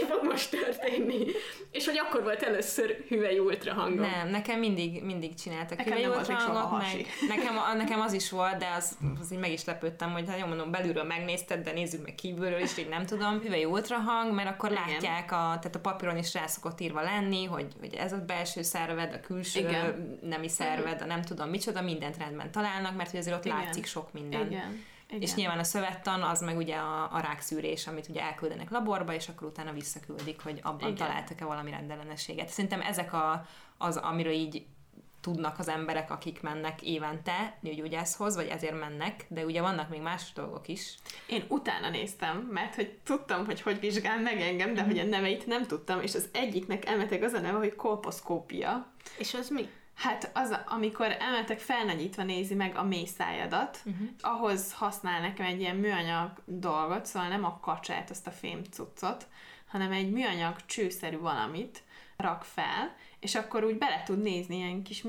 mi 0.00 0.06
fog 0.08 0.24
most 0.24 0.50
történni? 0.50 1.26
És 1.70 1.86
hogy 1.86 1.98
akkor 1.98 2.22
volt 2.22 2.42
először 2.42 3.04
hüvely 3.08 3.38
ultrahangom. 3.38 4.10
Nem, 4.10 4.19
Nem, 4.22 4.30
nekem 4.30 4.58
mindig, 4.58 5.04
mindig 5.04 5.34
csináltak 5.34 5.78
Nekem 5.78 5.98
soha 5.98 6.16
ultrahangok, 6.16 6.70
hasi. 6.70 6.96
meg 6.96 7.06
nekem, 7.36 7.56
a- 7.58 7.74
nekem 7.74 8.00
az 8.00 8.12
is 8.12 8.30
volt, 8.30 8.56
de 8.56 8.66
az, 8.76 8.96
az 9.20 9.32
így 9.32 9.38
meg 9.38 9.52
is 9.52 9.64
lepődtem, 9.64 10.12
hogy 10.12 10.28
jó 10.40 10.46
mondom, 10.46 10.70
belülről 10.70 11.04
megnézted, 11.04 11.64
de 11.64 11.72
nézzük 11.72 12.04
meg 12.04 12.14
kívülről 12.14 12.60
is, 12.60 12.78
így 12.78 12.88
nem 12.88 13.06
tudom, 13.06 13.40
hüvely 13.40 13.64
ultrahang, 13.64 14.34
mert 14.34 14.48
akkor 14.48 14.70
Igen. 14.70 14.82
látják, 14.88 15.32
a, 15.32 15.36
tehát 15.36 15.74
a 15.74 15.80
papíron 15.80 16.16
is 16.16 16.34
rá 16.34 16.46
szokott 16.46 16.80
írva 16.80 17.02
lenni, 17.02 17.44
hogy, 17.44 17.72
hogy 17.80 17.94
ez 17.94 18.12
a 18.12 18.24
belső 18.24 18.62
szerved, 18.62 19.12
a 19.12 19.20
külső 19.20 19.60
Igen. 19.60 20.18
nemi 20.22 20.48
szerved, 20.48 21.00
a 21.00 21.04
nem 21.04 21.22
tudom 21.22 21.48
micsoda, 21.48 21.80
mindent 21.80 22.16
rendben 22.16 22.50
találnak, 22.50 22.96
mert 22.96 23.10
hogy 23.10 23.20
azért 23.20 23.36
ott 23.36 23.44
Igen. 23.44 23.56
látszik 23.56 23.86
sok 23.86 24.12
minden. 24.12 24.46
Igen. 24.46 24.88
Igen. 25.10 25.22
És 25.22 25.34
nyilván 25.34 25.58
a 25.58 25.64
szövettan 25.64 26.22
az 26.22 26.40
meg 26.40 26.56
ugye 26.56 26.76
a, 26.76 27.08
a 27.12 27.20
rákszűrés, 27.20 27.86
amit 27.86 28.08
ugye 28.08 28.22
elküldenek 28.22 28.70
laborba, 28.70 29.14
és 29.14 29.28
akkor 29.28 29.48
utána 29.48 29.72
visszaküldik, 29.72 30.40
hogy 30.42 30.58
abban. 30.62 30.90
Igen. 30.90 30.94
találtak-e 30.94 31.44
valami 31.44 31.70
rendellenességet. 31.70 32.48
Szerintem 32.48 32.80
ezek 32.80 33.12
a, 33.12 33.46
az, 33.80 33.96
amiről 33.96 34.32
így 34.32 34.66
tudnak 35.20 35.58
az 35.58 35.68
emberek, 35.68 36.10
akik 36.10 36.40
mennek 36.40 36.82
évente 36.82 37.58
nőgyógyászhoz, 37.60 38.34
vagy 38.34 38.46
ezért 38.46 38.78
mennek, 38.78 39.26
de 39.28 39.44
ugye 39.44 39.60
vannak 39.60 39.88
még 39.88 40.00
más 40.00 40.32
dolgok 40.32 40.68
is. 40.68 40.94
Én 41.26 41.44
utána 41.48 41.90
néztem, 41.90 42.36
mert 42.36 42.74
hogy 42.74 42.98
tudtam, 43.04 43.44
hogy 43.44 43.60
hogy 43.60 43.80
vizsgál 43.80 44.20
meg 44.20 44.40
engem, 44.40 44.74
de 44.74 44.82
hogy 44.82 44.98
a 44.98 45.04
neveit 45.04 45.46
nem 45.46 45.66
tudtam, 45.66 46.00
és 46.00 46.14
az 46.14 46.28
egyiknek 46.32 46.84
elmetek 46.84 47.22
az 47.22 47.32
a 47.32 47.40
neve, 47.40 47.58
hogy 47.58 47.74
kolposzkópia. 47.74 48.92
És 49.18 49.34
az 49.34 49.48
mi? 49.48 49.68
Hát 49.94 50.30
az, 50.34 50.58
amikor 50.66 51.16
elmetek 51.18 51.58
felnagyítva 51.58 52.22
nézi 52.22 52.54
meg 52.54 52.76
a 52.76 52.84
mély 52.84 53.04
szájadat, 53.04 53.78
uh-huh. 53.84 54.08
ahhoz 54.20 54.72
használ 54.72 55.20
nekem 55.20 55.46
egy 55.46 55.60
ilyen 55.60 55.76
műanyag 55.76 56.30
dolgot, 56.44 57.06
szóval 57.06 57.28
nem 57.28 57.44
a 57.44 57.60
kacsát, 57.60 58.10
azt 58.10 58.26
a 58.26 58.30
fém 58.30 58.62
cuccot, 58.64 59.26
hanem 59.66 59.92
egy 59.92 60.10
műanyag 60.10 60.56
csőszerű 60.66 61.18
valamit 61.18 61.82
rak 62.16 62.44
fel, 62.44 62.96
és 63.20 63.34
akkor 63.34 63.64
úgy 63.64 63.78
bele 63.78 64.02
tud 64.02 64.22
nézni 64.22 64.56
ilyen 64.56 64.82
kis 64.82 65.02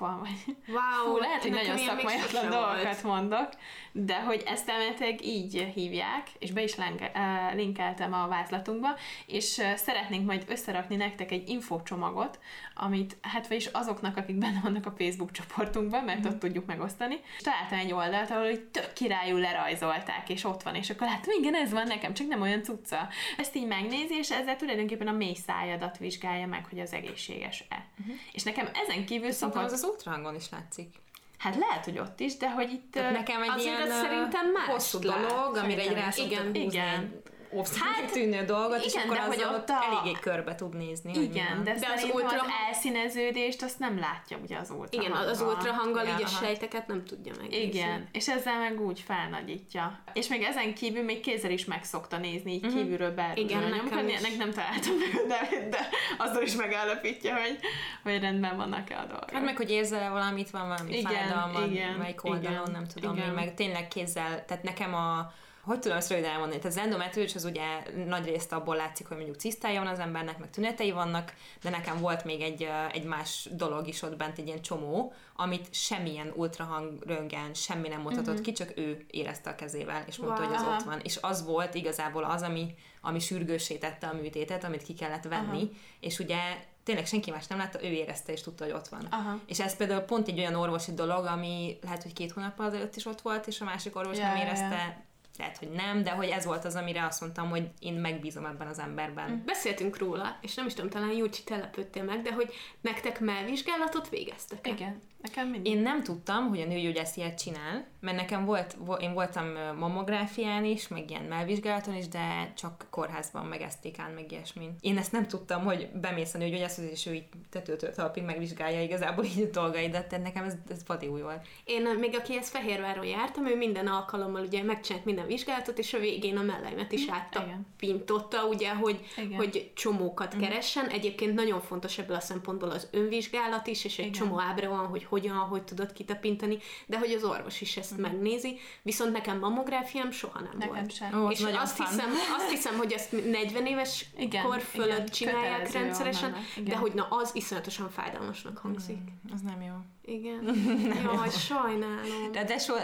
mikroszkóppal, 0.00 0.18
vagy 0.18 0.56
Wow, 0.68 1.14
Fú, 1.14 1.18
lehet, 1.18 1.42
hogy 1.42 1.50
nagyon 1.50 1.78
szakmaiatlan 1.78 2.50
dolgokat 2.50 3.02
mondok, 3.02 3.48
de 3.92 4.20
hogy 4.20 4.42
ezt 4.46 4.68
elméletileg 4.68 5.24
így 5.24 5.70
hívják, 5.74 6.28
és 6.38 6.50
be 6.50 6.62
is 6.62 6.76
lenke- 6.76 7.18
linkeltem 7.54 8.12
a 8.12 8.28
vázlatunkba, 8.28 8.88
és 9.26 9.62
szeretnénk 9.76 10.26
majd 10.26 10.44
összerakni 10.48 10.96
nektek 10.96 11.30
egy 11.30 11.48
infócsomagot, 11.48 12.38
amit, 12.74 13.16
hát 13.22 13.48
vagyis 13.48 13.66
azoknak, 13.66 14.16
akik 14.16 14.36
benne 14.36 14.60
vannak 14.62 14.86
a 14.86 14.94
Facebook 14.98 15.30
csoportunkban, 15.30 16.04
mert 16.04 16.26
ott 16.26 16.38
tudjuk 16.38 16.66
megosztani. 16.66 17.20
És 17.36 17.42
találtam 17.42 17.78
egy 17.78 17.92
oldalt, 17.92 18.30
ahol 18.30 18.46
így 18.46 18.64
tök 18.64 18.92
királyul 18.92 19.40
lerajzolták, 19.40 20.28
és 20.28 20.44
ott 20.44 20.62
van, 20.62 20.74
és 20.74 20.90
akkor 20.90 21.06
látom, 21.06 21.34
igen, 21.40 21.54
ez 21.54 21.72
van 21.72 21.86
nekem, 21.86 22.14
csak 22.14 22.26
nem 22.26 22.40
olyan 22.40 22.62
cucca. 22.62 23.08
Ezt 23.36 23.56
így 23.56 23.66
megnézi, 23.66 24.14
és 24.14 24.30
ezzel 24.30 24.56
tulajdonképpen 24.56 25.08
a 25.08 25.12
mély 25.12 25.34
szájadat 25.34 25.98
vizsgálja 25.98 26.46
meg, 26.46 26.66
hogy 26.68 26.78
az 26.80 26.92
egészséges-e. 26.92 27.86
Uh-huh. 28.00 28.14
És 28.32 28.42
nekem 28.42 28.68
ezen 28.74 29.04
kívül 29.04 29.30
szokott... 29.30 29.64
az 29.64 29.72
az 29.72 29.84
ultrahangon 29.90 30.34
is 30.34 30.50
látszik. 30.50 30.94
Hát 31.38 31.56
lehet, 31.56 31.84
hogy 31.84 31.98
ott 31.98 32.20
is, 32.20 32.36
de 32.36 32.50
hogy 32.50 32.70
itt... 32.70 32.92
Tehát 32.92 33.12
nekem 33.12 33.42
egy 33.42 33.48
azért 33.48 33.78
ilyen 33.78 33.90
szerintem 33.90 34.50
más 34.50 34.66
hosszú 34.66 34.98
lát, 35.02 35.28
dolog, 35.28 35.56
amire 35.56 35.80
egy 35.80 35.86
szerintem. 35.86 36.44
rá 36.44 36.48
Igen, 36.50 36.54
igen. 36.54 37.22
Egy 37.52 37.58
obsztának 37.58 38.10
tűnő 38.12 38.44
dolgot, 38.44 38.84
és 38.84 38.92
igen, 38.94 39.04
akkor 39.04 39.16
de 39.16 39.22
hogy 39.22 39.42
ott 39.54 39.68
a- 39.68 39.84
eléggé 39.90 40.18
körbe 40.20 40.54
tud 40.54 40.76
nézni. 40.76 41.12
Igen, 41.22 41.64
de, 41.64 41.72
De 41.72 41.78
de 41.78 41.86
az 41.96 42.08
ultra- 42.12 42.40
az 42.40 42.46
elszíneződést 42.68 43.62
azt 43.62 43.78
nem 43.78 43.98
látja 43.98 44.36
ugye 44.42 44.56
az 44.56 44.70
ultrahanggal. 44.70 45.20
Igen, 45.22 45.28
az 45.32 45.40
ultrahanggal 45.40 46.04
Ja, 46.04 46.14
így 46.14 46.22
a 46.22 46.26
sejteket 46.26 46.86
nem 46.86 47.04
tudja 47.04 47.32
meg. 47.40 47.52
Igen, 47.52 48.08
és 48.12 48.28
ezzel 48.28 48.58
meg 48.58 48.80
úgy 48.80 49.00
felnagyítja. 49.00 49.98
És 50.12 50.28
még 50.28 50.42
ezen 50.42 50.74
kívül 50.74 51.02
még 51.02 51.20
kézzel 51.20 51.50
is 51.50 51.64
meg 51.64 51.84
szokta 51.84 52.16
nézni, 52.16 52.52
így 52.52 52.66
kívülről 52.74 53.14
belülről. 53.14 53.44
Igen, 53.44 53.60
nekem. 53.70 53.98
Ennek 53.98 54.36
nem 54.38 54.50
találtam 54.50 54.92
meg 54.98 55.26
nevét, 55.28 55.68
de 55.68 55.88
azzal 56.18 56.42
is 56.42 56.54
megállapítja, 56.56 57.34
hogy, 57.36 57.58
hogy 58.02 58.20
rendben 58.20 58.56
vannak-e 58.56 58.98
a 58.98 59.04
dolgok. 59.04 59.30
Hát 59.30 59.42
meg, 59.44 59.56
hogy 59.56 59.70
érzel 59.70 60.10
valamit, 60.10 60.50
van 60.50 60.68
valami 60.68 60.98
Igen, 60.98 61.12
fájdalmad, 61.12 61.70
igen, 61.72 61.90
melyik 61.94 62.24
oldalon, 62.24 62.52
igen, 62.60 62.70
nem 62.72 62.86
tudom 62.94 63.16
igen. 63.16 63.28
mi, 63.28 63.34
meg 63.34 63.54
tényleg 63.54 63.88
kézzel, 63.88 64.44
tehát 64.44 64.62
nekem 64.62 64.94
a 64.94 65.32
hogy 65.70 65.80
tudom 65.80 65.96
ezt 65.96 66.10
röviden 66.10 66.30
elmondani? 66.30 66.60
Tehát 66.60 66.76
az 66.76 66.82
endometriózis 66.82 67.34
az 67.34 67.44
ugye 67.44 67.64
nagy 68.06 68.24
részt 68.24 68.52
abból 68.52 68.76
látszik, 68.76 69.06
hogy 69.06 69.16
mondjuk 69.16 69.38
cisztája 69.38 69.82
van 69.82 69.92
az 69.92 69.98
embernek, 69.98 70.38
meg 70.38 70.50
tünetei 70.50 70.90
vannak, 70.90 71.34
de 71.62 71.70
nekem 71.70 71.98
volt 71.98 72.24
még 72.24 72.40
egy, 72.40 72.68
egy 72.92 73.04
más 73.04 73.48
dolog 73.52 73.88
is 73.88 74.02
ott 74.02 74.16
bent, 74.16 74.38
egy 74.38 74.46
ilyen 74.46 74.62
csomó, 74.62 75.12
amit 75.36 75.74
semmilyen 75.74 76.32
ultrahang 76.34 77.02
röntgen, 77.06 77.54
semmi 77.54 77.88
nem 77.88 78.00
mutatott 78.00 78.28
uh-huh. 78.28 78.40
ki, 78.40 78.52
csak 78.52 78.72
ő 78.76 79.04
érezte 79.10 79.50
a 79.50 79.54
kezével, 79.54 80.04
és 80.06 80.16
mondta, 80.16 80.44
hogy 80.44 80.54
az 80.54 80.62
Wow. 80.62 80.72
ott 80.72 80.82
van. 80.82 81.00
És 81.02 81.18
az 81.20 81.44
volt 81.44 81.74
igazából 81.74 82.24
az, 82.24 82.42
ami, 82.42 82.74
ami 83.00 83.18
sürgősítette 83.18 84.06
a 84.06 84.14
műtétet, 84.14 84.64
amit 84.64 84.82
ki 84.82 84.94
kellett 84.94 85.24
venni, 85.24 85.58
Aha. 85.58 85.70
és 86.00 86.18
ugye 86.18 86.38
tényleg 86.84 87.06
senki 87.06 87.30
más 87.30 87.46
nem 87.46 87.58
látta, 87.58 87.84
ő 87.84 87.88
érezte 87.88 88.32
és 88.32 88.40
tudta, 88.40 88.64
hogy 88.64 88.72
ott 88.72 88.88
van. 88.88 89.06
Aha. 89.10 89.38
És 89.46 89.60
ez 89.60 89.76
például 89.76 90.00
pont 90.00 90.28
egy 90.28 90.38
olyan 90.38 90.54
orvosi 90.54 90.94
dolog, 90.94 91.24
ami 91.24 91.78
lehet, 91.82 92.02
hogy 92.02 92.12
két 92.12 92.32
hónappal 92.32 92.66
azelőtt 92.66 92.96
is 92.96 93.06
ott 93.06 93.20
volt, 93.20 93.46
és 93.46 93.60
a 93.60 93.64
másik 93.64 93.96
orvos 93.96 94.16
Ja, 94.16 94.26
nem 94.26 94.36
érezte, 94.36 94.68
ja. 94.68 95.08
Lehet, 95.38 95.58
hogy 95.58 95.70
nem, 95.70 96.02
de 96.02 96.10
hogy 96.10 96.28
ez 96.28 96.44
volt 96.44 96.64
az, 96.64 96.74
amire 96.74 97.04
azt 97.04 97.20
mondtam, 97.20 97.48
hogy 97.48 97.68
én 97.78 97.94
megbízom 97.94 98.44
ebben 98.44 98.66
az 98.66 98.78
emberben. 98.78 99.42
Beszéltünk 99.46 99.98
róla, 99.98 100.38
és 100.40 100.54
nem 100.54 100.66
is 100.66 100.74
tudom, 100.74 100.90
talán 100.90 101.12
Júcsi 101.12 101.42
telepődtél 101.44 102.04
meg, 102.04 102.22
de 102.22 102.32
hogy 102.32 102.52
nektek 102.80 103.20
melvizsgálatot 103.20 104.08
végeztek 104.08 104.66
Igen, 104.66 105.00
nekem 105.20 105.48
mindig. 105.48 105.72
Én 105.72 105.82
nem 105.82 106.02
tudtam, 106.02 106.48
hogy 106.48 106.60
a 106.60 106.66
nőgyógyász 106.66 107.16
ilyet 107.16 107.42
csinál, 107.42 107.86
mert 108.00 108.16
nekem 108.16 108.44
volt, 108.44 108.76
vo- 108.78 109.02
én 109.02 109.12
voltam 109.12 109.46
mammográfián 109.78 110.64
is, 110.64 110.88
meg 110.88 111.10
ilyen 111.10 111.24
melvizsgálaton 111.24 111.94
is, 111.94 112.08
de 112.08 112.52
csak 112.56 112.86
kórházban, 112.90 113.46
meg 113.46 113.60
esztékán, 113.60 114.10
meg 114.10 114.32
ilyesmin. 114.32 114.76
Én 114.80 114.98
ezt 114.98 115.12
nem 115.12 115.26
tudtam, 115.26 115.64
hogy 115.64 115.88
bemész 115.94 116.34
a 116.34 116.38
nőgyógyászhoz, 116.38 116.84
és 116.90 117.06
ő 117.06 117.14
így 117.14 117.24
tetőtől 117.50 117.92
talpig 117.92 118.22
megvizsgálja 118.22 118.82
igazából 118.82 119.24
így 119.24 119.42
a 119.42 119.50
dolgaidat, 119.50 120.06
tehát 120.06 120.24
nekem 120.24 120.44
ez, 120.44 120.54
ez 120.70 120.82
vadi 120.86 121.06
új 121.06 121.20
volt. 121.20 121.46
Én 121.64 121.82
még 121.98 122.16
akihez 122.16 122.48
Fehérváron 122.48 123.04
jártam, 123.04 123.46
ő 123.46 123.56
minden 123.56 123.86
alkalommal 123.86 124.42
ugye 124.42 124.62
megcsinált 124.62 125.04
minden 125.04 125.26
vizsgálatot, 125.26 125.78
és 125.78 125.94
a 125.94 125.98
végén 125.98 126.36
a 126.36 126.42
melleimet 126.42 126.92
is 126.92 127.08
áttapintotta, 127.08 128.46
ugye, 128.46 128.74
hogy, 128.74 129.00
Igen. 129.16 129.36
hogy 129.36 129.70
csomókat 129.74 130.36
keressen. 130.36 130.88
Egyébként 130.88 131.34
nagyon 131.34 131.60
fontos 131.60 131.98
ebből 131.98 132.16
a 132.16 132.20
szempontból 132.20 132.70
az 132.70 132.88
önvizsgálat 132.90 133.66
is, 133.66 133.84
és 133.84 133.98
egy 133.98 134.06
Igen. 134.06 134.18
csomó 134.18 134.40
ábra 134.40 134.68
van, 134.68 134.86
hogy 134.86 135.04
hogyan, 135.04 135.36
hogy 135.36 135.62
tudod 135.62 135.92
kitapintani, 135.92 136.58
de 136.86 136.98
hogy 136.98 137.12
az 137.12 137.24
orvos 137.24 137.60
is 137.60 137.76
ezt 137.76 137.89
megnézi, 137.98 138.58
viszont 138.82 139.12
nekem 139.12 139.38
mammográfiám 139.38 140.10
soha 140.10 140.40
nem 140.40 140.52
Nekem 140.58 140.74
volt. 140.74 140.92
sem. 140.92 141.22
Ó, 141.22 141.26
az 141.26 141.40
és 141.40 141.46
azt 141.54 141.74
fun. 141.76 141.86
hiszem, 141.86 142.10
azt 142.36 142.50
hiszem, 142.50 142.76
hogy 142.76 142.92
ezt 142.92 143.12
40 143.30 143.66
éves 143.66 144.06
Igen, 144.18 144.44
kor 144.44 144.60
fölött 144.60 144.96
igen, 144.96 145.06
csinálják 145.06 145.72
rendszeresen, 145.72 146.36
de 146.64 146.76
hogy 146.76 146.92
na 146.94 147.06
az 147.10 147.30
iszonyatosan 147.34 147.90
fájdalmasnak 147.90 148.58
hangzik. 148.58 148.98
Az 149.34 149.40
nem 149.40 149.62
jó. 149.62 149.74
Igen. 150.10 150.44
Jaj, 151.04 151.30
sajnálom. 151.30 152.32
De, 152.32 152.44
de 152.44 152.58
so, 152.58 152.74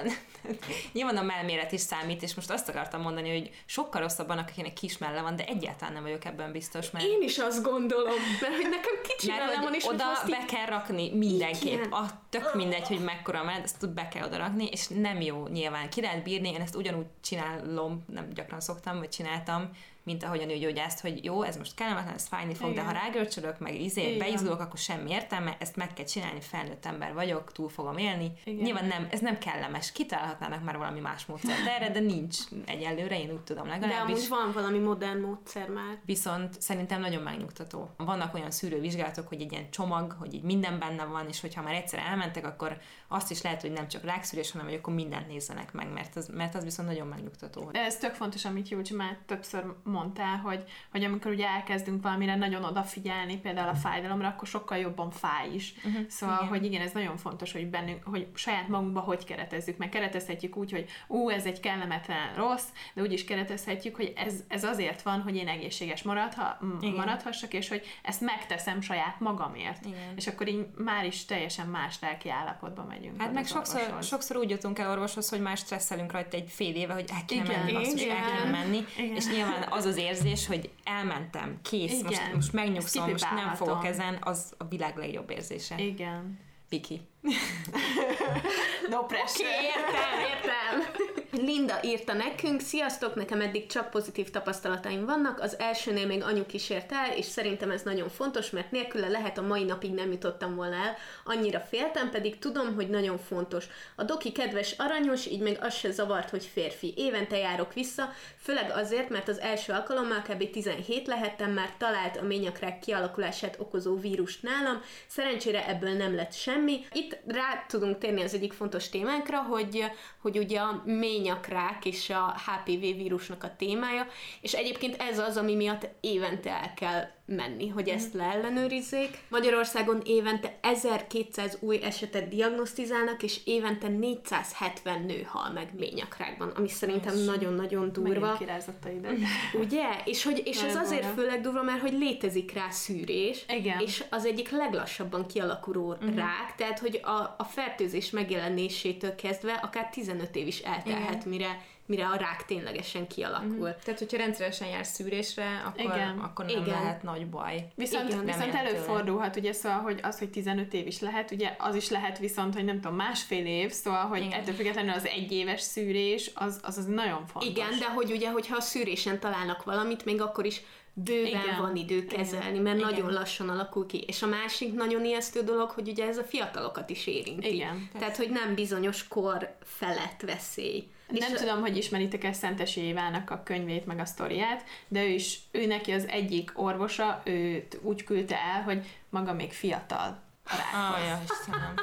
nyilván 0.93 1.17
a 1.17 1.23
melméret 1.23 1.73
is 1.73 1.81
számít, 1.81 2.23
és 2.23 2.35
most 2.35 2.51
azt 2.51 2.69
akartam 2.69 3.01
mondani, 3.01 3.31
hogy 3.31 3.51
sokkal 3.65 4.01
rosszabb 4.01 4.29
annak, 4.29 4.49
akinek 4.49 4.73
kis 4.73 4.99
melle 4.99 5.23
van, 5.23 5.37
de 5.37 5.45
egyáltalán 5.45 5.95
nem 5.95 6.03
vagyok 6.03 6.25
ebben 6.25 6.53
biztos, 6.53 6.91
mert 6.91 7.05
Én 7.05 7.23
is 7.23 7.39
azt 7.39 7.63
gondolom, 7.63 8.15
mert 8.41 8.55
hogy 8.55 8.69
nekem 8.71 8.95
kicsi 9.03 9.27
mert 9.27 9.45
mellem 9.45 9.63
van, 9.63 9.75
és 9.75 9.87
oda 9.87 10.11
azt 10.11 10.31
be 10.31 10.39
így- 10.41 10.45
kell 10.45 10.67
rakni 10.67 11.11
mindenképp. 11.15 11.73
Igen. 11.73 11.93
A, 11.93 12.07
tök 12.31 12.55
mindegy, 12.55 12.87
hogy 12.89 13.01
mekkora 13.05 13.45
mellett, 13.45 13.65
ezt 13.65 13.95
be 13.95 14.09
kell 14.09 14.27
oda 14.27 14.37
rakni, 14.37 14.67
és 14.67 14.87
nem 14.87 15.21
jó 15.21 15.47
nyilván. 15.47 15.89
Ki 15.89 16.01
lehet 16.01 16.23
bírni, 16.23 16.49
én 16.53 16.61
ezt 16.61 16.77
ugyanúgy 16.77 17.07
csinálom, 17.21 18.05
nem 18.07 18.29
gyakran 18.35 18.61
szoktam, 18.61 18.99
vagy 18.99 19.09
csináltam, 19.09 19.71
mint 20.07 20.23
ahogy 20.23 20.41
a 20.41 20.47
nőgyógyászt, 20.47 21.01
hogy 21.01 21.25
jó, 21.25 21.43
ez 21.43 21.57
most 21.57 21.75
kellemetlen, 21.75 22.15
ez 22.15 22.27
fájni 22.27 22.55
fog, 22.55 22.71
Igen. 22.71 22.85
de 22.85 22.91
ha 22.91 22.99
rágörcsölök, 23.05 23.59
meg 23.59 23.81
izé, 23.81 24.07
Igen. 24.07 24.19
beizgulok, 24.19 24.61
akkor 24.61 24.79
semmi 24.79 25.11
értelme, 25.11 25.57
ezt 25.61 25.77
meg 25.77 25.93
kell 25.93 26.05
csinálni, 26.05 26.41
felnőtt 26.41 26.87
ember 26.87 27.15
vagyok, 27.15 27.53
túl 27.53 27.69
fogom 27.69 27.97
élni. 27.97 28.33
Igen. 28.45 28.65
Nyilván 28.65 28.85
nem, 28.87 29.07
ez 29.11 29.21
nem 29.21 29.39
kellemes. 29.39 29.93
Kitalálhatnának 29.93 30.65
már 30.65 30.77
valami 30.79 31.01
más 31.01 31.27
módszert 31.27 31.67
erre, 31.67 31.91
de 31.91 32.01
nincs 32.01 32.37
egyelőre, 32.67 33.21
én 33.21 33.31
úgy 33.31 33.41
tudom 33.41 33.65
De 33.65 33.71
legalábbis. 33.71 34.15
amúgy 34.15 34.29
van 34.29 34.53
valami 34.53 34.79
modern 34.79 35.21
módszer 35.21 35.69
már. 35.69 35.99
Viszont 36.05 36.61
szerintem 36.61 37.01
nagyon 37.01 37.23
megnyugtató. 37.23 37.91
Vannak 37.97 38.35
olyan 38.35 38.51
szűrővizsgálatok, 38.51 39.29
hogy 39.29 39.41
egy 39.41 39.53
ilyen 39.53 39.71
csomag, 39.71 40.17
hogy 40.19 40.35
így 40.35 40.43
minden 40.43 40.79
benne 40.79 41.05
van, 41.05 41.29
és 41.29 41.41
hogyha 41.41 41.63
már 41.63 41.75
egyszer 41.75 41.99
elmentek, 41.99 42.47
akkor 42.47 42.77
azt 43.09 43.31
is 43.31 43.43
lehet, 43.43 43.61
hogy 43.61 43.73
nem 43.73 43.89
csak 43.89 44.05
rákszűrés, 44.05 44.51
hanem 44.51 44.67
hogy 44.67 44.77
akkor 44.77 44.95
mindent 44.95 45.29
nézzenek 45.29 45.73
meg, 45.73 45.93
mert 45.93 46.17
az, 46.17 46.29
mert 46.29 46.55
az 46.55 46.65
viszont 46.65 46.89
nagyon 46.89 47.07
megnyugtató. 47.07 47.71
De 47.71 47.81
ez 47.85 47.97
tök 47.97 48.15
fontos, 48.15 48.45
amit 48.45 48.69
Júcsi 48.69 48.95
már 48.95 49.19
többször 49.27 49.65
mondtál, 49.85 50.37
hogy, 50.37 50.65
hogy 50.91 51.05
amikor 51.05 51.31
ugye 51.31 51.47
elkezdünk 51.47 52.03
valamire 52.03 52.37
nagyon 52.37 52.65
odafigyelni, 52.65 53.39
például 53.39 53.69
a 53.69 53.75
fájdalomra, 53.75 54.29
akkor 54.29 54.49
sokkal 54.49 54.79
jobban 54.79 55.11
fáj 55.11 55.55
is. 55.55 55.75
Uh-huh, 55.85 56.09
szóval, 56.09 56.37
igen. 56.37 56.49
hogy 56.49 56.65
igen, 56.65 56.81
ez 56.81 56.93
nagyon 56.93 57.17
fontos, 57.17 57.53
hogy 57.53 57.71
bennünk, 57.71 58.03
hogy 58.05 58.27
saját 58.35 58.69
magunkba 58.69 59.01
hogy 59.01 59.25
keretezzük, 59.25 59.77
meg 59.77 59.89
keretezhetjük 59.89 60.57
úgy, 60.57 60.71
hogy 60.71 60.89
ú, 61.07 61.29
ez 61.29 61.45
egy 61.45 61.61
kellemetlen 61.61 62.35
rossz, 62.35 62.67
de 62.95 63.03
úgy 63.03 63.13
is 63.13 63.25
keretezhetjük, 63.25 63.97
hogy 63.97 64.13
ez, 64.17 64.35
ez 64.49 64.65
azért 64.65 65.03
van, 65.03 65.23
hogy 65.23 65.37
én 65.37 65.49
egészséges 65.49 66.03
maradha, 66.03 66.59
Igen. 66.81 66.95
maradhassak, 66.95 67.53
és 67.53 67.69
hogy 67.69 67.83
ezt 68.03 68.21
megteszem 68.21 68.81
saját 68.81 69.21
magamért. 69.21 69.85
Igen. 69.85 70.17
És 70.17 70.27
akkor 70.27 70.49
így 70.49 70.67
már 70.77 71.07
is 71.07 71.25
teljesen 71.25 71.67
más 71.67 72.01
lelki 72.01 72.31
állapotba 72.31 72.85
megyünk. 72.97 73.21
Hát 73.21 73.33
meg 73.33 73.47
sokszor, 73.47 73.81
orvoshoz. 73.81 74.07
sokszor 74.07 74.37
úgy 74.37 74.51
jutunk 74.51 74.79
el 74.79 74.91
orvoshoz, 74.91 75.29
hogy 75.29 75.41
már 75.41 75.57
stresszelünk 75.57 76.13
rajta 76.13 76.37
egy 76.37 76.51
fél 76.51 76.75
éve, 76.75 76.93
hogy 76.93 77.11
el 77.13 77.25
kéne 77.25 77.45
Igen, 77.45 77.59
menni, 77.59 77.73
basszus, 77.73 78.03
el 78.03 78.17
kéne 78.17 78.51
menni, 78.51 78.85
Igen. 78.97 79.17
és 79.17 79.27
nyilván 79.27 79.67
az 79.71 79.85
az 79.85 79.97
érzés, 79.97 80.47
hogy 80.47 80.71
elmentem, 80.85 81.59
kész, 81.63 81.93
Igen. 81.93 82.05
most, 82.05 82.33
most 82.35 82.53
megnyugszom, 82.53 83.11
most 83.11 83.31
nem 83.31 83.55
fogok 83.55 83.85
ezen, 83.85 84.19
az 84.21 84.53
a 84.59 84.65
világ 84.65 84.97
legjobb 84.97 85.31
érzése. 85.31 85.79
Igen. 85.79 86.39
Piki. 86.69 87.01
No 88.91 89.07
pressure. 89.07 89.49
Értem, 89.63 90.21
értem. 90.21 91.05
Linda 91.45 91.79
írta 91.83 92.13
nekünk, 92.13 92.61
sziasztok, 92.61 93.15
nekem 93.15 93.41
eddig 93.41 93.67
csak 93.67 93.91
pozitív 93.91 94.31
tapasztalataim 94.31 95.05
vannak, 95.05 95.41
az 95.41 95.59
elsőnél 95.59 96.07
még 96.07 96.23
anyu 96.23 96.47
kísért 96.47 96.93
el, 96.93 97.13
és 97.17 97.25
szerintem 97.25 97.71
ez 97.71 97.83
nagyon 97.83 98.09
fontos, 98.09 98.51
mert 98.51 98.71
nélküle 98.71 99.09
lehet 99.09 99.39
a 99.39 99.43
mai 99.43 99.65
napig 99.65 99.91
nem 99.91 100.11
jutottam 100.11 100.55
volna 100.55 100.75
el, 100.75 100.97
annyira 101.25 101.61
féltem, 101.61 102.11
pedig 102.11 102.39
tudom, 102.39 102.75
hogy 102.75 102.89
nagyon 102.89 103.19
fontos. 103.19 103.67
A 103.95 104.05
doki 104.05 104.33
kedves, 104.33 104.75
aranyos, 104.79 105.27
így 105.27 105.41
még 105.41 105.59
az 105.61 105.75
se 105.75 105.91
zavart, 105.91 106.31
hogy 106.31 106.45
férfi. 106.53 106.95
Évente 106.97 107.37
járok 107.37 107.73
vissza, 107.73 108.13
főleg 108.43 108.71
azért, 108.75 109.09
mert 109.09 109.29
az 109.29 109.41
első 109.41 109.73
alkalommal 109.73 110.23
kb. 110.29 110.51
17 110.51 111.07
lehettem, 111.07 111.51
már 111.51 111.71
talált 111.79 112.17
a 112.17 112.23
ményakrák 112.23 112.79
kialakulását 112.79 113.57
okozó 113.59 113.97
vírust 113.97 114.43
nálam, 114.43 114.83
szerencsére 115.07 115.69
ebből 115.69 115.93
nem 115.93 116.15
lett 116.15 116.33
semmi. 116.33 116.85
Itt 116.93 117.16
rá 117.27 117.65
tudunk 117.69 117.99
térni 117.99 118.23
az 118.23 118.35
egyik 118.35 118.53
fontos 118.53 118.89
témánkra, 118.89 119.43
hogy, 119.43 119.85
hogy 120.19 120.39
ugye 120.39 120.61
a 120.61 120.83
ményakrák 120.85 121.85
és 121.85 122.11
a 122.11 122.35
HPV 122.47 122.81
vírusnak 122.81 123.45
a 123.45 123.57
témája, 123.57 124.07
és 124.41 124.53
egyébként 124.53 125.03
ez 125.03 125.19
az, 125.19 125.37
ami 125.37 125.55
miatt 125.55 125.89
évente 126.01 126.51
el 126.51 126.75
kell 126.75 127.09
menni, 127.27 127.69
hogy 127.69 127.89
ezt 127.89 128.15
leellenőrizzék. 128.15 129.19
Magyarországon 129.29 130.03
évente 130.05 130.59
1200 130.61 131.59
új 131.61 131.83
esetet 131.83 132.29
diagnosztizálnak, 132.29 133.23
és 133.23 133.41
évente 133.45 133.89
470 133.89 135.03
nő 135.03 135.23
hal 135.23 135.53
meg 135.53 135.69
ményakrákban, 135.79 136.49
ami 136.49 136.69
szerintem 136.69 137.19
nagyon-nagyon 137.19 137.93
durva. 137.93 138.37
Kirázott 138.39 138.85
a 138.85 138.89
ideg. 138.89 139.19
Ugye? 139.63 139.85
És, 140.05 140.25
hogy, 140.25 140.43
és 140.45 140.63
ez 140.63 140.77
azért 140.77 141.07
főleg 141.15 141.41
durva, 141.41 141.63
mert 141.63 141.81
hogy 141.81 141.93
létezik 141.93 142.53
rá 142.53 142.71
szűrés, 142.71 143.45
Igen. 143.49 143.81
és 143.81 144.05
az 144.11 144.25
egyik 144.25 144.51
leglassabban 144.51 145.27
kialakuló 145.27 145.93
uh-huh. 145.93 146.15
rák, 146.15 146.55
tehát 146.57 146.79
hogy 146.79 147.01
a, 147.03 147.35
a 147.39 147.45
fertőzés 147.45 148.11
megjelenésétől 148.11 149.15
kezdve 149.15 149.53
akár 149.53 149.89
15 149.89 150.37
év 150.37 150.47
is 150.47 150.59
eltelhet, 150.59 151.25
mire, 151.25 151.61
mire 151.87 152.07
a 152.07 152.17
rák 152.17 152.45
ténylegesen 152.45 153.07
kialakul. 153.07 153.49
Uh-huh. 153.49 153.83
Tehát, 153.85 153.99
hogyha 153.99 154.17
rendszeresen 154.17 154.69
jársz 154.69 154.95
szűrésre, 154.95 155.63
akkor, 155.67 155.81
Igen. 155.81 156.19
akkor 156.19 156.45
nem 156.45 156.63
Igen. 156.63 156.69
lehet 156.69 157.03
nagy 157.03 157.27
baj. 157.27 157.69
Viszont, 157.75 158.09
Igen, 158.09 158.25
viszont 158.25 158.55
előfordulhat, 158.55 159.37
ugye 159.37 159.53
szóval, 159.53 159.79
hogy 159.79 160.01
az, 160.03 160.19
hogy 160.19 160.31
15 160.31 160.73
év 160.73 160.87
is 160.87 161.01
lehet, 161.01 161.31
ugye 161.31 161.55
az 161.59 161.75
is 161.75 161.89
lehet 161.91 162.19
viszont, 162.19 162.55
hogy 162.55 162.65
nem 162.65 162.81
tudom, 162.81 162.97
másfél 162.97 163.47
év, 163.47 163.71
szóval, 163.71 164.05
hogy 164.05 164.21
Igen. 164.21 164.41
ettől 164.41 164.55
függetlenül 164.55 164.93
az 164.93 165.07
egyéves 165.07 165.61
szűrés, 165.61 166.31
az, 166.35 166.61
az, 166.63 166.79
az 166.79 166.87
nagyon 166.87 167.27
fontos. 167.27 167.51
Igen, 167.51 167.79
de 167.79 167.91
hogy 167.91 168.11
ugye, 168.11 168.31
hogyha 168.31 168.57
a 168.57 168.61
szűrésen 168.61 169.21
találnak 169.21 169.65
valamit, 169.65 170.05
még 170.05 170.21
akkor 170.21 170.45
is 170.45 170.63
bőven 170.99 171.27
Igen. 171.27 171.43
Igen. 171.43 171.61
van 171.61 171.77
idő 171.77 172.05
kezelni, 172.05 172.59
mert 172.59 172.79
Igen. 172.79 172.91
nagyon 172.91 173.13
lassan 173.13 173.49
alakul 173.49 173.87
ki. 173.87 174.05
És 174.07 174.23
a 174.23 174.27
másik 174.27 174.75
nagyon 174.75 175.05
ijesztő 175.05 175.43
dolog, 175.43 175.71
hogy 175.71 175.89
ugye 175.89 176.07
ez 176.07 176.19
a 176.19 176.25
fiatalokat 176.25 176.91
is 176.91 177.07
érinti. 177.07 177.55
Igen. 177.55 177.89
Tehát, 177.99 178.17
hogy 178.17 178.31
nem 178.31 178.55
bizonyos 178.55 179.09
kor 179.09 179.57
felett 179.65 180.21
veszély. 180.21 180.89
Nem 181.09 181.33
és 181.33 181.39
tudom, 181.41 181.61
hogy 181.61 181.77
ismeritek-e 181.77 182.33
Szentesi 182.33 182.81
Évának 182.81 183.31
a 183.31 183.43
könyvét, 183.43 183.87
meg 183.87 183.99
a 183.99 184.05
sztoriát, 184.05 184.65
de 184.89 185.05
ő 185.05 185.09
is, 185.09 185.39
ő 185.51 185.67
neki 185.67 185.93
az 185.93 186.09
egyik 186.09 186.51
orvosa, 186.55 187.21
őt 187.25 187.79
úgy 187.83 188.05
küldte 188.05 188.39
el, 188.41 188.63
hogy 188.63 188.87
maga 189.09 189.33
még 189.33 189.53
fiatal. 189.53 190.23
a 190.45 190.57
rák. 190.57 190.75
Ah, 190.75 191.07
ja, 191.07 191.23
Istenem. 191.31 191.75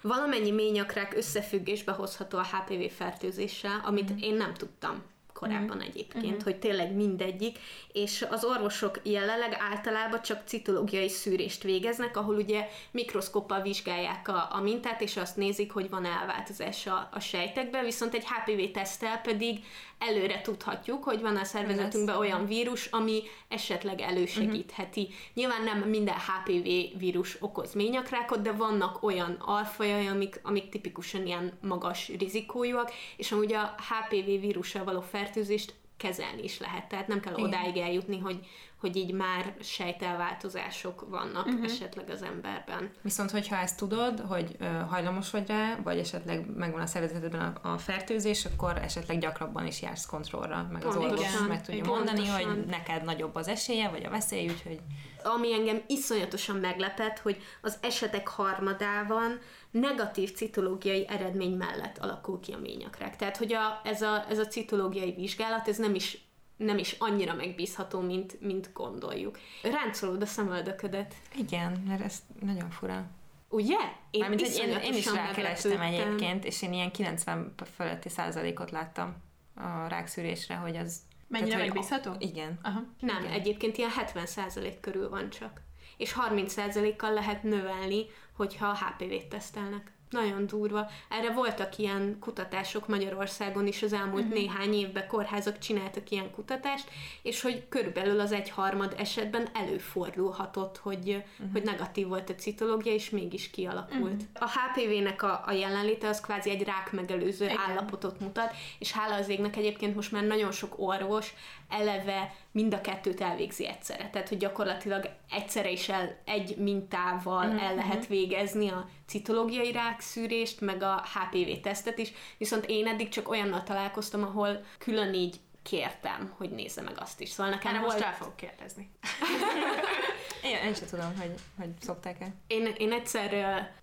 Valamennyi 0.00 0.50
ményakrák 0.50 1.14
összefüggésbe 1.16 1.92
hozható 1.92 2.38
a 2.38 2.42
HPV 2.44 2.94
fertőzéssel, 2.96 3.80
amit 3.84 4.08
Mhm. 4.10 4.18
én 4.18 4.34
nem 4.34 4.54
tudtam 4.54 5.02
korábban 5.34 5.80
egyébként, 5.80 6.42
hogy 6.42 6.56
tényleg 6.56 6.94
mindegyik, 6.94 7.58
és 7.92 8.26
az 8.30 8.44
orvosok 8.44 9.00
jelenleg 9.02 9.56
általában 9.70 10.22
csak 10.22 10.42
citológiai 10.46 11.08
szűrést 11.08 11.62
végeznek, 11.62 12.16
ahol 12.16 12.34
ugye 12.34 12.68
mikroszkoppal 12.90 13.62
vizsgálják 13.62 14.28
a, 14.28 14.48
a 14.50 14.60
mintát, 14.60 15.00
és 15.00 15.16
azt 15.16 15.36
nézik, 15.36 15.72
hogy 15.72 15.90
van 15.90 16.04
elváltozás 16.04 16.86
a, 16.86 17.08
a 17.12 17.20
sejtekben, 17.20 17.84
viszont 17.84 18.14
egy 18.14 18.24
HPV 18.24 18.72
tesztel 18.72 19.20
pedig 19.20 19.64
előre 20.08 20.40
tudhatjuk, 20.40 21.04
hogy 21.04 21.20
van 21.20 21.36
a 21.36 21.44
szervezetünkben 21.44 22.16
olyan 22.16 22.46
vírus, 22.46 22.86
ami 22.86 23.22
esetleg 23.48 24.00
elősegítheti. 24.00 25.00
Uh-huh. 25.00 25.16
Nyilván 25.34 25.62
nem 25.62 25.78
minden 25.78 26.14
HPV 26.14 26.98
vírus 26.98 27.36
okoz 27.40 27.74
ményakrákot, 27.74 28.40
de 28.40 28.52
vannak 28.52 29.02
olyan 29.02 29.36
alfajai, 29.40 30.06
amik, 30.06 30.40
amik 30.42 30.68
tipikusan 30.68 31.26
ilyen 31.26 31.58
magas 31.60 32.08
rizikójúak, 32.18 32.92
és 33.16 33.32
amúgy 33.32 33.52
a 33.52 33.74
HPV 33.78 34.40
vírussal 34.40 34.84
való 34.84 35.00
fertőzést 35.00 35.74
kezelni 35.96 36.42
is 36.42 36.58
lehet. 36.58 36.88
Tehát 36.88 37.08
nem 37.08 37.20
kell 37.20 37.32
Igen. 37.36 37.44
odáig 37.44 37.76
eljutni, 37.76 38.18
hogy, 38.18 38.46
hogy 38.84 38.96
így 38.96 39.12
már 39.12 39.54
sejtelváltozások 39.60 41.06
vannak 41.08 41.46
uh-huh. 41.46 41.64
esetleg 41.64 42.10
az 42.10 42.22
emberben. 42.22 42.90
Viszont, 43.02 43.30
hogyha 43.30 43.56
ezt 43.56 43.76
tudod, 43.76 44.20
hogy 44.20 44.56
ö, 44.58 44.64
hajlamos 44.64 45.30
vagy 45.30 45.46
rá, 45.46 45.76
vagy 45.84 45.98
esetleg 45.98 46.56
megvan 46.56 46.80
a 46.80 46.86
szervezetedben 46.86 47.40
a, 47.62 47.72
a 47.72 47.78
fertőzés, 47.78 48.44
akkor 48.44 48.76
esetleg 48.82 49.18
gyakrabban 49.18 49.66
is 49.66 49.82
jársz 49.82 50.06
kontrollra, 50.06 50.68
meg 50.72 50.84
az 50.84 50.94
Pontosan. 50.94 51.26
orvos 51.26 51.48
meg 51.48 51.62
tudja 51.62 51.80
Igen. 51.80 51.94
mondani, 51.94 52.18
Pontosan. 52.18 52.50
hogy 52.50 52.66
neked 52.66 53.04
nagyobb 53.04 53.34
az 53.34 53.48
esélye, 53.48 53.88
vagy 53.88 54.04
a 54.04 54.10
veszély, 54.10 54.48
úgyhogy 54.48 54.80
ami 55.22 55.52
engem 55.52 55.82
iszonyatosan 55.86 56.56
meglepett, 56.56 57.18
hogy 57.18 57.42
az 57.62 57.78
esetek 57.80 58.28
harmadában 58.28 59.38
negatív 59.70 60.32
citológiai 60.32 61.06
eredmény 61.08 61.56
mellett 61.56 61.98
alakul 61.98 62.40
ki 62.40 62.52
a 62.52 62.58
ményakrák. 62.58 63.16
Tehát, 63.16 63.36
hogy 63.36 63.52
a, 63.52 63.80
ez, 63.84 64.02
a, 64.02 64.24
ez 64.28 64.38
a 64.38 64.46
citológiai 64.46 65.12
vizsgálat, 65.12 65.68
ez 65.68 65.76
nem 65.76 65.94
is 65.94 66.18
nem 66.56 66.78
is 66.78 66.96
annyira 66.98 67.34
megbízható, 67.34 68.00
mint, 68.00 68.40
mint 68.40 68.70
gondoljuk. 68.72 69.38
Ráncolod 69.62 70.22
a 70.22 70.26
szemöldöködet. 70.26 71.14
igen, 71.36 71.84
mert 71.88 72.02
ez 72.02 72.22
nagyon 72.40 72.70
fura. 72.70 73.06
Ugye? 73.48 73.76
Én 74.10 74.20
Mármint, 74.20 74.40
hogy 74.40 74.68
én, 74.68 74.78
én 74.78 74.94
is 74.94 75.12
rákerestem 75.12 75.80
egyébként, 75.80 76.44
és 76.44 76.62
én 76.62 76.72
ilyen 76.72 76.90
90 76.90 77.54
feletti 77.56 78.08
százalékot 78.08 78.70
láttam 78.70 79.16
a 79.54 79.86
rákszűrésre, 79.88 80.54
hogy 80.54 80.76
az... 80.76 81.00
Mennyire 81.28 81.50
tehát, 81.50 81.64
hogy- 81.64 81.74
megbízható? 81.74 82.14
Igen. 82.18 82.58
Aha. 82.62 82.82
Nem, 83.00 83.22
Igen. 83.22 83.32
egyébként 83.32 83.76
ilyen 83.78 83.90
70% 84.14 84.74
körül 84.80 85.08
van 85.08 85.30
csak. 85.30 85.60
És 85.96 86.14
30%-kal 86.28 87.12
lehet 87.12 87.42
növelni, 87.42 88.04
hogyha 88.36 88.66
a 88.66 88.76
HPV-t 88.76 89.26
tesztelnek. 89.26 89.92
Nagyon 90.14 90.46
durva. 90.46 90.90
Erre 91.08 91.32
voltak 91.32 91.78
ilyen 91.78 92.16
kutatások 92.20 92.88
Magyarországon 92.88 93.66
is 93.66 93.82
az 93.82 93.92
elmúlt 93.92 94.22
uh-huh. 94.22 94.38
néhány 94.38 94.74
évben, 94.74 95.06
kórházak 95.06 95.58
csináltak 95.58 96.10
ilyen 96.10 96.30
kutatást, 96.30 96.88
és 97.22 97.40
hogy 97.40 97.68
körülbelül 97.68 98.20
az 98.20 98.32
egyharmad 98.32 98.94
esetben 98.98 99.48
előfordulhatott, 99.54 100.78
hogy, 100.78 101.08
uh-huh. 101.08 101.52
hogy 101.52 101.62
negatív 101.62 102.06
volt 102.06 102.30
a 102.30 102.34
citológia, 102.34 102.92
és 102.92 103.10
mégis 103.10 103.50
kialakult. 103.50 104.22
Uh-huh. 104.22 104.26
A 104.34 104.50
HPV-nek 104.50 105.22
a, 105.22 105.42
a 105.46 105.52
jelenléte 105.52 106.08
az 106.08 106.20
kvázi 106.20 106.50
egy 106.50 106.62
rák 106.62 106.92
megelőző 106.92 107.44
Igen. 107.44 107.58
állapotot 107.68 108.20
mutat, 108.20 108.52
és 108.78 108.92
hála 108.92 109.14
az 109.14 109.28
égnek 109.28 109.56
egyébként 109.56 109.94
most 109.94 110.12
már 110.12 110.22
nagyon 110.22 110.52
sok 110.52 110.74
orvos 110.76 111.34
eleve 111.68 112.34
mind 112.54 112.74
a 112.74 112.80
kettőt 112.80 113.20
elvégzi 113.20 113.66
egyszerre. 113.66 114.10
Tehát, 114.10 114.28
hogy 114.28 114.38
gyakorlatilag 114.38 115.10
egyszerre 115.30 115.70
is 115.70 115.88
el, 115.88 116.16
egy 116.24 116.56
mintával 116.56 117.46
Mhm, 117.46 117.58
el 117.58 117.74
lehet 117.74 118.06
végezni 118.06 118.68
a 118.68 118.88
citológiai 119.06 119.72
rákszűrést, 119.72 120.60
meg 120.60 120.82
a 120.82 121.04
HPV 121.14 121.60
tesztet 121.62 121.98
is, 121.98 122.12
viszont 122.38 122.64
én 122.66 122.86
eddig 122.86 123.08
csak 123.08 123.28
olyannal 123.28 123.62
találkoztam, 123.62 124.22
ahol 124.22 124.64
külön 124.78 125.14
így 125.14 125.36
kértem, 125.64 126.34
hogy 126.36 126.50
nézze 126.50 126.82
meg 126.82 126.94
azt 126.98 127.20
is. 127.20 127.28
Szóval 127.28 127.52
nekem 127.52 127.70
Erre 127.70 127.80
volt... 127.80 127.92
most 127.92 128.04
rá 128.04 128.12
fogok 128.12 128.36
kérdezni. 128.36 128.90
Én, 130.44 130.56
én 130.66 130.74
sem 130.74 130.88
tudom, 130.88 131.18
hogy, 131.20 131.34
hogy 131.58 131.68
szokták-e. 131.80 132.26
Én, 132.46 132.74
én 132.76 132.92
egyszer, 132.92 133.30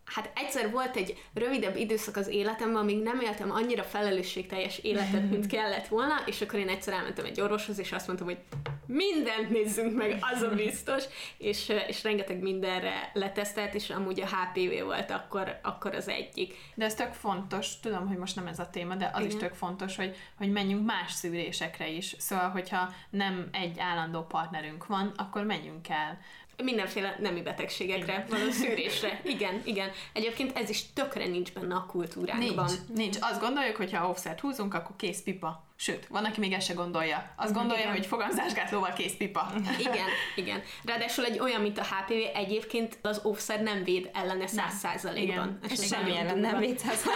hát 0.06 0.32
egyszer 0.36 0.72
volt 0.72 0.96
egy 0.96 1.24
rövidebb 1.34 1.76
időszak 1.76 2.16
az 2.16 2.28
életemben, 2.28 2.82
amíg 2.82 3.02
nem 3.02 3.20
éltem 3.20 3.52
annyira 3.52 3.84
felelősségteljes 3.84 4.78
életet, 4.78 5.30
mint 5.30 5.48
kellett 5.54 5.88
volna, 5.88 6.14
és 6.26 6.42
akkor 6.42 6.60
én 6.60 6.70
egyszer 6.70 6.94
elmentem 6.94 7.26
egy 7.26 7.42
orvoshoz, 7.42 7.80
és 7.80 7.92
azt 7.92 8.08
mondtam, 8.08 8.28
hogy 8.28 8.38
mindent 8.86 9.50
nézzünk 9.50 9.96
meg, 9.96 10.18
az 10.34 10.42
a 10.42 10.50
biztos, 10.50 11.04
és, 11.38 11.72
és 11.88 12.04
rengeteg 12.04 12.40
mindenre 12.42 13.12
letesztelt, 13.14 13.74
és 13.74 13.90
amúgy 13.90 14.22
a 14.22 14.28
HPV 14.28 14.84
volt 14.84 15.12
akkor, 15.12 15.60
akkor 15.64 15.96
az 15.96 16.08
egyik. 16.08 16.56
De 16.76 16.86
ez 16.86 16.96
tök 16.96 17.14
fontos, 17.14 17.80
tudom, 17.80 18.08
hogy 18.08 18.18
most 18.18 18.36
nem 18.36 18.48
ez 18.48 18.60
a 18.60 18.70
téma, 18.70 18.96
de 18.96 19.10
az 19.14 19.20
Igen. 19.20 19.32
is 19.32 19.42
tök 19.42 19.54
fontos, 19.54 19.96
hogy, 19.96 20.16
hogy 20.38 20.52
menjünk 20.52 20.86
más 20.86 21.12
szűrésekre 21.12 21.90
is. 21.90 22.16
Szóval, 22.18 22.50
hogyha 22.50 22.94
nem 23.10 23.50
egy 23.52 23.80
állandó 23.80 24.22
partnerünk 24.22 24.86
van, 24.86 25.12
akkor 25.16 25.44
menjünk 25.44 25.90
el. 25.90 26.20
Mindenféle 26.64 27.16
nemi 27.20 27.42
betegségekre, 27.42 28.26
való 28.30 28.52
szűrésre. 28.52 29.22
Igen, 29.34 29.62
igen. 29.64 29.90
Egyébként 30.14 30.58
ez 30.58 30.70
is 30.70 30.94
tökre 30.94 31.28
nincs 31.28 31.54
benne 31.54 31.76
a 31.76 31.86
kultúránkban. 31.86 32.66
Nincs, 32.66 32.80
nincs. 32.96 33.18
Azt 33.20 33.40
gondoljuk, 33.40 33.76
hogy 33.76 33.94
ha 33.94 34.10
offset 34.10 34.40
húzunk, 34.40 34.74
akkor 34.74 34.96
kész 34.96 35.22
pipa. 35.22 35.64
Sőt, 35.82 36.08
van, 36.08 36.26
aki 36.26 36.40
még 36.40 36.54
ezt 36.54 36.66
se 36.68 36.74
gondolja. 36.74 37.34
Azt 37.36 37.54
gondolja, 37.54 37.84
Igen. 37.84 37.96
hogy 37.96 38.06
fogamzásgátlóval 38.06 38.94
kész 38.94 39.14
pipa. 39.18 39.52
Igen, 39.90 40.08
igen. 40.36 40.62
Ráadásul 40.86 41.26
egy 41.26 41.40
olyan, 41.40 41.62
mint 41.62 41.78
a 41.78 41.84
HPV, 41.84 42.14
egyébként 42.34 42.98
az 43.02 43.20
offszer 43.24 43.62
nem 43.62 43.84
véd 43.84 44.10
ellene 44.14 44.48
száz 44.48 44.74
százalékban. 44.74 45.60
És 45.70 45.70
nagyon 45.70 45.86
semmi 45.86 46.18
ellen 46.18 46.38
nem 46.38 46.60
védszáz. 46.60 47.04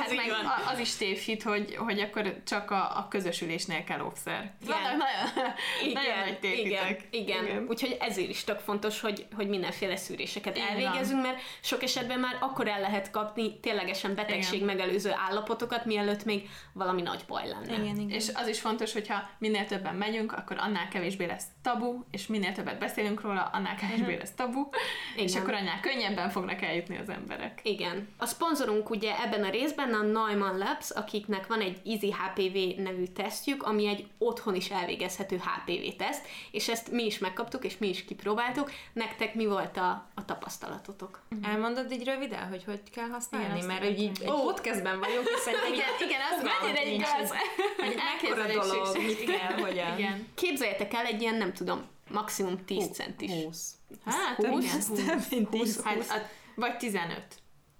Hát 0.00 0.12
így 0.12 0.16
meg 0.16 0.28
van. 0.28 0.72
az 0.72 0.78
is 0.78 0.94
tévhit, 0.94 1.42
hogy, 1.42 1.76
hogy 1.76 2.00
akkor 2.00 2.42
csak 2.46 2.70
a, 2.70 2.98
a 2.98 3.06
közösülésnél 3.08 3.84
kell 3.84 4.00
offszer. 4.00 4.54
Igen. 4.62 4.76
Vannak 4.82 4.96
nagyon, 4.96 5.52
Igen, 5.82 6.02
nagyon 6.02 6.18
nagy 6.18 6.38
tévhitek. 6.38 7.06
igen, 7.10 7.26
igen, 7.26 7.44
igen. 7.44 7.66
Úgyhogy 7.68 7.96
ezért 8.00 8.28
is 8.28 8.44
tök 8.44 8.58
fontos, 8.58 9.00
hogy, 9.00 9.26
hogy 9.34 9.48
mindenféle 9.48 9.96
szűréseket 9.96 10.58
elvégezünk, 10.58 11.22
mert 11.22 11.40
sok 11.60 11.82
esetben 11.82 12.18
már 12.18 12.36
akkor 12.40 12.68
el 12.68 12.80
lehet 12.80 13.10
kapni 13.10 13.60
ténylegesen 13.60 14.14
betegség 14.14 14.62
Igen. 14.62 14.76
megelőző 14.76 15.12
állapotokat, 15.28 15.84
mielőtt 15.84 16.24
még 16.24 16.48
valami 16.72 17.02
nagy 17.02 17.20
baj 17.28 17.48
lenne. 17.48 17.65
Igen, 17.68 17.98
igen. 17.98 18.10
És 18.10 18.30
az 18.34 18.48
is 18.48 18.60
fontos, 18.60 18.92
hogyha 18.92 19.28
minél 19.38 19.66
többen 19.66 19.94
megyünk, 19.94 20.32
akkor 20.32 20.56
annál 20.58 20.88
kevésbé 20.88 21.24
lesz 21.24 21.44
tabu, 21.62 22.02
és 22.10 22.26
minél 22.26 22.52
többet 22.52 22.78
beszélünk 22.78 23.20
róla, 23.20 23.50
annál 23.52 23.76
kevésbé 23.76 24.16
lesz 24.16 24.34
tabu, 24.36 24.68
és 25.16 25.30
Igen. 25.30 25.42
akkor 25.42 25.54
annál 25.54 25.80
könnyebben 25.80 26.30
fognak 26.30 26.62
eljutni 26.62 26.98
az 26.98 27.08
emberek. 27.08 27.60
Igen. 27.62 28.08
A 28.18 28.26
szponzorunk 28.26 28.90
ugye 28.90 29.22
ebben 29.22 29.44
a 29.44 29.50
részben 29.50 29.94
a 29.94 30.02
Neumann 30.02 30.58
Labs, 30.58 30.90
akiknek 30.90 31.46
van 31.46 31.60
egy 31.60 31.80
Easy 31.84 32.12
HPV 32.12 32.80
nevű 32.82 33.04
tesztjük, 33.04 33.62
ami 33.62 33.86
egy 33.86 34.06
otthon 34.18 34.54
is 34.54 34.70
elvégezhető 34.70 35.36
HPV 35.36 35.96
teszt, 35.96 36.26
és 36.50 36.68
ezt 36.68 36.90
mi 36.90 37.04
is 37.04 37.18
megkaptuk, 37.18 37.64
és 37.64 37.78
mi 37.78 37.88
is 37.88 38.04
kipróbáltuk. 38.04 38.70
Nektek 38.92 39.34
mi 39.34 39.46
volt 39.46 39.76
a, 39.76 40.08
a 40.14 40.24
tapasztalatotok? 40.24 41.22
Elmondod 41.42 41.92
így 41.92 42.04
röviden, 42.04 42.48
hogy 42.48 42.64
hogy 42.64 42.80
kell 42.94 43.08
használni? 43.08 43.56
Igen, 43.56 43.66
Mert 43.66 43.84
hogy 43.84 44.00
így 44.00 44.18
egy 44.22 44.30
Ó. 44.30 44.42
podcastben 44.42 44.98
vagyunk, 45.00 45.28
és 45.34 45.40
szerintem 45.40 45.72
Igen, 45.72 45.88
igen, 46.06 46.20
az 46.30 46.42
mennyire 46.42 46.84
igaz, 46.86 47.30
hogy 47.78 47.94
Mekkora 48.22 48.46
dolog, 48.46 48.96
mit 48.96 49.24
kell, 49.24 49.52
hogyan. 49.52 49.98
Igen. 49.98 50.26
Képzeljétek 50.34 50.94
el 50.94 51.04
egy 51.04 51.20
ilyen, 51.20 51.34
nem 51.34 51.52
tudom, 51.52 51.86
maximum 52.10 52.64
10 52.64 52.90
centis. 52.92 53.30
20. 53.30 53.72
Hát, 54.04 54.36
Húsz, 54.36 54.64
igen. 54.64 54.76
ez 54.76 54.86
több 54.86 55.22
mint 55.30 55.48
10. 55.50 55.82
Hát, 55.82 56.10
a- 56.10 56.28
vagy 56.54 56.76
15. 56.76 57.22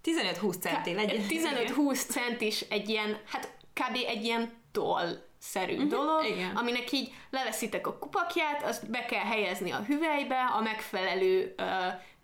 15-20 0.04 0.60
centi 0.60 0.92
legyen. 0.92 1.26
15-20 1.28 2.06
centis 2.08 2.60
egy 2.60 2.88
ilyen, 2.88 3.20
hát 3.26 3.56
kb. 3.72 3.96
egy 4.06 4.24
ilyen 4.24 4.52
toll 4.72 5.24
szerű 5.38 5.86
dolog, 5.86 6.24
igen. 6.24 6.56
aminek 6.56 6.92
így 6.92 7.12
leveszitek 7.36 7.86
a 7.86 7.98
kupakját, 7.98 8.62
azt 8.62 8.90
be 8.90 9.04
kell 9.04 9.24
helyezni 9.24 9.70
a 9.70 9.82
hüvelybe, 9.86 10.44
a 10.56 10.60
megfelelő 10.60 11.54
ö, 11.56 11.62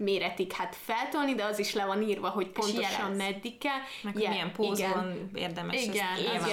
méretig 0.02 0.52
hát 0.52 0.76
feltolni, 0.76 1.34
de 1.34 1.44
az 1.44 1.58
is 1.58 1.74
le 1.74 1.84
van 1.84 2.02
írva, 2.02 2.28
hogy 2.28 2.48
pontosan 2.48 3.10
meddig 3.10 3.58
kell. 3.58 3.78
Meg 4.02 4.18
Je- 4.18 4.28
milyen 4.28 4.52
pózban 4.52 5.30
érdemes 5.34 5.82
Igen, 5.82 6.06
ezt 6.06 6.20
igen, 6.20 6.34
igen, 6.34 6.46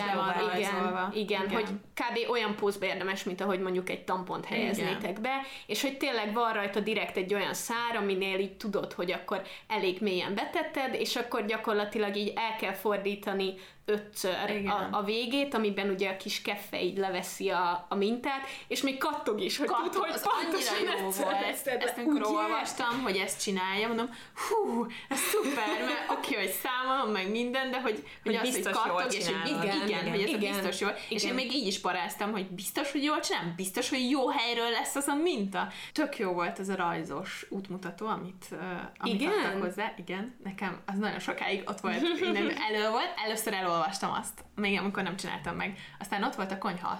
igen, 0.58 1.12
igen, 1.14 1.46
Igen. 1.46 1.54
hogy 1.54 1.68
kb. 1.94 2.30
olyan 2.30 2.56
pózba 2.56 2.86
érdemes, 2.86 3.24
mint 3.24 3.42
ahogy 3.42 3.60
mondjuk 3.60 3.90
egy 3.90 4.04
tampont 4.04 4.46
helyeznétek 4.46 5.22
be, 5.22 5.42
és 5.66 5.82
hogy 5.82 5.98
tényleg 5.98 6.34
van 6.34 6.54
rajta 6.54 6.80
direkt 6.80 7.18
egy 7.18 7.34
olyan 7.34 7.54
szár, 7.54 7.96
aminél 7.96 8.40
így 8.40 8.58
tudod, 8.58 8.94
hogy 8.94 9.12
akkor 9.12 9.42
elég 9.68 10.02
mélyen 10.02 10.36
betetted, 10.36 10.94
és 10.94 11.16
akkor 11.16 11.46
gyakorlatilag 11.46 12.16
így 12.16 12.34
el 12.36 12.56
kell 12.60 12.74
fordítani 12.74 13.54
ötször 13.90 14.50
Igen. 14.50 14.68
a, 14.68 14.88
a 14.92 15.04
végét, 15.04 15.54
amiben 15.54 15.90
ugye 15.90 16.10
a 16.10 16.18
kis 16.18 16.42
keffe 16.42 16.82
így 16.82 16.98
leveszi 16.98 17.50
a, 17.50 17.86
a 17.90 17.96
mintát, 17.96 18.48
és 18.68 18.82
még 18.82 18.98
kattog 18.98 19.42
is, 19.42 19.58
hogy 19.58 19.68
tud, 19.68 19.76
Kattog, 19.76 20.02
hogy 20.02 20.12
az 20.14 20.28
pontosan 20.42 20.76
annyira 20.76 21.00
jó 21.00 21.10
volt. 21.10 21.42
Ezt 21.44 21.98
amikor 21.98 22.22
Ugye? 22.22 22.30
olvastam, 22.30 23.02
hogy 23.02 23.16
ezt 23.16 23.42
csinálja, 23.42 23.88
mondom, 23.88 24.10
hú, 24.34 24.86
ez 25.10 25.20
szuper, 25.20 25.84
mert 25.86 26.12
oké, 26.12 26.36
hogy 26.42 26.52
számolom, 26.52 27.12
meg 27.12 27.32
minden, 27.32 27.72
de 27.72 27.82
hogy, 27.82 28.04
hogy, 28.24 28.36
Hogy 28.36 28.36
az, 28.36 28.42
biztos 28.42 28.78
hogy 28.78 28.92
kattog, 28.92 29.14
és 29.14 29.26
hogy 29.26 29.50
igen, 29.50 29.64
Igen, 29.64 29.88
igen, 29.88 30.10
hogy 30.10 30.22
ez 30.22 30.30
igen, 30.30 30.54
a 30.54 30.56
biztos 30.56 30.80
jól. 30.80 30.96
És 31.10 31.24
én 31.24 31.34
még 31.34 31.54
így 31.54 31.68
is 31.68 31.80
paráztam, 31.80 32.32
hogy 32.32 32.48
biztos, 32.48 32.92
hogy 32.92 33.04
jól 33.04 33.20
csinálom, 33.20 33.54
biztos, 33.56 33.90
hogy 33.90 34.10
jó 34.10 34.28
helyről 34.28 34.70
lesz 34.70 34.96
az 34.96 35.08
a 35.08 35.16
minta. 35.16 35.68
Tök 35.94 36.18
jó 36.18 36.32
volt 36.32 36.60
ez 36.60 36.70
a 36.70 36.76
rajzos 36.76 37.46
útmutató, 37.50 38.08
amit, 38.08 38.46
uh, 38.52 38.60
amit 38.98 39.22
Igen? 39.22 39.32
adtak 39.32 39.62
hozzá. 39.62 39.94
Igen, 39.98 40.36
nekem 40.44 40.82
az 40.86 40.98
nagyon 40.98 41.20
sokáig 41.20 41.64
ott 41.66 41.80
volt, 41.80 42.20
minden 42.20 42.54
elő 42.70 42.90
volt. 42.90 43.14
Először 43.26 43.54
elolvastam 43.54 44.12
azt, 44.12 44.44
még 44.56 44.80
amikor 44.80 45.04
nem 45.04 45.16
csináltam 45.16 45.56
meg. 45.56 45.78
Aztán 46.00 46.24
ott 46.24 46.36
volt 46.36 46.52
a 46.52 46.58
konyha 46.58 46.98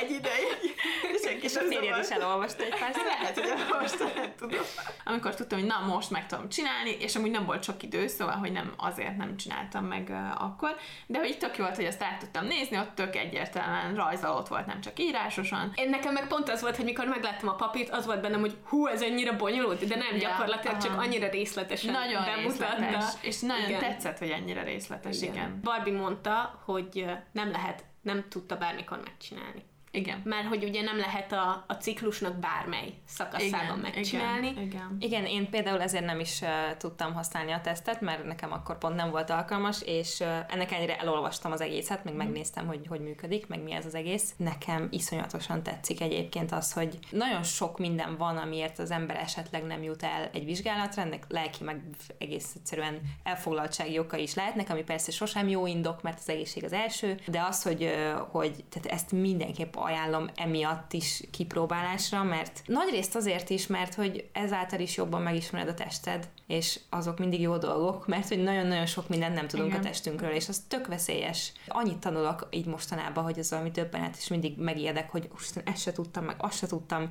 Egy 0.00 0.10
ideig. 0.10 0.74
Egy 1.24 1.44
És 1.44 1.56
a 1.56 1.60
férjed 1.60 1.98
is 2.02 2.08
elolvasta 2.08 2.62
egy 2.62 2.78
pár 2.78 2.94
lehet, 3.04 3.38
hogy 3.38 3.80
most 3.80 3.98
nem 3.98 4.32
tudom. 4.38 4.60
Amikor 5.04 5.34
tudtam, 5.34 5.58
hogy 5.58 5.68
na 5.68 5.80
most 5.86 6.10
meg 6.10 6.26
tudom 6.26 6.48
csinálni, 6.48 6.96
és 7.00 7.16
amúgy 7.16 7.30
nem 7.30 7.44
volt 7.44 7.62
sok 7.62 7.82
idő, 7.82 8.06
szóval, 8.06 8.34
hogy 8.34 8.52
nem 8.52 8.72
azért 8.76 9.16
nem 9.16 9.36
csináltam 9.36 9.84
meg 9.84 10.06
uh, 10.08 10.42
akkor, 10.44 10.76
de 11.06 11.18
hogy 11.18 11.38
tök 11.38 11.56
jó 11.56 11.64
volt, 11.64 11.76
hogy 11.76 11.84
azt 11.84 12.02
át 12.02 12.18
tudtam 12.18 12.46
nézni, 12.46 12.78
ott 12.78 12.94
tök 12.94 13.16
egyértelműen 13.16 13.94
rajzolott 13.94 14.48
volt, 14.48 14.66
nem 14.66 14.80
csak 14.80 14.98
írásosan. 14.98 15.72
Én 15.74 15.88
nekem 15.90 16.12
meg 16.12 16.26
pont 16.26 16.48
az 16.48 16.60
volt, 16.60 16.76
hogy 16.76 16.84
mikor 16.84 17.06
megláttam 17.06 17.48
a 17.48 17.54
papírt, 17.54 17.90
az 17.90 18.06
volt 18.06 18.20
bennem, 18.20 18.40
hogy 18.40 18.56
hú, 18.68 18.86
ez 18.86 19.02
ennyire 19.02 19.32
bonyolult, 19.32 19.86
de 19.86 19.96
nem, 19.96 20.14
Ja, 20.16 20.18
gyakorlatilag 20.18 20.76
csak 20.76 20.90
aha. 20.90 21.00
annyira 21.02 21.28
részletesen 21.28 21.92
Nagyon 21.92 22.24
bemutatta. 22.24 22.76
részletes, 22.76 23.04
és 23.20 23.40
nagyon 23.40 23.68
Igen. 23.68 23.80
tetszett, 23.80 24.18
hogy 24.18 24.30
ennyire 24.30 24.62
részletes, 24.62 25.16
igen. 25.22 25.34
igen. 25.34 25.60
Barbie 25.62 25.98
mondta, 25.98 26.62
hogy 26.64 27.04
nem 27.32 27.50
lehet, 27.50 27.84
nem 28.06 28.28
tudta 28.28 28.56
bármikor 28.56 29.00
megcsinálni. 29.00 29.64
Igen. 29.90 30.20
Mert 30.24 30.46
hogy 30.46 30.64
ugye 30.64 30.82
nem 30.82 30.98
lehet 30.98 31.32
a, 31.32 31.64
a 31.66 31.72
ciklusnak 31.72 32.36
bármely 32.36 32.92
szakaszában 33.06 33.78
megcsinálni. 33.78 34.48
Igen, 34.48 34.62
igen. 34.62 34.96
Igen, 35.00 35.26
én 35.26 35.50
például 35.50 35.82
ezért 35.82 36.04
nem 36.04 36.20
is 36.20 36.40
uh, 36.40 36.76
tudtam 36.76 37.14
használni 37.14 37.52
a 37.52 37.60
tesztet, 37.60 38.00
mert 38.00 38.24
nekem 38.24 38.52
akkor 38.52 38.78
pont 38.78 38.94
nem 38.96 39.10
volt 39.10 39.30
alkalmas, 39.30 39.82
és 39.82 40.18
uh, 40.20 40.28
ennek 40.48 40.72
ennyire 40.72 40.98
elolvastam 40.98 41.52
az 41.52 41.60
egészet, 41.60 42.04
meg 42.04 42.14
megnéztem, 42.14 42.66
hogy 42.66 42.86
hogy 42.88 43.00
működik, 43.00 43.46
meg 43.46 43.62
mi 43.62 43.72
ez 43.72 43.86
az 43.86 43.94
egész. 43.94 44.34
Nekem 44.36 44.88
iszonyatosan 44.90 45.62
tetszik 45.62 46.00
egyébként 46.00 46.52
az, 46.52 46.72
hogy 46.72 46.98
nagyon 47.10 47.42
sok 47.42 47.78
minden 47.78 48.16
van, 48.16 48.36
amiért 48.36 48.78
az 48.78 48.90
ember 48.90 49.16
esetleg 49.16 49.64
nem 49.64 49.82
jut 49.82 50.02
el 50.02 50.30
egy 50.32 50.44
vizsgálatra, 50.44 51.02
ennek 51.02 51.24
lelki, 51.28 51.64
meg 51.64 51.82
egész 52.18 52.52
egyszerűen 52.56 53.00
elfoglaltsági 53.22 53.98
oka 53.98 54.16
is 54.16 54.34
lehetnek, 54.34 54.70
ami 54.70 54.82
persze 54.82 55.10
sosem 55.10 55.48
jó 55.48 55.66
indok, 55.66 56.02
mert 56.02 56.18
az 56.18 56.28
egészség 56.28 56.64
az 56.64 56.72
első, 56.72 57.20
de 57.26 57.42
az, 57.48 57.62
hogy, 57.62 57.82
uh, 57.82 58.12
hogy 58.30 58.64
tehát 58.68 58.98
ezt 58.98 59.12
mindenképp 59.12 59.76
ajánlom 59.86 60.30
emiatt 60.36 60.92
is 60.92 61.22
kipróbálásra, 61.30 62.22
mert 62.22 62.62
nagyrészt 62.66 63.16
azért 63.16 63.50
is, 63.50 63.66
mert 63.66 63.94
hogy 63.94 64.28
ezáltal 64.32 64.80
is 64.80 64.96
jobban 64.96 65.22
megismered 65.22 65.68
a 65.68 65.74
tested, 65.74 66.28
és 66.46 66.80
azok 66.90 67.18
mindig 67.18 67.40
jó 67.40 67.56
dolgok, 67.56 68.06
mert 68.06 68.28
hogy 68.28 68.42
nagyon-nagyon 68.42 68.86
sok 68.86 69.08
mindent 69.08 69.34
nem 69.34 69.46
tudunk 69.46 69.68
Igen. 69.68 69.80
a 69.80 69.84
testünkről, 69.84 70.30
és 70.30 70.48
az 70.48 70.62
tök 70.68 70.86
veszélyes. 70.86 71.52
Annyit 71.68 71.98
tanulok 71.98 72.48
így 72.50 72.66
mostanában, 72.66 73.24
hogy 73.24 73.38
az 73.38 73.50
valami 73.50 73.70
döbbenet, 73.70 74.16
és 74.16 74.28
mindig 74.28 74.58
megijedek, 74.58 75.10
hogy 75.10 75.28
Úristen, 75.32 75.62
ezt 75.66 75.82
se 75.82 75.92
tudtam, 75.92 76.24
meg 76.24 76.36
azt 76.38 76.58
se 76.58 76.66
tudtam, 76.66 77.10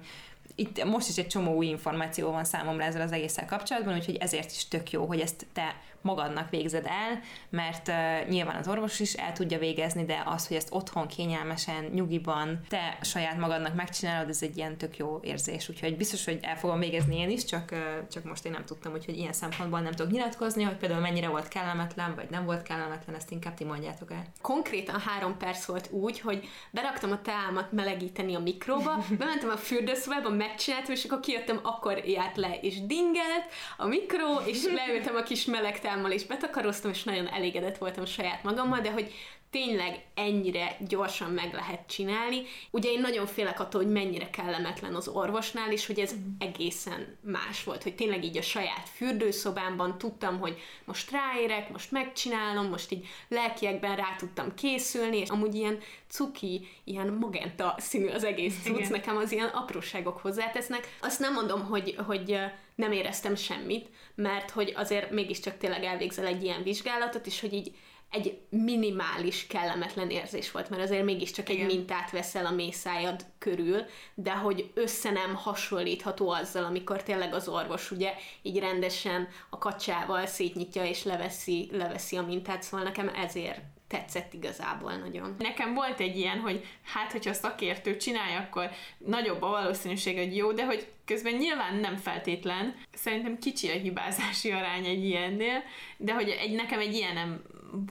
itt 0.56 0.84
most 0.84 1.10
is 1.10 1.18
egy 1.18 1.28
csomó 1.28 1.56
új 1.56 1.66
információ 1.66 2.32
van 2.32 2.44
számomra 2.44 2.84
ezzel 2.84 3.02
az 3.02 3.12
egésszel 3.12 3.46
kapcsolatban, 3.46 3.96
úgyhogy 3.96 4.16
ezért 4.16 4.52
is 4.52 4.68
tök 4.68 4.92
jó, 4.92 5.06
hogy 5.06 5.20
ezt 5.20 5.46
te 5.54 5.76
magadnak 6.06 6.50
végzed 6.50 6.86
el, 6.86 7.20
mert 7.50 7.88
uh, 7.88 8.30
nyilván 8.30 8.56
az 8.56 8.68
orvos 8.68 9.00
is 9.00 9.14
el 9.14 9.34
tudja 9.34 9.60
végezni, 9.60 10.06
de 10.06 10.24
az, 10.26 10.48
hogy 10.48 10.58
ezt 10.58 10.68
otthon 10.72 11.08
kényelmesen, 11.08 11.84
nyugiban, 11.84 12.60
te 12.68 12.98
saját 13.02 13.38
magadnak 13.38 13.76
megcsinálod, 13.76 14.30
ez 14.30 14.42
egy 14.42 14.58
ilyen 14.58 14.78
tök 14.78 14.98
jó 14.98 15.20
érzés. 15.24 15.70
Úgyhogy 15.70 15.98
biztos, 15.98 16.26
hogy 16.26 16.40
el 16.42 16.58
fogom 16.58 16.80
végezni 16.80 17.18
én 17.18 17.30
is, 17.30 17.46
csak, 17.46 17.70
uh, 17.72 18.08
csak 18.12 18.24
most 18.24 18.46
én 18.46 18.52
nem 18.52 18.66
tudtam, 18.66 18.94
úgyhogy 18.94 19.18
ilyen 19.18 19.34
szempontból 19.34 19.80
nem 19.80 19.92
tudok 19.92 20.12
nyilatkozni, 20.12 20.64
hogy 20.64 20.76
például 20.76 21.02
mennyire 21.02 21.28
volt 21.28 21.48
kellemetlen, 21.48 22.16
vagy 22.16 22.30
nem 22.30 22.46
volt 22.46 22.64
kellemetlen, 22.64 23.16
ezt 23.16 23.32
inkább 23.32 23.54
ti 23.54 23.64
mondjátok 23.64 24.12
el. 24.12 24.26
Konkrétan 24.42 25.00
három 25.00 25.38
perc 25.38 25.66
volt 25.66 25.90
úgy, 25.92 26.20
hogy 26.20 26.48
beraktam 26.72 27.12
a 27.12 27.22
teámat 27.22 27.72
melegíteni 27.72 28.36
a 28.36 28.40
mikróba, 28.40 29.04
bementem 29.20 29.50
a 29.50 29.58
fürdőszobába, 29.58 30.30
megcsináltam, 30.30 30.94
és 30.94 31.04
akkor 31.04 31.20
kijöttem, 31.20 31.60
akkor 31.64 31.98
járt 31.98 32.38
le, 32.38 32.60
és 32.62 32.86
dingelt 32.86 33.46
a 33.78 33.86
mikró, 33.86 34.40
és 34.46 34.64
leültem 34.64 35.16
a 35.16 35.24
kis 35.24 35.46
meleg 35.46 35.80
teámmal, 35.96 36.12
és 36.12 36.26
betakaroztam, 36.26 36.92
és 36.92 37.04
nagyon 37.04 37.28
elégedett 37.28 37.78
voltam 37.78 38.06
saját 38.06 38.44
magammal, 38.44 38.80
de 38.80 38.92
hogy 38.92 39.14
tényleg 39.50 40.06
ennyire 40.14 40.78
gyorsan 40.88 41.32
meg 41.32 41.54
lehet 41.54 41.88
csinálni. 41.88 42.42
Ugye 42.72 42.90
én 42.90 43.00
nagyon 43.00 43.26
félek 43.26 43.60
attól, 43.60 43.84
hogy 43.84 43.92
mennyire 43.92 44.30
kellemetlen 44.30 44.96
az 44.96 45.08
orvosnál, 45.08 45.72
és 45.72 45.86
hogy 45.86 46.00
ez 46.00 46.14
egészen 46.40 47.18
más 47.22 47.64
volt, 47.64 47.84
hogy 47.84 47.96
tényleg 47.96 48.24
így 48.24 48.38
a 48.38 48.42
saját 48.42 48.90
fürdőszobámban 48.96 49.98
tudtam, 49.98 50.40
hogy 50.40 50.58
most 50.86 51.12
ráérek, 51.12 51.72
most 51.72 51.92
megcsinálom, 51.92 52.70
most 52.70 52.92
így 52.92 53.08
lelkiekben 53.28 53.96
rá 53.96 54.16
tudtam 54.18 54.54
készülni, 54.54 55.18
és 55.18 55.30
amúgy 55.30 55.56
ilyen 55.56 55.80
cuki, 56.08 56.68
ilyen 56.84 57.08
magenta 57.08 57.76
színű 57.78 58.08
az 58.08 58.24
egész 58.24 58.62
cucc, 58.64 58.78
Igen. 58.78 58.92
nekem 58.92 59.18
az 59.18 59.32
ilyen 59.32 59.48
apróságok 59.48 60.18
hozzátesznek. 60.18 60.98
Azt 61.02 61.20
nem 61.20 61.34
mondom, 61.34 61.66
hogy, 61.66 61.96
hogy 62.06 62.40
nem 62.76 62.92
éreztem 62.92 63.36
semmit, 63.36 63.90
mert 64.16 64.50
hogy 64.52 64.74
azért 64.76 65.12
mégiscsak 65.12 65.58
tényleg 65.58 65.84
elvégzel 65.84 66.26
egy 66.26 66.44
ilyen 66.44 66.64
vizsgálatot, 66.64 67.26
és 67.26 67.40
hogy 67.40 67.54
így 67.54 67.76
egy 68.12 68.40
minimális 68.50 69.48
kellemetlen 69.48 70.10
érzés 70.10 70.52
volt, 70.52 70.70
mert 70.70 70.82
azért 70.82 71.06
mégiscsak 71.06 71.50
egy 71.50 71.66
mintát 71.66 72.12
veszel 72.12 72.46
a 72.46 72.52
mészájad 72.52 73.26
körül, 73.38 73.86
de 74.14 74.32
hogy 74.32 74.72
össze 74.74 75.12
nem 75.12 75.36
hasonlítható 75.36 76.30
azzal, 76.30 76.64
amikor 76.64 77.04
tényleg 77.04 77.34
az 77.34 77.48
orvos 77.48 77.92
ugye 77.92 78.14
így 78.42 78.60
rendesen 78.60 79.28
a 79.50 79.58
kacsával 79.58 80.26
szétnyitja 80.26 80.86
és 80.86 81.04
leveszi, 81.04 81.70
leveszi 81.72 82.18
a 82.18 82.22
mintát, 82.22 82.64
szóval 82.64 82.86
nekem 82.86 83.08
ezért 83.08 83.62
tetszett 83.88 84.34
igazából 84.34 84.96
nagyon. 84.96 85.36
Nekem 85.40 85.74
volt 85.74 86.00
egy 86.00 86.18
ilyen, 86.18 86.40
hogy 86.40 86.66
hát, 86.84 87.12
hogyha 87.12 87.30
a 87.30 87.34
szakértő 87.34 87.98
csinálja, 87.98 88.40
akkor 88.40 88.70
nagyobb 88.98 89.42
a 89.42 89.48
valószínűség, 89.48 90.18
hogy 90.18 90.36
jó, 90.36 90.52
de 90.52 90.66
hogy 90.66 90.88
közben 91.06 91.34
nyilván 91.34 91.76
nem 91.76 91.96
feltétlen. 91.96 92.76
Szerintem 92.94 93.40
kicsi 93.40 93.70
a 93.70 93.74
hibázási 93.74 94.52
arány 94.52 94.86
egy 94.86 95.06
ilyennél, 95.06 95.64
de 95.98 96.14
hogy 96.14 96.30
egy, 96.30 96.52
nekem 96.52 96.80
egy 96.80 96.94
ilyen 96.94 97.14
nem 97.14 97.42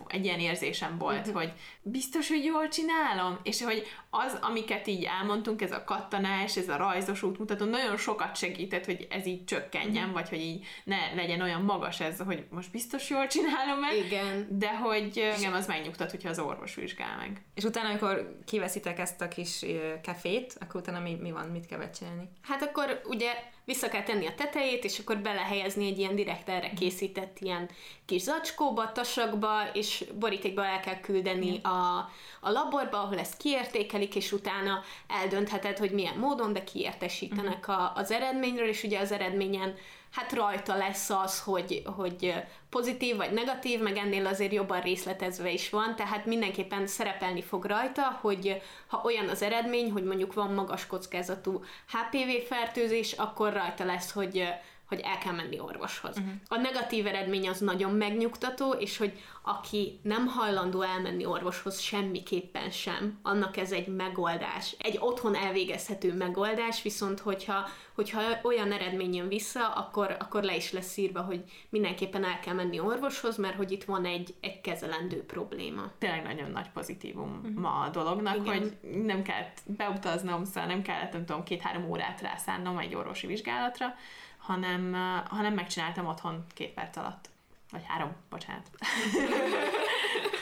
egy 0.06 0.24
ilyen 0.24 0.40
érzésem 0.40 0.98
volt, 0.98 1.18
uh-huh. 1.18 1.34
hogy 1.34 1.52
biztos, 1.82 2.28
hogy 2.28 2.44
jól 2.44 2.68
csinálom, 2.68 3.38
és 3.42 3.62
hogy 3.62 3.86
az, 4.10 4.38
amiket 4.40 4.86
így 4.86 5.04
elmondtunk, 5.04 5.62
ez 5.62 5.72
a 5.72 5.84
kattanás, 5.84 6.56
ez 6.56 6.68
a 6.68 6.76
rajzos 6.76 7.22
útmutató, 7.22 7.64
nagyon 7.64 7.96
sokat 7.96 8.36
segített, 8.36 8.84
hogy 8.84 9.06
ez 9.10 9.26
így 9.26 9.44
csökkenjen, 9.44 9.96
uh-huh. 9.96 10.12
vagy 10.12 10.28
hogy 10.28 10.40
így 10.40 10.66
ne 10.84 11.14
legyen 11.14 11.40
olyan 11.40 11.62
magas 11.62 12.00
ez, 12.00 12.18
hogy 12.18 12.44
most 12.50 12.70
biztos 12.70 13.10
jól 13.10 13.26
csinálom 13.26 13.80
meg, 13.80 13.96
Igen. 13.96 14.46
de 14.58 14.76
hogy 14.76 15.16
igen, 15.38 15.52
az 15.52 15.66
megnyugtat, 15.66 16.10
hogyha 16.10 16.28
az 16.28 16.38
orvos 16.38 16.74
vizsgál 16.74 17.16
meg. 17.16 17.42
És 17.54 17.64
utána, 17.64 17.88
amikor 17.88 18.38
kiveszitek 18.44 18.98
ezt 18.98 19.20
a 19.20 19.28
kis 19.28 19.64
kefét, 20.02 20.56
akkor 20.60 20.80
utána 20.80 21.00
mi, 21.00 21.14
mi 21.20 21.30
van, 21.30 21.46
mit 21.48 21.66
kell 21.66 21.90
csinálni? 21.90 22.28
Hát 22.42 22.62
akkor 22.62 23.00
ugye 23.04 23.52
vissza 23.64 23.88
kell 23.88 24.02
tenni 24.02 24.26
a 24.26 24.34
tetejét, 24.34 24.84
és 24.84 24.98
akkor 24.98 25.18
belehelyezni 25.18 25.86
egy 25.86 25.98
ilyen 25.98 26.14
direkt 26.14 26.48
erre 26.48 26.70
készített 26.70 27.38
ilyen 27.40 27.70
kis 28.06 28.22
zacskóba, 28.22 28.92
tasakba, 28.92 29.70
és 29.72 30.04
borítékba 30.18 30.64
el 30.64 30.80
kell 30.80 31.00
küldeni 31.00 31.60
a, 31.62 32.10
a 32.40 32.50
laborba, 32.50 33.02
ahol 33.02 33.18
ezt 33.18 33.36
kiértékelik, 33.36 34.14
és 34.14 34.32
utána 34.32 34.82
eldöntheted, 35.08 35.78
hogy 35.78 35.90
milyen 35.90 36.18
módon, 36.18 36.52
de 36.52 36.64
kiértesítenek 36.64 37.68
a, 37.68 37.92
az 37.94 38.10
eredményről, 38.10 38.68
és 38.68 38.82
ugye 38.82 38.98
az 38.98 39.12
eredményen 39.12 39.74
hát 40.14 40.32
rajta 40.32 40.76
lesz 40.76 41.10
az, 41.10 41.40
hogy, 41.40 41.82
hogy 41.96 42.34
pozitív 42.70 43.16
vagy 43.16 43.32
negatív, 43.32 43.80
meg 43.80 43.96
ennél 43.96 44.26
azért 44.26 44.52
jobban 44.52 44.80
részletezve 44.80 45.50
is 45.50 45.70
van, 45.70 45.96
tehát 45.96 46.26
mindenképpen 46.26 46.86
szerepelni 46.86 47.42
fog 47.42 47.64
rajta, 47.64 48.18
hogy 48.20 48.62
ha 48.86 49.00
olyan 49.04 49.28
az 49.28 49.42
eredmény, 49.42 49.90
hogy 49.90 50.04
mondjuk 50.04 50.34
van 50.34 50.52
magas 50.52 50.86
kockázatú 50.86 51.64
HPV 51.88 52.46
fertőzés, 52.46 53.12
akkor 53.12 53.52
rajta 53.52 53.84
lesz, 53.84 54.12
hogy 54.12 54.48
hogy 54.88 55.00
el 55.00 55.18
kell 55.18 55.32
menni 55.32 55.60
orvoshoz. 55.60 56.16
Uh-huh. 56.16 56.32
A 56.48 56.56
negatív 56.56 57.06
eredmény 57.06 57.48
az 57.48 57.60
nagyon 57.60 57.90
megnyugtató, 57.90 58.72
és 58.72 58.96
hogy 58.96 59.12
aki 59.42 59.98
nem 60.02 60.26
hajlandó 60.26 60.82
elmenni 60.82 61.24
orvoshoz 61.26 61.80
semmiképpen 61.80 62.70
sem, 62.70 63.18
annak 63.22 63.56
ez 63.56 63.72
egy 63.72 63.86
megoldás. 63.86 64.76
Egy 64.78 64.98
otthon 65.00 65.34
elvégezhető 65.34 66.14
megoldás, 66.14 66.82
viszont 66.82 67.20
hogyha, 67.20 67.68
hogyha 67.94 68.20
olyan 68.42 68.72
eredmény 68.72 69.14
jön 69.14 69.28
vissza, 69.28 69.68
akkor, 69.68 70.16
akkor 70.18 70.42
le 70.42 70.56
is 70.56 70.72
lesz 70.72 70.96
írva, 70.96 71.20
hogy 71.20 71.42
mindenképpen 71.68 72.24
el 72.24 72.40
kell 72.40 72.54
menni 72.54 72.80
orvoshoz, 72.80 73.36
mert 73.36 73.56
hogy 73.56 73.72
itt 73.72 73.84
van 73.84 74.04
egy, 74.04 74.34
egy 74.40 74.60
kezelendő 74.60 75.24
probléma. 75.24 75.90
Tényleg 75.98 76.22
nagyon 76.22 76.50
nagy 76.50 76.70
pozitívum 76.70 77.40
uh-huh. 77.42 77.60
ma 77.60 77.80
a 77.80 77.88
dolognak, 77.88 78.36
Igen. 78.36 78.58
hogy 78.58 78.76
nem 79.04 79.22
kellett 79.22 79.62
beutaznom, 79.66 80.44
szóval 80.44 80.66
nem 80.66 80.82
kellett, 80.82 81.12
nem 81.12 81.24
tudom, 81.24 81.44
két-három 81.44 81.90
órát 81.90 82.20
rászánnom 82.20 82.78
egy 82.78 82.94
orvosi 82.94 83.26
vizsgálatra, 83.26 83.94
hanem, 84.44 84.92
hanem 85.28 85.54
megcsináltam 85.54 86.06
otthon 86.06 86.44
két 86.54 86.74
perc 86.74 86.96
alatt. 86.96 87.28
Vagy 87.70 87.82
három, 87.86 88.12
bocsánat. 88.30 88.70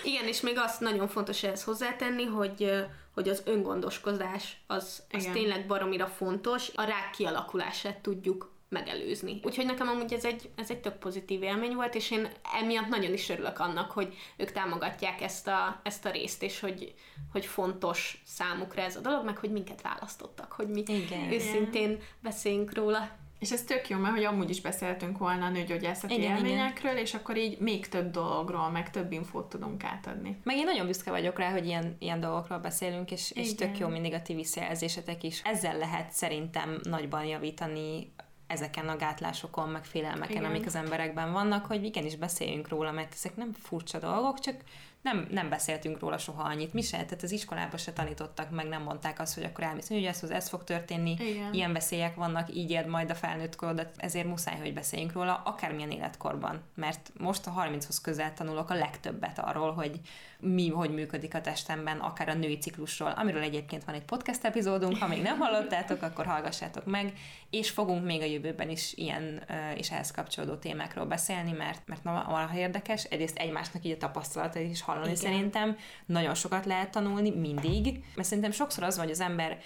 Igen, 0.05 0.27
és 0.27 0.41
még 0.41 0.59
azt 0.59 0.81
nagyon 0.81 1.09
fontos 1.09 1.43
ehhez 1.43 1.65
hozzátenni, 1.65 2.25
hogy, 2.25 2.87
hogy 3.15 3.29
az 3.29 3.43
öngondoskozás 3.45 4.57
az, 4.67 5.03
az 5.11 5.29
tényleg 5.33 5.67
baromira 5.67 6.07
fontos. 6.07 6.71
A 6.75 6.83
rák 6.83 7.11
kialakulását 7.11 7.99
tudjuk 7.99 8.53
megelőzni. 8.73 9.41
Úgyhogy 9.43 9.67
nekem 9.67 9.89
amúgy 9.89 10.13
ez 10.13 10.25
egy, 10.25 10.51
ez 10.57 10.71
egy 10.71 10.81
tök 10.81 10.99
pozitív 10.99 11.43
élmény 11.43 11.75
volt, 11.75 11.95
és 11.95 12.11
én 12.11 12.29
emiatt 12.61 12.89
nagyon 12.89 13.13
is 13.13 13.29
örülök 13.29 13.59
annak, 13.59 13.91
hogy 13.91 14.15
ők 14.37 14.53
támogatják 14.53 15.21
ezt 15.21 15.49
a, 15.49 15.81
ezt 15.83 16.05
a 16.05 16.11
részt, 16.11 16.43
és 16.43 16.61
hogy, 16.61 16.95
hogy 17.33 17.47
fontos 17.47 18.23
számukra 18.27 18.83
ez 18.83 18.97
a 18.97 19.01
dolog, 19.01 19.25
meg 19.25 19.37
hogy 19.37 19.51
minket 19.51 19.83
választottak, 19.83 20.53
hogy 20.53 20.69
mi 20.69 20.83
Igen. 20.87 21.33
őszintén 21.33 21.99
beszéljünk 22.21 22.75
róla. 22.75 23.21
És 23.43 23.51
ez 23.51 23.63
tök 23.63 23.89
jó, 23.89 23.99
mert 23.99 24.15
hogy 24.15 24.25
amúgy 24.25 24.51
is 24.51 24.61
beszéltünk 24.61 25.19
volna 25.19 25.45
a 25.45 25.49
nőgyógyászati 25.49 26.15
igen, 26.15 26.37
élményekről, 26.37 26.91
igen. 26.91 27.05
és 27.05 27.15
akkor 27.15 27.37
így 27.37 27.59
még 27.59 27.89
több 27.89 28.11
dologról, 28.11 28.71
meg 28.71 28.91
több 28.91 29.13
infót 29.13 29.49
tudunk 29.49 29.85
átadni. 29.85 30.39
Meg 30.45 30.57
én 30.57 30.65
nagyon 30.65 30.87
büszke 30.87 31.11
vagyok 31.11 31.39
rá, 31.39 31.51
hogy 31.51 31.67
ilyen, 31.67 31.97
ilyen 31.99 32.21
dolgokról 32.21 32.59
beszélünk, 32.59 33.11
és, 33.11 33.31
és 33.31 33.55
tök 33.55 33.79
jó 33.79 33.89
mindig 33.89 34.13
a 34.13 34.23
ti 34.23 34.35
visszajelzésetek 34.35 35.23
is. 35.23 35.41
Ezzel 35.45 35.79
lehet 35.79 36.13
szerintem 36.13 36.79
nagyban 36.83 37.25
javítani 37.25 38.13
ezeken 38.47 38.89
a 38.89 38.97
gátlásokon, 38.97 39.69
meg 39.69 39.85
félelmeken, 39.85 40.37
Igen. 40.37 40.45
amik 40.45 40.67
az 40.67 40.75
emberekben 40.75 41.33
vannak, 41.33 41.67
hogy 41.67 41.85
igenis 41.85 42.17
beszéljünk 42.17 42.69
róla, 42.69 42.93
mert 42.93 43.13
ezek 43.13 43.37
nem 43.37 43.53
furcsa 43.53 43.99
dolgok, 43.99 44.41
csak 44.41 44.55
nem, 45.03 45.27
nem 45.31 45.49
beszéltünk 45.49 45.99
róla 45.99 46.19
soha 46.19 46.43
annyit. 46.43 46.73
Mi 46.73 46.83
se, 46.83 46.97
tehát 46.97 47.23
az 47.23 47.33
iskolában 47.33 47.79
se 47.79 47.93
tanítottak, 47.93 48.51
meg 48.51 48.69
nem 48.69 48.83
mondták 48.83 49.21
azt, 49.21 49.35
hogy 49.35 49.45
akkor 49.45 49.65
elmész 49.65 49.91
ez, 49.91 50.23
ez 50.23 50.49
fog 50.49 50.65
történni, 50.65 51.17
Igen. 51.19 51.53
ilyen 51.53 51.73
veszélyek 51.73 52.15
vannak, 52.15 52.55
így 52.55 52.71
ér 52.71 52.87
majd 52.87 53.11
a 53.11 53.15
felnőtt 53.15 53.57
korodat, 53.57 53.95
ezért 53.97 54.27
muszáj, 54.27 54.59
hogy 54.59 54.75
beszéljünk 54.75 55.13
róla, 55.13 55.43
akármilyen 55.45 55.91
életkorban. 55.91 56.61
Mert 56.75 57.13
most 57.19 57.47
a 57.47 57.53
30-hoz 57.57 58.01
közel 58.01 58.35
tanulok 58.35 58.71
a 58.71 58.75
legtöbbet 58.75 59.39
arról, 59.39 59.73
hogy 59.73 60.01
mi, 60.45 60.69
hogy 60.69 60.91
működik 60.91 61.35
a 61.35 61.41
testemben, 61.41 61.99
akár 61.99 62.29
a 62.29 62.35
női 62.35 62.59
ciklusról, 62.59 63.11
amiről 63.11 63.43
egyébként 63.43 63.85
van 63.85 63.95
egy 63.95 64.05
podcast 64.05 64.45
epizódunk, 64.45 64.97
ha 64.97 65.07
még 65.07 65.23
nem 65.23 65.39
hallottátok, 65.39 66.03
akkor 66.03 66.27
hallgassátok 66.27 66.85
meg, 66.85 67.13
és 67.51 67.71
fogunk 67.71 68.05
még 68.05 68.21
a 68.21 68.25
jövőben 68.25 68.71
is 68.71 68.93
ilyen 68.95 69.43
és 69.77 69.91
ehhez 69.91 70.11
kapcsolódó 70.11 70.55
témákról 70.55 71.05
beszélni, 71.05 71.53
mert, 71.53 71.83
mert 71.87 72.03
valaha 72.03 72.57
érdekes, 72.57 73.05
egyrészt 73.05 73.39
egymásnak 73.39 73.85
így 73.85 73.93
a 73.93 73.97
tapasztalatait 73.97 74.71
is 74.71 74.83
hallani 74.83 75.05
Igen. 75.07 75.17
szerintem, 75.17 75.77
nagyon 76.07 76.35
sokat 76.35 76.65
lehet 76.65 76.91
tanulni, 76.91 77.31
mindig, 77.31 78.05
mert 78.15 78.29
szerintem 78.29 78.53
sokszor 78.53 78.85
az 78.85 78.97
van, 78.97 79.05
hogy 79.05 79.15
az 79.15 79.21
ember 79.21 79.59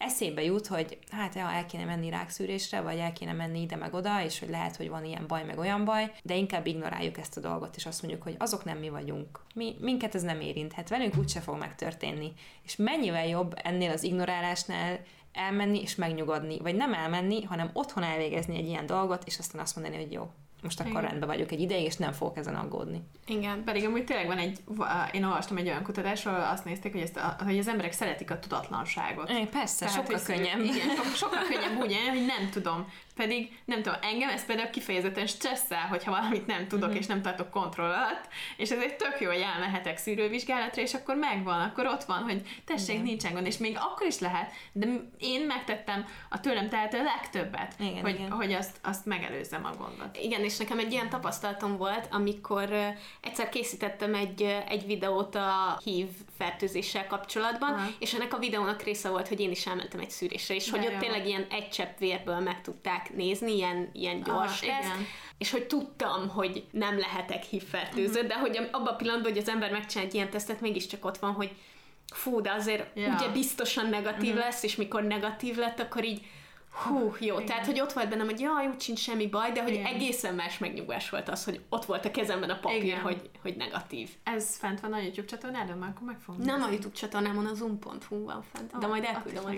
eszébe 0.00 0.42
jut, 0.42 0.66
hogy 0.66 0.98
hát 1.10 1.34
ja, 1.34 1.50
el 1.50 1.66
kéne 1.66 1.84
menni 1.84 2.10
rákszűrésre, 2.10 2.80
vagy 2.80 2.98
el 2.98 3.12
kéne 3.12 3.32
menni 3.32 3.60
ide 3.60 3.76
meg 3.76 3.94
oda, 3.94 4.22
és 4.24 4.38
hogy 4.38 4.48
lehet, 4.48 4.76
hogy 4.76 4.88
van 4.88 5.04
ilyen 5.04 5.26
baj, 5.26 5.44
meg 5.44 5.58
olyan 5.58 5.84
baj, 5.84 6.12
de 6.22 6.36
inkább 6.36 6.66
ignoráljuk 6.66 7.18
ezt 7.18 7.36
a 7.36 7.40
dolgot, 7.40 7.76
és 7.76 7.86
azt 7.86 8.02
mondjuk, 8.02 8.22
hogy 8.22 8.34
azok 8.38 8.64
nem 8.64 8.78
mi 8.78 8.88
vagyunk. 8.88 9.40
Mi, 9.54 9.76
minket 9.80 10.14
ez 10.14 10.22
nem 10.22 10.40
érinthet, 10.40 10.88
velünk 10.88 11.16
úgyse 11.16 11.40
fog 11.40 11.58
megtörténni. 11.58 12.32
És 12.62 12.76
mennyivel 12.76 13.26
jobb 13.26 13.54
ennél 13.62 13.90
az 13.90 14.02
ignorálásnál 14.02 15.00
elmenni 15.32 15.80
és 15.80 15.94
megnyugodni, 15.94 16.58
vagy 16.58 16.74
nem 16.74 16.94
elmenni, 16.94 17.42
hanem 17.42 17.70
otthon 17.72 18.02
elvégezni 18.02 18.56
egy 18.56 18.66
ilyen 18.66 18.86
dolgot, 18.86 19.24
és 19.26 19.38
aztán 19.38 19.60
azt 19.60 19.76
mondani, 19.76 20.02
hogy 20.02 20.12
jó, 20.12 20.30
most 20.62 20.80
akkor 20.80 20.92
Igen. 20.92 21.02
rendben 21.02 21.28
vagyok 21.28 21.52
egy 21.52 21.60
ideig, 21.60 21.84
és 21.84 21.96
nem 21.96 22.12
fogok 22.12 22.36
ezen 22.36 22.54
aggódni. 22.54 23.02
Igen, 23.26 23.64
pedig 23.64 23.84
amúgy 23.84 24.04
tényleg 24.04 24.26
van 24.26 24.38
egy, 24.38 24.58
én 25.12 25.24
olvastam 25.24 25.56
egy 25.56 25.66
olyan 25.66 25.82
kutatásról, 25.82 26.34
azt 26.34 26.64
nézték, 26.64 26.92
hogy, 26.92 27.00
ezt 27.00 27.16
a, 27.16 27.36
hogy 27.44 27.58
az 27.58 27.68
emberek 27.68 27.92
szeretik 27.92 28.30
a 28.30 28.38
tudatlanságot. 28.38 29.30
É, 29.30 29.46
persze, 29.50 29.86
Tehát, 29.86 30.00
sokkal 30.00 30.20
könnyebb. 30.26 30.60
Igen, 30.60 30.88
sokkal, 30.96 31.14
sokkal 31.24 31.42
könnyebb 31.42 31.78
úgy, 31.78 31.96
hogy 32.10 32.26
nem 32.26 32.50
tudom 32.50 32.86
pedig 33.20 33.58
nem 33.64 33.82
tudom, 33.82 33.98
engem 34.02 34.28
ez 34.28 34.46
például 34.46 34.70
kifejezetten 34.70 35.26
stresszel, 35.26 35.86
hogyha 35.88 36.10
valamit 36.10 36.46
nem 36.46 36.68
tudok, 36.68 36.88
uh-huh. 36.88 37.00
és 37.00 37.06
nem 37.06 37.22
tartok 37.22 37.50
kontroll 37.50 37.90
alatt, 37.90 38.28
és 38.56 38.70
ez 38.70 38.78
egy 38.78 38.96
tök 38.96 39.20
jó, 39.20 39.28
hogy 39.28 39.40
elmehetek 39.54 39.96
szűrővizsgálatra, 39.98 40.82
és 40.82 40.94
akkor 40.94 41.16
megvan, 41.16 41.60
akkor 41.60 41.86
ott 41.86 42.04
van, 42.04 42.22
hogy 42.22 42.42
tessék, 42.64 42.94
Igen. 42.94 43.02
nincsen 43.02 43.32
gond, 43.32 43.46
és 43.46 43.58
még 43.58 43.76
akkor 43.80 44.06
is 44.06 44.18
lehet, 44.18 44.52
de 44.72 44.86
én 45.18 45.46
megtettem 45.46 46.04
a 46.28 46.40
tőlem 46.40 46.68
tehető 46.68 46.98
a 46.98 47.02
legtöbbet, 47.02 47.74
Igen, 47.78 48.00
hogy, 48.00 48.14
Igen. 48.14 48.30
hogy 48.30 48.52
azt, 48.52 48.78
azt 48.82 49.06
megelőzzem 49.06 49.64
a 49.64 49.76
gondot. 49.76 50.16
Igen, 50.16 50.44
és 50.50 50.56
nekem 50.56 50.78
egy 50.78 50.92
ilyen 50.92 51.08
tapasztalatom 51.08 51.76
volt, 51.76 52.08
amikor 52.10 52.68
egyszer 53.20 53.48
készítettem 53.48 54.14
egy, 54.14 54.42
egy 54.68 54.86
videót 54.86 55.34
a 55.34 55.80
HIV 55.84 56.08
fertőzéssel 56.38 57.06
kapcsolatban, 57.06 57.72
uh-huh. 57.72 57.88
és 57.98 58.14
ennek 58.14 58.34
a 58.34 58.38
videónak 58.38 58.82
része 58.82 59.08
volt, 59.08 59.28
hogy 59.28 59.40
én 59.40 59.50
is 59.50 59.66
elmentem 59.66 60.00
egy 60.00 60.10
szűrésre, 60.10 60.54
és 60.54 60.70
de 60.70 60.78
hogy 60.78 60.86
jó. 60.86 60.92
ott 60.92 61.00
tényleg 61.00 61.26
ilyen 61.26 61.46
egy 61.50 61.68
csepp 61.68 61.98
vérből 61.98 62.38
meg 62.38 62.60
tudták 62.62 63.14
nézni, 63.14 63.54
ilyen, 63.54 63.90
ilyen 63.92 64.22
gyors 64.22 64.62
Aha, 64.62 64.72
teszt, 64.72 64.92
és 65.38 65.50
hogy 65.50 65.66
tudtam, 65.66 66.28
hogy 66.28 66.64
nem 66.70 66.98
lehetek 66.98 67.42
hívfertőző, 67.42 68.20
uh-huh. 68.20 68.28
de 68.28 68.38
hogy 68.38 68.56
abban 68.56 68.92
a 68.92 68.96
pillanatban, 68.96 69.32
hogy 69.32 69.40
az 69.40 69.48
ember 69.48 69.70
megcsinál 69.70 70.06
egy 70.06 70.14
ilyen 70.14 70.30
tesztet, 70.30 70.60
mégiscsak 70.60 71.04
ott 71.04 71.18
van, 71.18 71.32
hogy 71.32 71.50
fú, 72.12 72.40
de 72.40 72.52
azért 72.52 72.96
ja. 72.96 73.14
ugye 73.14 73.28
biztosan 73.28 73.88
negatív 73.88 74.30
uh-huh. 74.30 74.44
lesz, 74.44 74.62
és 74.62 74.76
mikor 74.76 75.02
negatív 75.02 75.56
lett, 75.56 75.80
akkor 75.80 76.04
így 76.04 76.20
Hú, 76.70 77.14
jó, 77.20 77.34
Igen. 77.34 77.46
tehát, 77.46 77.66
hogy 77.66 77.80
ott 77.80 77.92
volt 77.92 78.08
bennem, 78.08 78.26
hogy 78.26 78.40
jaj, 78.40 78.66
úgy 78.66 78.80
sincs 78.80 78.98
semmi 78.98 79.26
baj, 79.26 79.52
de 79.52 79.62
hogy 79.62 79.72
Igen. 79.72 79.84
egészen 79.84 80.34
más 80.34 80.58
megnyugvás 80.58 81.10
volt 81.10 81.28
az, 81.28 81.44
hogy 81.44 81.60
ott 81.68 81.84
volt 81.84 82.04
a 82.04 82.10
kezemben 82.10 82.50
a 82.50 82.58
papír, 82.58 82.98
hogy, 82.98 83.30
hogy 83.42 83.56
negatív. 83.56 84.10
Ez 84.22 84.56
fent 84.56 84.80
van 84.80 84.92
a 84.92 84.98
YouTube 84.98 85.26
csatornádon, 85.26 85.78
már 85.78 85.88
akkor 85.88 86.06
meg 86.06 86.18
fogom 86.24 86.40
Nem 86.40 86.62
a 86.62 86.70
YouTube 86.70 86.94
csatornámon, 86.94 87.46
a 87.46 87.54
zoom.hu 87.54 88.24
van 88.24 88.44
fent, 88.52 88.78
de 88.78 88.86
majd 88.86 89.04
elküldöm 89.04 89.44
a 89.44 89.50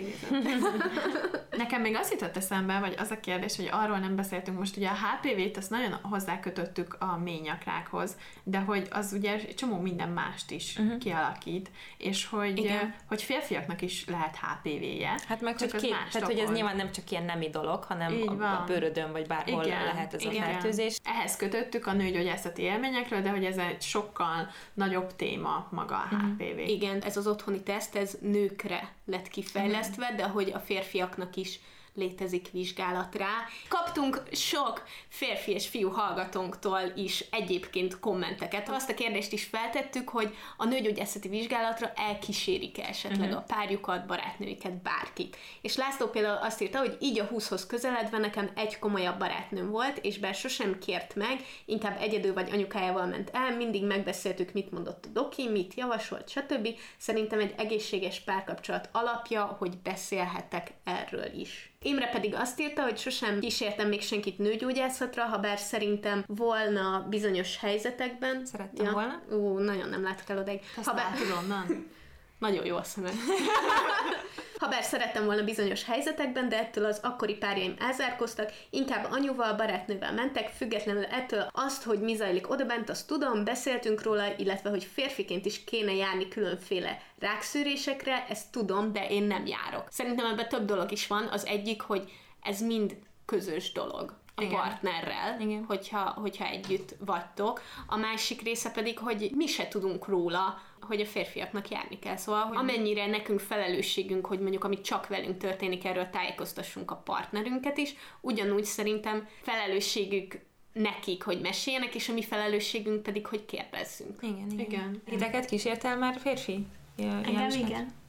Nekem 1.56 1.80
még 1.80 1.96
azt 1.96 2.12
jutott 2.12 2.36
eszembe, 2.36 2.78
vagy 2.78 2.94
az 2.98 3.10
a 3.10 3.20
kérdés, 3.20 3.56
hogy 3.56 3.68
arról 3.72 3.98
nem 3.98 4.16
beszéltünk 4.16 4.58
most, 4.58 4.76
ugye 4.76 4.88
a 4.88 4.94
HPV-t 4.94 5.56
azt 5.56 5.70
nagyon 5.70 5.92
hozzákötöttük 6.02 6.96
a 6.98 7.18
ményakrákhoz, 7.18 8.16
de 8.42 8.58
hogy 8.58 8.88
az 8.90 9.12
ugye 9.12 9.54
csomó 9.54 9.78
minden 9.78 10.08
mást 10.08 10.50
is 10.50 10.76
uh-huh. 10.78 10.98
kialakít, 10.98 11.70
és 11.96 12.26
hogy, 12.26 12.58
Igen. 12.58 12.94
hogy 13.08 13.22
férfiaknak 13.22 13.82
is 13.82 14.04
lehet 14.06 14.36
HPV-je. 14.36 15.20
Hát 15.28 15.40
meg 15.40 15.56
csak 15.56 15.70
hogy, 15.70 15.80
két, 15.80 15.94
tehát, 16.12 16.28
hogy 16.28 16.38
ez 16.38 16.50
nyilván 16.50 16.76
nem 16.76 16.92
csak 16.92 17.01
ilyen 17.10 17.24
nemi 17.24 17.50
dolog, 17.50 17.84
hanem 17.84 18.22
a, 18.26 18.44
a 18.44 18.64
bőrödön 18.66 19.12
vagy 19.12 19.26
bárhol 19.26 19.64
igen, 19.64 19.84
lehet 19.84 20.14
ez 20.14 20.22
igen. 20.22 20.42
a 20.42 20.44
fertőzés. 20.44 20.96
Ehhez 21.04 21.36
kötöttük 21.36 21.86
a 21.86 21.92
nőgyógyászati 21.92 22.62
élményekről, 22.62 23.20
de 23.20 23.30
hogy 23.30 23.44
ez 23.44 23.56
egy 23.56 23.82
sokkal 23.82 24.48
nagyobb 24.74 25.16
téma 25.16 25.66
maga 25.70 25.94
a 25.94 26.08
HPV. 26.08 26.42
Mhm. 26.42 26.58
Igen, 26.58 27.02
ez 27.02 27.16
az 27.16 27.26
otthoni 27.26 27.62
teszt, 27.62 27.96
ez 27.96 28.18
nőkre 28.20 28.88
lett 29.04 29.28
kifejlesztve, 29.28 30.14
de 30.16 30.24
hogy 30.24 30.50
a 30.54 30.58
férfiaknak 30.58 31.36
is 31.36 31.60
létezik 31.94 32.50
vizsgálat 32.50 33.14
rá. 33.14 33.46
Kaptunk 33.68 34.22
sok 34.32 34.82
férfi 35.08 35.52
és 35.52 35.68
fiú 35.68 35.88
hallgatónktól 35.88 36.80
is 36.94 37.24
egyébként 37.30 38.00
kommenteket. 38.00 38.68
Azt 38.68 38.90
a 38.90 38.94
kérdést 38.94 39.32
is 39.32 39.44
feltettük, 39.44 40.08
hogy 40.08 40.36
a 40.56 40.64
nőgyógyászati 40.64 41.28
vizsgálatra 41.28 41.92
elkísérik-e 41.94 42.88
esetleg 42.88 43.28
uh-huh. 43.28 43.44
a 43.48 43.54
párjukat, 43.54 44.06
barátnőiket, 44.06 44.82
bárkit. 44.82 45.36
És 45.60 45.76
László 45.76 46.06
például 46.06 46.36
azt 46.42 46.60
írta, 46.62 46.78
hogy 46.78 46.96
így 47.00 47.18
a 47.18 47.28
20-hoz 47.28 47.66
közeledve 47.66 48.18
nekem 48.18 48.50
egy 48.54 48.78
komolyabb 48.78 49.18
barátnőm 49.18 49.70
volt, 49.70 49.98
és 49.98 50.18
bár 50.18 50.34
sosem 50.34 50.78
kért 50.78 51.14
meg, 51.14 51.44
inkább 51.64 52.00
egyedül 52.00 52.34
vagy 52.34 52.50
anyukájával 52.52 53.06
ment 53.06 53.30
el, 53.32 53.56
mindig 53.56 53.84
megbeszéltük, 53.84 54.52
mit 54.52 54.70
mondott 54.70 55.04
a 55.04 55.08
doki, 55.08 55.48
mit 55.48 55.74
javasolt, 55.74 56.28
stb. 56.28 56.68
Szerintem 56.96 57.40
egy 57.40 57.54
egészséges 57.56 58.20
párkapcsolat 58.20 58.88
alapja, 58.92 59.44
hogy 59.44 59.78
beszélhetek 59.78 60.72
erről 60.84 61.32
is. 61.34 61.71
Imre 61.82 62.06
pedig 62.06 62.34
azt 62.34 62.60
írta, 62.60 62.82
hogy 62.82 62.98
sosem 62.98 63.40
kísértem 63.40 63.88
még 63.88 64.02
senkit 64.02 64.38
nőgyógyászatra, 64.38 65.24
ha 65.24 65.38
bár 65.38 65.58
szerintem 65.58 66.24
volna 66.26 67.06
bizonyos 67.10 67.58
helyzetekben. 67.58 68.46
Szerettem 68.46 68.86
ja. 68.86 68.92
volna? 68.92 69.22
Ú, 69.30 69.58
nagyon 69.58 69.88
nem 69.88 70.02
látok 70.02 70.28
el 70.28 70.38
odaig. 70.38 70.60
ha 70.84 70.94
bár... 70.94 71.12
onnan? 71.42 71.66
Nagyon 72.42 72.66
jó 72.66 72.76
a 72.76 72.82
szemed. 72.82 73.14
Habár 74.58 74.82
szerettem 74.82 75.24
volna 75.24 75.44
bizonyos 75.44 75.84
helyzetekben, 75.84 76.48
de 76.48 76.58
ettől 76.58 76.84
az 76.84 77.00
akkori 77.02 77.34
párjaim 77.34 77.74
elzárkoztak, 77.78 78.52
inkább 78.70 79.06
anyuval, 79.10 79.54
barátnővel 79.54 80.12
mentek, 80.12 80.48
függetlenül 80.48 81.04
ettől 81.04 81.48
azt, 81.52 81.82
hogy 81.82 82.00
mi 82.00 82.14
zajlik 82.14 82.50
odabent, 82.50 82.90
azt 82.90 83.06
tudom, 83.06 83.44
beszéltünk 83.44 84.02
róla, 84.02 84.36
illetve 84.36 84.70
hogy 84.70 84.84
férfiként 84.84 85.44
is 85.44 85.64
kéne 85.64 85.94
járni 85.94 86.28
különféle 86.28 87.02
rákszűrésekre, 87.18 88.26
ezt 88.28 88.50
tudom, 88.50 88.92
de 88.92 89.08
én 89.08 89.22
nem 89.22 89.46
járok. 89.46 89.84
Szerintem 89.90 90.26
ebben 90.26 90.48
több 90.48 90.64
dolog 90.64 90.92
is 90.92 91.06
van. 91.06 91.26
Az 91.26 91.46
egyik, 91.46 91.82
hogy 91.82 92.12
ez 92.40 92.60
mind 92.60 92.96
közös 93.26 93.72
dolog 93.72 94.20
a 94.34 94.42
Igen. 94.42 94.54
partnerrel, 94.54 95.40
Igen. 95.40 95.64
Hogyha, 95.64 95.98
hogyha 95.98 96.44
együtt 96.44 96.94
vagytok. 96.98 97.60
A 97.86 97.96
másik 97.96 98.42
része 98.42 98.70
pedig, 98.70 98.98
hogy 98.98 99.30
mi 99.34 99.46
se 99.46 99.68
tudunk 99.68 100.08
róla, 100.08 100.60
hogy 100.84 101.00
a 101.00 101.06
férfiaknak 101.06 101.68
járni 101.68 101.98
kell. 101.98 102.16
Szóval, 102.16 102.42
hogy 102.42 102.56
amennyire 102.56 103.06
nekünk 103.06 103.40
felelősségünk, 103.40 104.26
hogy 104.26 104.40
mondjuk 104.40 104.64
amit 104.64 104.84
csak 104.84 105.06
velünk 105.06 105.38
történik, 105.38 105.84
erről 105.84 106.10
tájékoztassunk 106.10 106.90
a 106.90 106.96
partnerünket 106.96 107.78
is, 107.78 107.94
ugyanúgy 108.20 108.64
szerintem 108.64 109.28
felelősségük 109.42 110.40
nekik, 110.72 111.22
hogy 111.22 111.40
meséljenek, 111.40 111.94
és 111.94 112.08
a 112.08 112.12
mi 112.12 112.22
felelősségünk 112.22 113.02
pedig, 113.02 113.26
hogy 113.26 113.44
kérdezzünk. 113.44 114.18
Igen, 114.22 114.50
igen. 114.50 114.58
igen. 114.58 115.02
Titeket 115.04 115.44
kísértel 115.44 115.96
már 115.96 116.18
férfi? 116.18 116.66
Engem 116.96 117.50
igen. 117.50 118.00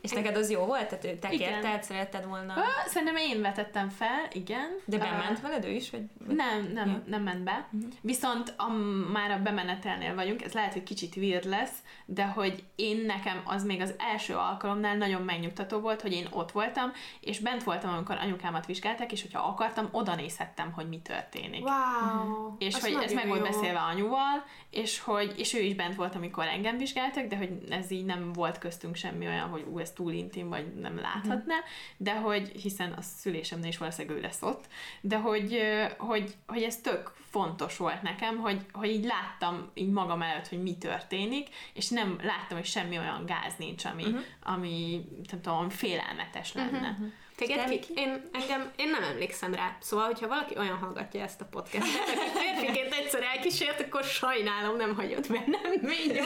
És 0.00 0.10
neked 0.10 0.36
az 0.36 0.50
jó 0.50 0.64
volt? 0.64 0.98
Tehát 0.98 1.18
te 1.18 1.32
igen. 1.32 1.52
kérted, 1.52 1.82
szeretted 1.82 2.26
volna? 2.26 2.54
Ö, 2.56 2.88
szerintem 2.88 3.16
én 3.16 3.40
vetettem 3.40 3.88
fel, 3.88 4.28
igen. 4.32 4.68
De 4.84 4.98
bement 4.98 5.36
uh, 5.36 5.42
veled 5.42 5.64
ő 5.64 5.70
is? 5.70 5.90
Vagy? 5.90 6.02
Nem, 6.28 6.70
nem, 6.72 6.88
ja. 6.88 7.02
nem 7.06 7.22
ment 7.22 7.44
be. 7.44 7.68
Uh-huh. 7.72 7.92
Viszont 8.00 8.54
a, 8.56 8.72
már 9.12 9.30
a 9.30 9.42
bemenetelnél 9.42 10.14
vagyunk, 10.14 10.42
ez 10.42 10.52
lehet, 10.52 10.72
hogy 10.72 10.82
kicsit 10.82 11.16
weird 11.16 11.44
lesz, 11.44 11.76
de 12.04 12.24
hogy 12.24 12.64
én 12.76 13.04
nekem 13.06 13.42
az 13.44 13.64
még 13.64 13.80
az 13.80 13.94
első 13.98 14.34
alkalomnál 14.34 14.96
nagyon 14.96 15.22
megnyugtató 15.22 15.78
volt, 15.78 16.02
hogy 16.02 16.12
én 16.12 16.26
ott 16.30 16.52
voltam, 16.52 16.92
és 17.20 17.38
bent 17.38 17.62
voltam, 17.64 17.92
amikor 17.92 18.16
anyukámat 18.16 18.66
vizsgálták, 18.66 19.12
és 19.12 19.22
hogyha 19.22 19.48
akartam, 19.48 19.88
oda 19.90 20.14
nézhettem, 20.14 20.72
hogy 20.72 20.88
mi 20.88 21.00
történik. 21.00 21.64
Wow! 21.64 22.28
Uh-huh. 22.28 22.54
És 22.58 22.74
Azt 22.74 22.82
hogy 22.82 23.02
ez 23.02 23.12
meg 23.12 23.28
volt 23.28 23.42
beszélve 23.42 23.78
anyuval, 23.78 24.44
és 24.70 25.00
hogy 25.00 25.34
és 25.36 25.54
ő 25.54 25.60
is 25.60 25.74
bent 25.74 25.94
volt, 25.94 26.14
amikor 26.14 26.46
engem 26.46 26.76
vizsgáltak, 26.76 27.26
de 27.26 27.36
hogy 27.36 27.50
ez 27.70 27.90
így 27.90 28.04
nem 28.04 28.32
volt 28.32 28.57
köztünk 28.58 28.96
semmi 28.96 29.26
olyan, 29.26 29.48
hogy 29.48 29.64
ú, 29.70 29.78
ez 29.78 29.92
túl 29.92 30.12
intim, 30.12 30.48
vagy 30.48 30.74
nem 30.74 30.98
láthatná, 30.98 31.54
uh-huh. 31.54 31.68
de 31.96 32.14
hogy, 32.14 32.48
hiszen 32.48 32.92
a 32.92 33.02
szülésemnél 33.02 33.68
is 33.68 33.78
valószínűleg 33.78 34.18
ő 34.18 34.20
lesz 34.20 34.42
ott, 34.42 34.64
de 35.00 35.16
hogy, 35.16 35.62
hogy, 35.98 36.34
hogy 36.46 36.62
ez 36.62 36.76
tök 36.76 37.16
fontos 37.30 37.76
volt 37.76 38.02
nekem, 38.02 38.36
hogy, 38.36 38.60
hogy 38.72 38.88
így 38.88 39.04
láttam 39.04 39.70
így 39.74 39.90
magam 39.90 40.22
előtt, 40.22 40.48
hogy 40.48 40.62
mi 40.62 40.76
történik, 40.76 41.48
és 41.72 41.88
nem 41.88 42.18
láttam, 42.22 42.56
hogy 42.56 42.66
semmi 42.66 42.98
olyan 42.98 43.24
gáz 43.26 43.54
nincs, 43.58 43.84
ami, 43.84 44.04
uh-huh. 44.04 44.20
ami 44.42 45.04
nem 45.30 45.40
tudom, 45.40 45.68
félelmetes 45.68 46.52
lenne. 46.52 46.88
Uh-huh. 46.90 47.12
Téged 47.36 47.68
ki? 47.68 47.92
Én, 47.94 48.22
engem, 48.32 48.70
én 48.76 48.90
nem 48.90 49.02
emlékszem 49.02 49.54
rá. 49.54 49.76
Szóval, 49.80 50.06
hogyha 50.06 50.28
valaki 50.28 50.58
olyan 50.58 50.76
hallgatja 50.76 51.22
ezt 51.22 51.40
a 51.40 51.44
podcastet, 51.44 52.08
aki 52.08 52.38
férfiként 52.38 52.92
egyszer 52.92 53.22
elkísért, 53.22 53.80
akkor 53.80 54.04
sajnálom, 54.04 54.76
nem 54.76 54.94
hagyott 54.94 55.28
bennem 55.28 55.72
még 55.80 56.22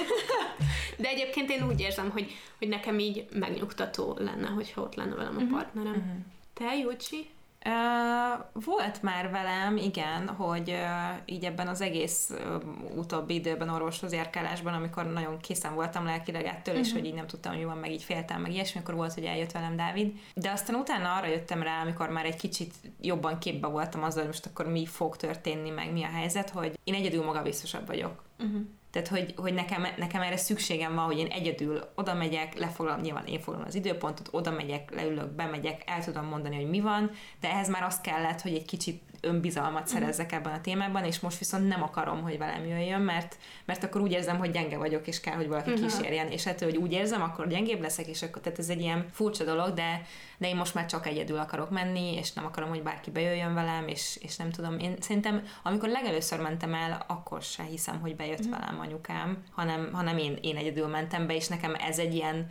De 0.96 1.08
egyébként 1.08 1.50
én 1.50 1.66
úgy 1.66 1.80
érzem, 1.80 2.10
hogy, 2.10 2.32
hogy 2.58 2.68
nekem 2.68 2.98
így 2.98 3.26
megnyugtató 3.32 4.16
lenne, 4.18 4.48
hogyha 4.48 4.80
ott 4.80 4.94
lenne 4.94 5.14
velem 5.14 5.36
a 5.36 5.40
mhm. 5.40 5.52
partnerem. 5.52 5.92
Uh-huh. 5.92 6.14
Te, 6.54 6.76
Júcsi? 6.76 7.28
Uh, 7.64 8.64
volt 8.64 9.02
már 9.02 9.30
velem, 9.30 9.76
igen, 9.76 10.28
hogy 10.28 10.70
uh, 10.70 11.34
így 11.34 11.44
ebben 11.44 11.68
az 11.68 11.80
egész 11.80 12.30
uh, 12.30 12.96
utóbbi 12.96 13.34
időben 13.34 13.68
orvoshoz 13.68 14.12
járkálásban, 14.12 14.74
amikor 14.74 15.12
nagyon 15.12 15.38
készen 15.38 15.74
voltam 15.74 16.04
lelkileg 16.04 16.44
ettől, 16.44 16.74
uh-huh. 16.74 16.88
és 16.88 16.92
hogy 16.92 17.04
így 17.04 17.14
nem 17.14 17.26
tudtam, 17.26 17.54
hogy 17.54 17.64
van, 17.64 17.76
meg 17.76 17.90
így 17.90 18.02
féltem, 18.02 18.40
meg 18.40 18.52
ilyesmi, 18.52 18.80
akkor 18.80 18.94
volt, 18.94 19.14
hogy 19.14 19.24
eljött 19.24 19.52
velem 19.52 19.76
Dávid. 19.76 20.18
De 20.34 20.50
aztán 20.50 20.76
utána 20.76 21.14
arra 21.14 21.26
jöttem 21.26 21.62
rá, 21.62 21.80
amikor 21.80 22.08
már 22.08 22.24
egy 22.24 22.36
kicsit 22.36 22.74
jobban 23.00 23.38
képbe 23.38 23.66
voltam 23.66 24.02
azzal, 24.02 24.18
hogy 24.18 24.30
most 24.32 24.46
akkor 24.46 24.66
mi 24.66 24.86
fog 24.86 25.16
történni, 25.16 25.70
meg 25.70 25.92
mi 25.92 26.02
a 26.02 26.10
helyzet, 26.14 26.50
hogy 26.50 26.78
én 26.84 26.94
egyedül 26.94 27.24
magabiztosabb 27.24 27.86
vagyok. 27.86 28.22
Uh-huh. 28.38 28.60
Tehát, 28.92 29.08
hogy, 29.08 29.34
hogy 29.36 29.54
nekem, 29.54 29.86
nekem 29.96 30.22
erre 30.22 30.36
szükségem 30.36 30.94
van, 30.94 31.04
hogy 31.04 31.18
én 31.18 31.26
egyedül 31.26 31.80
oda 31.94 32.14
megyek, 32.14 32.58
lefoglalom, 32.58 33.00
nyilván 33.00 33.26
én 33.26 33.40
foglalom 33.40 33.66
az 33.66 33.74
időpontot, 33.74 34.28
oda 34.30 34.50
megyek, 34.50 34.94
leülök, 34.94 35.30
bemegyek, 35.30 35.82
el 35.86 36.04
tudom 36.04 36.24
mondani, 36.24 36.56
hogy 36.56 36.68
mi 36.68 36.80
van, 36.80 37.10
de 37.40 37.50
ehhez 37.50 37.68
már 37.68 37.82
azt 37.82 38.00
kellett, 38.00 38.40
hogy 38.40 38.54
egy 38.54 38.64
kicsit 38.64 39.02
önbizalmat 39.22 39.82
mhm. 39.82 39.92
szerezzek 39.92 40.32
ebben 40.32 40.52
a 40.52 40.60
témában, 40.60 41.04
és 41.04 41.20
most 41.20 41.38
viszont 41.38 41.68
nem 41.68 41.82
akarom, 41.82 42.22
hogy 42.22 42.38
velem 42.38 42.64
jöjjön, 42.64 43.00
mert, 43.00 43.36
mert 43.64 43.84
akkor 43.84 44.00
úgy 44.00 44.12
érzem, 44.12 44.38
hogy 44.38 44.50
gyenge 44.50 44.76
vagyok, 44.76 45.06
és 45.06 45.20
kell, 45.20 45.34
hogy 45.34 45.48
valaki 45.48 45.70
uh-huh. 45.70 45.86
kísérjen, 45.86 46.30
és 46.30 46.46
ettől, 46.46 46.70
hogy 46.70 46.78
úgy 46.78 46.92
érzem, 46.92 47.22
akkor 47.22 47.48
gyengébb 47.48 47.80
leszek, 47.80 48.06
és 48.06 48.22
akkor 48.22 48.42
tehát 48.42 48.58
ez 48.58 48.68
egy 48.68 48.80
ilyen 48.80 49.06
furcsa 49.12 49.44
dolog, 49.44 49.74
de, 49.74 50.02
de 50.38 50.48
én 50.48 50.56
most 50.56 50.74
már 50.74 50.86
csak 50.86 51.06
egyedül 51.06 51.38
akarok 51.38 51.70
menni, 51.70 52.14
és 52.14 52.32
nem 52.32 52.44
akarom, 52.44 52.68
hogy 52.68 52.82
bárki 52.82 53.10
bejöjjön 53.10 53.54
velem, 53.54 53.88
és, 53.88 54.18
és 54.20 54.36
nem 54.36 54.50
tudom, 54.50 54.78
én 54.78 54.94
szerintem, 55.00 55.42
amikor 55.62 55.88
legelőször 55.88 56.40
mentem 56.40 56.74
el, 56.74 57.04
akkor 57.06 57.42
se 57.42 57.62
hiszem, 57.62 58.00
hogy 58.00 58.16
bejött 58.16 58.38
uh-huh. 58.38 58.58
velem 58.58 58.80
anyukám, 58.80 59.42
hanem, 59.50 59.88
hanem 59.92 60.18
én, 60.18 60.38
én 60.40 60.56
egyedül 60.56 60.86
mentem 60.86 61.26
be, 61.26 61.34
és 61.34 61.48
nekem 61.48 61.74
ez 61.74 61.98
egy 61.98 62.14
ilyen 62.14 62.46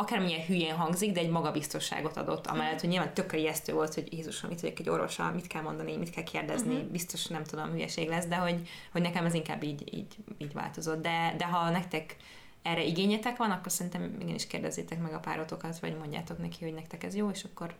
akármilyen 0.00 0.44
hülyén 0.46 0.74
hangzik, 0.74 1.12
de 1.12 1.20
egy 1.20 1.30
magabiztosságot 1.30 2.16
adott, 2.16 2.46
amellett, 2.46 2.80
hogy 2.80 2.88
nyilván 2.88 3.14
tökre 3.14 3.38
ijesztő 3.38 3.72
volt, 3.72 3.94
hogy 3.94 4.12
Jézusom, 4.12 4.50
itt 4.50 4.60
vagyok 4.60 4.78
egy 4.78 4.88
orvosa, 4.88 5.30
mit 5.30 5.46
kell 5.46 5.62
mondani, 5.62 5.96
mit 5.96 6.10
kell 6.10 6.24
kérdezni, 6.24 6.74
uh-huh. 6.74 6.90
biztos 6.90 7.26
nem 7.26 7.44
tudom, 7.44 7.70
hülyeség 7.70 8.08
lesz, 8.08 8.26
de 8.26 8.36
hogy, 8.36 8.68
hogy 8.92 9.02
nekem 9.02 9.24
ez 9.24 9.34
inkább 9.34 9.62
így, 9.62 9.94
így, 9.94 10.16
így 10.38 10.52
változott. 10.52 11.02
De, 11.02 11.34
de 11.36 11.44
ha 11.44 11.70
nektek 11.70 12.16
erre 12.62 12.84
igényetek 12.84 13.36
van, 13.36 13.50
akkor 13.50 13.72
szerintem 13.72 14.16
igenis 14.20 14.46
kérdezzétek 14.46 15.00
meg 15.00 15.12
a 15.12 15.18
párotokat, 15.18 15.78
vagy 15.78 15.96
mondjátok 15.96 16.38
neki, 16.38 16.64
hogy 16.64 16.74
nektek 16.74 17.04
ez 17.04 17.14
jó, 17.14 17.30
és 17.30 17.44
akkor 17.44 17.74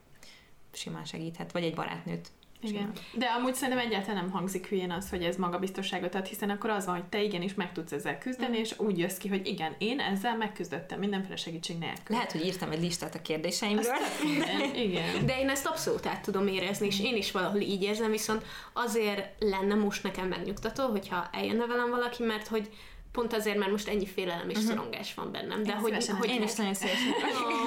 simán 0.73 1.05
segíthet, 1.05 1.53
vagy 1.53 1.65
egy 1.65 1.75
barátnőt 1.75 2.31
igen. 2.63 2.93
De 3.13 3.27
amúgy 3.27 3.55
szerintem 3.55 3.87
egyáltalán 3.87 4.17
nem 4.17 4.31
hangzik 4.31 4.67
hülyén 4.67 4.91
az, 4.91 5.11
hogy 5.11 5.23
ez 5.23 5.37
magabiztosságot 5.37 6.15
ad, 6.15 6.27
hiszen 6.27 6.51
akkor 6.51 6.71
az 6.71 6.87
van, 6.87 6.95
hogy 6.95 7.05
te 7.05 7.23
igenis 7.23 7.55
meg 7.55 7.73
tudsz 7.73 7.93
ezzel 7.93 8.19
küzdeni, 8.19 8.57
mm. 8.57 8.61
és 8.61 8.75
úgy 8.79 8.99
jössz 8.99 9.17
ki, 9.17 9.29
hogy 9.29 9.47
igen, 9.47 9.75
én 9.79 10.01
ezzel 10.01 10.37
megküzdöttem 10.37 10.99
mindenféle 10.99 11.37
segítség 11.37 11.79
nélkül. 11.79 12.17
Lehet, 12.17 12.33
hogy 12.33 12.45
írtam 12.45 12.71
egy 12.71 12.81
listát 12.81 13.15
a 13.15 13.23
kérdéseimről. 13.23 13.95
igen, 14.37 14.75
igen. 14.75 15.27
De 15.27 15.39
én 15.39 15.49
ezt 15.49 15.67
abszolút 15.67 16.07
át 16.07 16.23
tudom 16.23 16.47
érezni, 16.47 16.87
és 16.87 17.01
én 17.01 17.17
is 17.17 17.31
valahol 17.31 17.61
így 17.61 17.83
érzem, 17.83 18.11
viszont 18.11 18.45
azért 18.73 19.29
lenne 19.39 19.75
most 19.75 20.03
nekem 20.03 20.29
megnyugtató, 20.29 20.87
hogyha 20.87 21.29
eljönne 21.33 21.67
velem 21.67 21.91
valaki, 21.91 22.23
mert 22.23 22.47
hogy 22.47 22.71
pont 23.13 23.33
azért, 23.33 23.59
mert 23.59 23.71
most 23.71 23.89
ennyi 23.89 24.07
félelem 24.07 24.49
és 24.51 24.57
uh-huh. 24.57 24.73
szorongás 24.73 25.15
van 25.15 25.33
bennem. 25.33 25.63
De 25.63 25.71
Én 25.71 25.77
hogy, 25.77 25.91
szívesen 25.91 26.17
hogy 26.17 26.29
Én 26.29 26.43
is 26.43 26.55
nagyon 26.55 26.75
szívesen. 26.75 27.09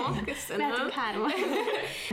Oh, 0.07 0.23
köszönöm. 0.23 0.69
Lehetünk 0.69 0.91
három. 0.91 1.27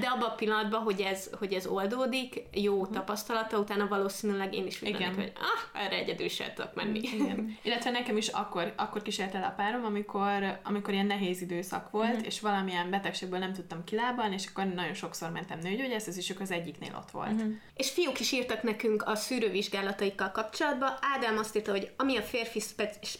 De 0.00 0.06
abban 0.06 0.28
a 0.28 0.34
pillanatban, 0.34 0.82
hogy 0.82 1.00
ez, 1.00 1.30
hogy 1.38 1.52
ez 1.52 1.66
oldódik, 1.66 2.42
jó 2.52 2.86
tapasztalata, 2.86 3.58
utána 3.58 3.88
valószínűleg 3.88 4.54
én 4.54 4.66
is 4.66 4.80
lennék, 4.82 5.14
hogy 5.14 5.32
ah, 5.36 5.82
erre 5.82 5.96
egyedül 5.96 6.28
sem 6.28 6.46
tudok 6.54 6.74
menni. 6.74 6.98
Igen. 6.98 7.56
Illetve 7.62 7.90
nekem 7.90 8.16
is 8.16 8.28
akkor, 8.28 8.72
akkor 8.76 9.02
kísért 9.02 9.34
el 9.34 9.42
a 9.42 9.54
párom, 9.56 9.84
amikor, 9.84 10.58
amikor 10.64 10.94
ilyen 10.94 11.06
nehéz 11.06 11.40
időszak 11.40 11.90
volt, 11.90 12.08
Mhm. 12.16 12.24
és 12.24 12.40
valamilyen 12.40 12.90
betegségből 12.90 13.38
nem 13.38 13.52
tudtam 13.52 13.84
kilábalni, 13.84 14.34
és 14.34 14.46
akkor 14.46 14.64
nagyon 14.64 14.94
sokszor 14.94 15.30
mentem 15.30 15.58
nőgyógyászhoz, 15.58 16.16
és 16.16 16.30
akkor 16.30 16.42
az 16.42 16.50
egyiknél 16.50 16.94
ott 16.96 17.10
volt. 17.10 17.32
Mhm. 17.42 17.50
És 17.76 17.90
fiúk 17.90 18.20
is 18.20 18.32
írtak 18.32 18.62
nekünk 18.62 19.02
a 19.06 19.14
szűrővizsgálataikkal 19.14 20.30
kapcsolatban. 20.30 20.90
Ádám 21.16 21.38
azt 21.38 21.56
írta, 21.56 21.70
hogy 21.70 21.90
ami 21.96 22.16
a 22.16 22.22
férfi 22.22 22.60
speci- 22.60 23.19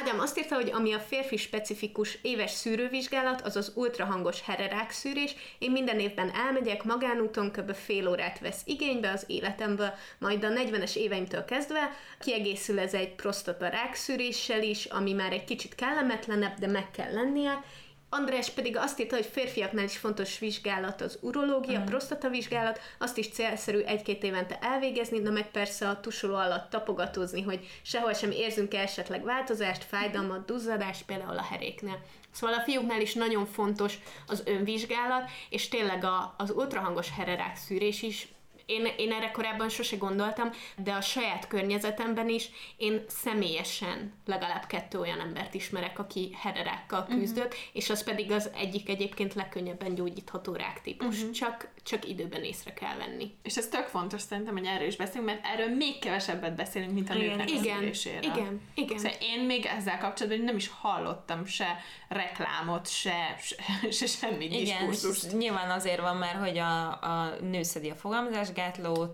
Ádám 0.00 0.20
azt 0.20 0.38
írta, 0.38 0.54
hogy 0.54 0.70
ami 0.70 0.92
a 0.92 0.98
férfi 0.98 1.36
specifikus 1.36 2.18
éves 2.22 2.50
szűrővizsgálat, 2.50 3.40
az 3.40 3.56
az 3.56 3.72
ultrahangos 3.74 4.42
hererák 4.42 4.90
szűrés. 4.90 5.34
Én 5.58 5.70
minden 5.70 5.98
évben 5.98 6.34
elmegyek, 6.34 6.84
magánúton 6.84 7.50
kb. 7.50 7.74
fél 7.74 8.08
órát 8.08 8.38
vesz 8.38 8.62
igénybe 8.64 9.10
az 9.10 9.24
életemből, 9.26 9.92
majd 10.18 10.44
a 10.44 10.48
40-es 10.48 10.94
éveimtől 10.94 11.44
kezdve 11.44 11.96
kiegészül 12.20 12.78
ez 12.78 12.94
egy 12.94 13.14
prostata 13.14 13.68
rákszűréssel 13.68 14.62
is, 14.62 14.84
ami 14.84 15.12
már 15.12 15.32
egy 15.32 15.44
kicsit 15.44 15.74
kellemetlenebb, 15.74 16.58
de 16.58 16.66
meg 16.66 16.90
kell 16.90 17.12
lennie, 17.12 17.64
András 18.12 18.50
pedig 18.50 18.76
azt 18.76 19.00
írta, 19.00 19.14
hogy 19.14 19.26
férfiaknál 19.26 19.84
is 19.84 19.96
fontos 19.96 20.38
vizsgálat 20.38 21.00
az 21.00 21.18
urológia, 21.20 21.78
mm. 21.78 21.82
a 21.82 21.84
prostatavizsgálat, 21.84 22.80
azt 22.98 23.18
is 23.18 23.28
célszerű 23.28 23.78
egy-két 23.78 24.22
évente 24.22 24.58
elvégezni, 24.60 25.20
de 25.20 25.30
meg 25.30 25.50
persze 25.50 25.88
a 25.88 26.00
tusoló 26.00 26.34
alatt 26.34 26.70
tapogatózni, 26.70 27.42
hogy 27.42 27.66
sehol 27.82 28.12
sem 28.12 28.30
érzünk 28.30 28.74
esetleg 28.74 29.24
változást, 29.24 29.84
fájdalmat, 29.84 30.44
duzzadást, 30.44 31.04
például 31.04 31.38
a 31.38 31.42
heréknél. 31.42 31.98
Szóval 32.32 32.56
a 32.56 32.60
fiúknál 32.60 33.00
is 33.00 33.14
nagyon 33.14 33.46
fontos 33.46 33.98
az 34.26 34.42
önvizsgálat, 34.46 35.30
és 35.48 35.68
tényleg 35.68 36.04
a, 36.04 36.34
az 36.38 36.50
ultrahangos 36.50 37.10
hererák 37.10 37.56
szűrés 37.56 38.02
is 38.02 38.28
én, 38.70 38.88
én 38.96 39.12
erre 39.12 39.30
korábban 39.30 39.68
sose 39.68 39.96
gondoltam, 39.96 40.50
de 40.76 40.92
a 40.92 41.00
saját 41.00 41.48
környezetemben 41.48 42.28
is 42.28 42.50
én 42.76 43.04
személyesen 43.08 44.12
legalább 44.26 44.66
kettő 44.66 44.98
olyan 44.98 45.20
embert 45.20 45.54
ismerek, 45.54 45.98
aki 45.98 46.36
hererákkal 46.40 47.06
küzdött, 47.06 47.46
uh-huh. 47.46 47.60
és 47.72 47.90
az 47.90 48.04
pedig 48.04 48.30
az 48.30 48.50
egyik 48.54 48.88
egyébként 48.88 49.34
legkönnyebben 49.34 49.94
gyógyítható 49.94 50.52
ráktípus. 50.52 51.16
Uh-huh. 51.16 51.30
Csak, 51.30 51.68
csak 51.82 52.08
időben 52.08 52.42
észre 52.42 52.72
kell 52.72 52.96
venni. 52.96 53.34
És 53.42 53.56
ez 53.56 53.68
tök 53.68 53.86
fontos 53.86 54.20
szerintem, 54.20 54.56
hogy 54.56 54.66
erről 54.66 54.86
is 54.86 54.96
beszélünk, 54.96 55.26
mert 55.26 55.44
erről 55.44 55.76
még 55.76 55.98
kevesebbet 55.98 56.54
beszélünk, 56.54 56.92
mint 56.92 57.10
a 57.10 57.14
Igen. 57.14 57.26
nőknek 57.26 57.48
a 57.48 57.60
Igen, 57.60 57.76
szüléséről. 57.76 58.22
igen, 58.22 58.60
igen. 58.74 58.98
Szóval 58.98 59.18
én 59.20 59.40
még 59.40 59.64
ezzel 59.64 59.98
kapcsolatban 59.98 60.44
nem 60.44 60.56
is 60.56 60.70
hallottam 60.80 61.46
se 61.46 61.78
reklámot, 62.08 62.88
se, 62.88 63.36
se, 63.40 63.56
se 63.90 64.06
semmi 64.06 64.44
Igen, 64.44 64.88
diskurzust. 64.88 65.36
nyilván 65.36 65.70
azért 65.70 66.00
van 66.00 66.16
már, 66.16 66.34
hogy 66.34 66.58
a, 66.58 66.88
a 66.88 67.36
nő 67.40 67.62
szedi 67.62 67.90
a 67.90 67.94
fogamzásgátlót, 67.94 68.59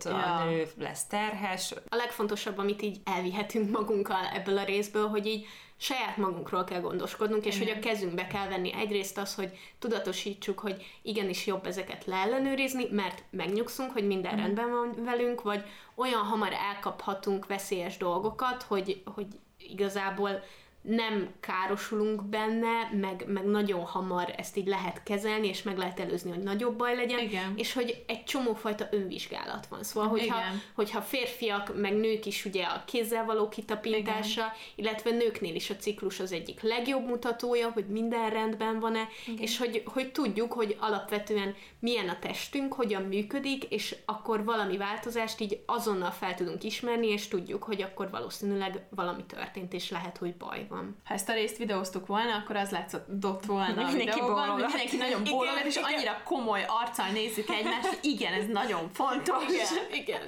a 0.04 0.08
Ja. 0.08 0.44
nő 0.44 0.66
lesz 0.78 1.06
terhes. 1.06 1.74
A 1.88 1.96
legfontosabb, 1.96 2.58
amit 2.58 2.82
így 2.82 3.00
elvihetünk 3.04 3.70
magunkkal 3.70 4.24
ebből 4.34 4.58
a 4.58 4.64
részből, 4.64 5.08
hogy 5.08 5.26
így 5.26 5.46
saját 5.76 6.16
magunkról 6.16 6.64
kell 6.64 6.80
gondoskodnunk, 6.80 7.44
és 7.44 7.56
Igen. 7.60 7.68
hogy 7.68 7.76
a 7.76 7.88
kezünkbe 7.88 8.26
kell 8.26 8.48
venni 8.48 8.72
egyrészt 8.74 9.18
az, 9.18 9.34
hogy 9.34 9.58
tudatosítsuk, 9.78 10.58
hogy 10.58 10.86
igenis 11.02 11.46
jobb 11.46 11.66
ezeket 11.66 12.04
leellenőrizni, 12.04 12.86
mert 12.90 13.22
megnyugszunk, 13.30 13.92
hogy 13.92 14.06
minden 14.06 14.36
rendben 14.36 14.70
van 14.70 15.04
velünk, 15.04 15.42
vagy 15.42 15.64
olyan 15.94 16.22
hamar 16.22 16.52
elkaphatunk 16.52 17.46
veszélyes 17.46 17.96
dolgokat, 17.96 18.62
hogy, 18.62 19.02
hogy 19.14 19.26
igazából 19.58 20.42
nem 20.86 21.28
károsulunk 21.40 22.24
benne, 22.24 22.90
meg, 22.92 23.24
meg 23.26 23.44
nagyon 23.44 23.80
hamar 23.80 24.34
ezt 24.36 24.56
így 24.56 24.66
lehet 24.66 25.02
kezelni, 25.02 25.48
és 25.48 25.62
meg 25.62 25.78
lehet 25.78 26.00
előzni, 26.00 26.30
hogy 26.30 26.42
nagyobb 26.42 26.76
baj 26.76 26.96
legyen, 26.96 27.18
Igen. 27.18 27.52
és 27.56 27.72
hogy 27.72 28.04
egy 28.06 28.24
csomófajta 28.24 28.88
önvizsgálat 28.90 29.66
van. 29.66 29.82
Szóval, 29.82 30.08
hogyha, 30.08 30.38
Igen. 30.38 30.62
hogyha 30.74 31.00
férfiak, 31.00 31.80
meg 31.80 31.96
nők 31.96 32.26
is 32.26 32.44
ugye 32.44 32.64
a 32.64 32.82
kézzel 32.86 33.24
való 33.24 33.48
kitapintása, 33.48 34.40
Igen. 34.40 34.52
illetve 34.74 35.10
nőknél 35.10 35.54
is 35.54 35.70
a 35.70 35.76
ciklus 35.76 36.20
az 36.20 36.32
egyik 36.32 36.62
legjobb 36.62 37.06
mutatója, 37.06 37.70
hogy 37.70 37.86
minden 37.86 38.30
rendben 38.30 38.80
van-e, 38.80 39.08
Igen. 39.26 39.42
és 39.42 39.58
hogy, 39.58 39.82
hogy 39.84 40.12
tudjuk, 40.12 40.52
hogy 40.52 40.76
alapvetően 40.80 41.54
milyen 41.78 42.08
a 42.08 42.18
testünk, 42.18 42.72
hogyan 42.72 43.02
működik, 43.02 43.64
és 43.64 43.96
akkor 44.04 44.44
valami 44.44 44.76
változást 44.76 45.40
így 45.40 45.62
azonnal 45.66 46.10
fel 46.10 46.34
tudunk 46.34 46.64
ismerni, 46.64 47.06
és 47.06 47.28
tudjuk, 47.28 47.62
hogy 47.62 47.82
akkor 47.82 48.10
valószínűleg 48.10 48.86
valami 48.90 49.24
történt, 49.24 49.72
és 49.72 49.90
lehet, 49.90 50.16
hogy 50.16 50.36
baj 50.36 50.66
van. 50.68 50.75
Ha 51.04 51.14
ezt 51.14 51.28
a 51.28 51.32
részt 51.32 51.56
videóztuk 51.56 52.06
volna, 52.06 52.36
akkor 52.36 52.56
az 52.56 52.70
látszott 52.70 53.44
volna 53.46 53.82
a 53.82 53.86
Mindenki 53.86 54.04
videóban, 54.04 54.48
hogy 54.48 54.64
mindenki 54.64 54.96
nagyon 54.96 55.24
bólogat, 55.24 55.64
és 55.64 55.76
igen. 55.76 55.92
annyira 55.92 56.20
komoly 56.24 56.64
arccal 56.68 57.10
nézzük 57.10 57.48
egymást, 57.48 57.98
igen, 58.02 58.32
ez 58.32 58.46
nagyon 58.46 58.90
fontos. 58.92 59.44
Igen, 59.48 60.02
igen. 60.02 60.20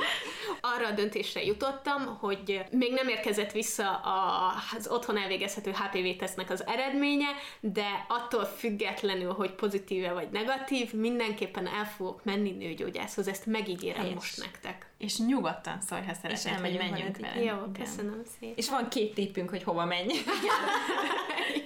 Arra 0.61 0.86
a 0.86 0.90
döntésre 0.90 1.44
jutottam, 1.44 2.16
hogy 2.20 2.64
még 2.70 2.92
nem 2.92 3.09
érkezett 3.09 3.53
vissza 3.53 3.96
a, 3.96 4.53
az 4.76 4.88
otthon 4.88 5.16
elvégezhető 5.18 5.70
HPV-tesznek 5.70 6.51
az 6.51 6.66
eredménye, 6.66 7.28
de 7.61 8.07
attól 8.09 8.44
függetlenül, 8.44 9.32
hogy 9.32 9.51
pozitíve 9.51 10.12
vagy 10.12 10.28
negatív, 10.30 10.92
mindenképpen 10.92 11.66
el 11.66 11.86
fogok 11.86 12.24
menni 12.24 12.51
nőgyógyászhoz, 12.51 13.28
ezt 13.28 13.46
megígérem 13.46 14.01
Helyes. 14.01 14.14
most 14.14 14.38
nektek. 14.38 14.88
És 14.99 15.18
nyugodtan 15.18 15.80
szólj, 15.88 16.03
ha 16.07 16.14
szeretnéd, 16.14 16.42
hogy 16.42 16.53
elmegyünk 16.53 16.90
menjünk 16.90 17.16
veled. 17.16 17.34
vele. 17.34 17.46
Jó, 17.46 17.57
Igen. 17.57 17.84
köszönöm 17.84 18.22
szépen. 18.38 18.57
És 18.57 18.68
van 18.68 18.88
két 18.88 19.14
tippünk, 19.14 19.51
hogy 19.51 19.62
hova 19.62 19.84
menj. 19.84 20.14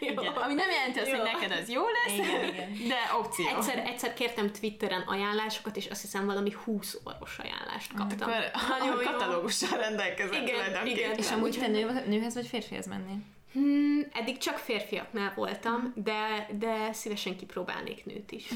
Igen. 0.00 0.16
Ami 0.44 0.54
nem 0.54 0.70
jelenti 0.70 0.98
azt, 0.98 1.10
hogy 1.10 1.22
neked 1.22 1.58
az 1.62 1.68
jó 1.70 1.82
lesz, 1.82 2.18
Igen, 2.18 2.48
igen. 2.48 2.72
de 2.92 2.96
opció. 3.18 3.46
Egyszer, 3.46 3.78
egyszer 3.78 4.14
kértem 4.14 4.50
Twitteren 4.52 5.00
ajánlásokat, 5.00 5.76
és 5.76 5.86
azt 5.86 6.00
hiszem 6.00 6.26
valami 6.26 6.52
20 6.64 6.98
orvos 7.04 7.38
ajánlást 7.38 7.92
kaptam. 7.94 8.30
Akkor 8.30 8.50
Nagyon 8.78 8.98
a 8.98 9.02
jó. 9.02 9.10
katalógussal 9.10 9.78
rendelkezett 9.78 10.48
Igen, 10.48 10.86
igen. 10.86 11.16
És 11.16 11.30
amúgy 11.30 11.58
te 11.58 11.66
nő, 11.66 12.02
nőhez 12.06 12.34
vagy 12.34 12.46
férfihez 12.46 12.86
mennél? 12.86 13.18
Hmm, 13.52 14.06
eddig 14.12 14.38
csak 14.38 14.56
férfiaknál 14.58 15.32
voltam, 15.36 15.92
de, 15.96 16.48
de 16.58 16.92
szívesen 16.92 17.36
kipróbálnék 17.36 18.04
nőt 18.04 18.32
is. 18.32 18.48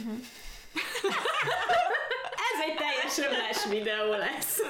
Ez 2.56 2.62
egy 2.62 2.76
teljes 2.76 3.18
ömlás 3.18 3.66
videó 3.68 4.10
lesz. 4.10 4.60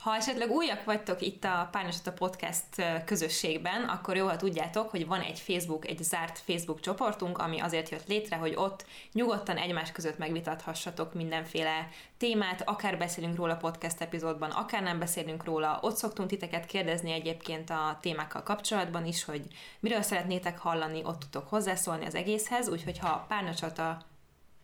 Ha 0.00 0.14
esetleg 0.14 0.50
újak 0.50 0.84
vagytok 0.84 1.20
itt 1.20 1.44
a 1.44 1.68
Párnyasata 1.72 2.12
Podcast 2.12 2.64
ö, 2.76 2.82
közösségben, 3.04 3.82
akkor 3.82 4.16
jó, 4.16 4.26
ha 4.26 4.36
tudjátok, 4.36 4.90
hogy 4.90 5.06
van 5.06 5.20
egy 5.20 5.38
Facebook, 5.38 5.86
egy 5.86 6.02
zárt 6.02 6.38
Facebook 6.38 6.80
csoportunk, 6.80 7.38
ami 7.38 7.60
azért 7.60 7.88
jött 7.88 8.06
létre, 8.06 8.36
hogy 8.36 8.54
ott 8.56 8.84
nyugodtan 9.12 9.56
egymás 9.56 9.92
között 9.92 10.18
megvitathassatok 10.18 11.14
mindenféle 11.14 11.88
témát, 12.16 12.62
akár 12.64 12.98
beszélünk 12.98 13.36
róla 13.36 13.56
podcast 13.56 14.00
epizódban, 14.00 14.50
akár 14.50 14.82
nem 14.82 14.98
beszélünk 14.98 15.44
róla. 15.44 15.78
Ott 15.82 15.96
szoktunk 15.96 16.28
titeket 16.28 16.66
kérdezni 16.66 17.12
egyébként 17.12 17.70
a 17.70 17.98
témákkal 18.00 18.42
kapcsolatban 18.42 19.06
is, 19.06 19.24
hogy 19.24 19.42
miről 19.80 20.02
szeretnétek 20.02 20.58
hallani, 20.58 21.02
ott 21.04 21.20
tudtok 21.20 21.48
hozzászólni 21.48 22.06
az 22.06 22.14
egészhez, 22.14 22.68
úgyhogy 22.68 22.98
ha 22.98 23.24
Párnacsata, 23.28 23.98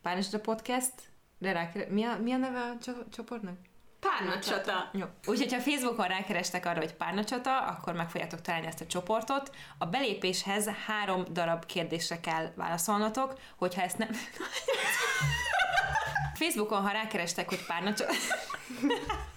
Párnacsata 0.02 0.40
Podcast, 0.40 1.13
de 1.44 1.52
rá, 1.52 1.70
mi, 1.88 2.04
a, 2.04 2.18
mi 2.22 2.32
a 2.32 2.36
neve 2.36 2.58
a 2.58 2.76
cso- 2.82 3.04
csoportnak? 3.12 3.54
Párnacsata. 4.00 4.90
Jó. 4.92 5.04
Úgyhogy 5.26 5.52
ha 5.52 5.60
Facebookon 5.60 6.06
rákerestek 6.06 6.66
arra, 6.66 6.78
hogy 6.78 6.94
párnacsata, 6.94 7.58
akkor 7.58 7.94
meg 7.94 8.10
fogjátok 8.10 8.40
találni 8.40 8.66
ezt 8.66 8.80
a 8.80 8.86
csoportot. 8.86 9.54
A 9.78 9.86
belépéshez 9.86 10.70
három 10.86 11.24
darab 11.32 11.66
kérdésre 11.66 12.20
kell 12.20 12.52
válaszolnotok, 12.56 13.38
hogyha 13.56 13.82
ezt 13.82 13.98
nem... 13.98 14.08
Facebookon, 16.40 16.82
ha 16.82 16.90
rákerestek, 16.90 17.48
hogy 17.48 17.66
párnacsata... 17.66 18.12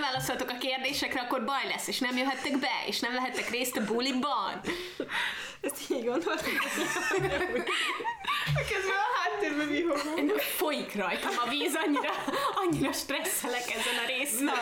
Nem 0.00 0.10
válaszoltok 0.10 0.50
a 0.50 0.58
kérdésekre, 0.58 1.20
akkor 1.20 1.44
baj 1.44 1.66
lesz, 1.68 1.88
és 1.88 1.98
nem 1.98 2.16
jöhettek 2.16 2.58
be, 2.58 2.84
és 2.86 3.00
nem 3.00 3.12
vehettek 3.12 3.50
részt 3.50 3.76
a 3.76 3.84
buliban. 3.84 4.60
Ezt 5.60 5.90
így 5.90 6.04
gondoltam. 6.04 6.52
Közben 8.70 8.96
a 8.96 9.10
háttérben 9.20 9.66
mi 9.66 9.82
hogunk. 9.82 10.38
Folyik 10.38 10.94
rajtam 10.94 11.30
a 11.44 11.48
víz, 11.48 11.74
annyira, 11.84 12.10
annyira 12.54 12.92
stresszelek 12.92 13.62
ezen 13.62 13.98
a 14.04 14.06
részen. 14.06 14.44
Na, 14.44 14.52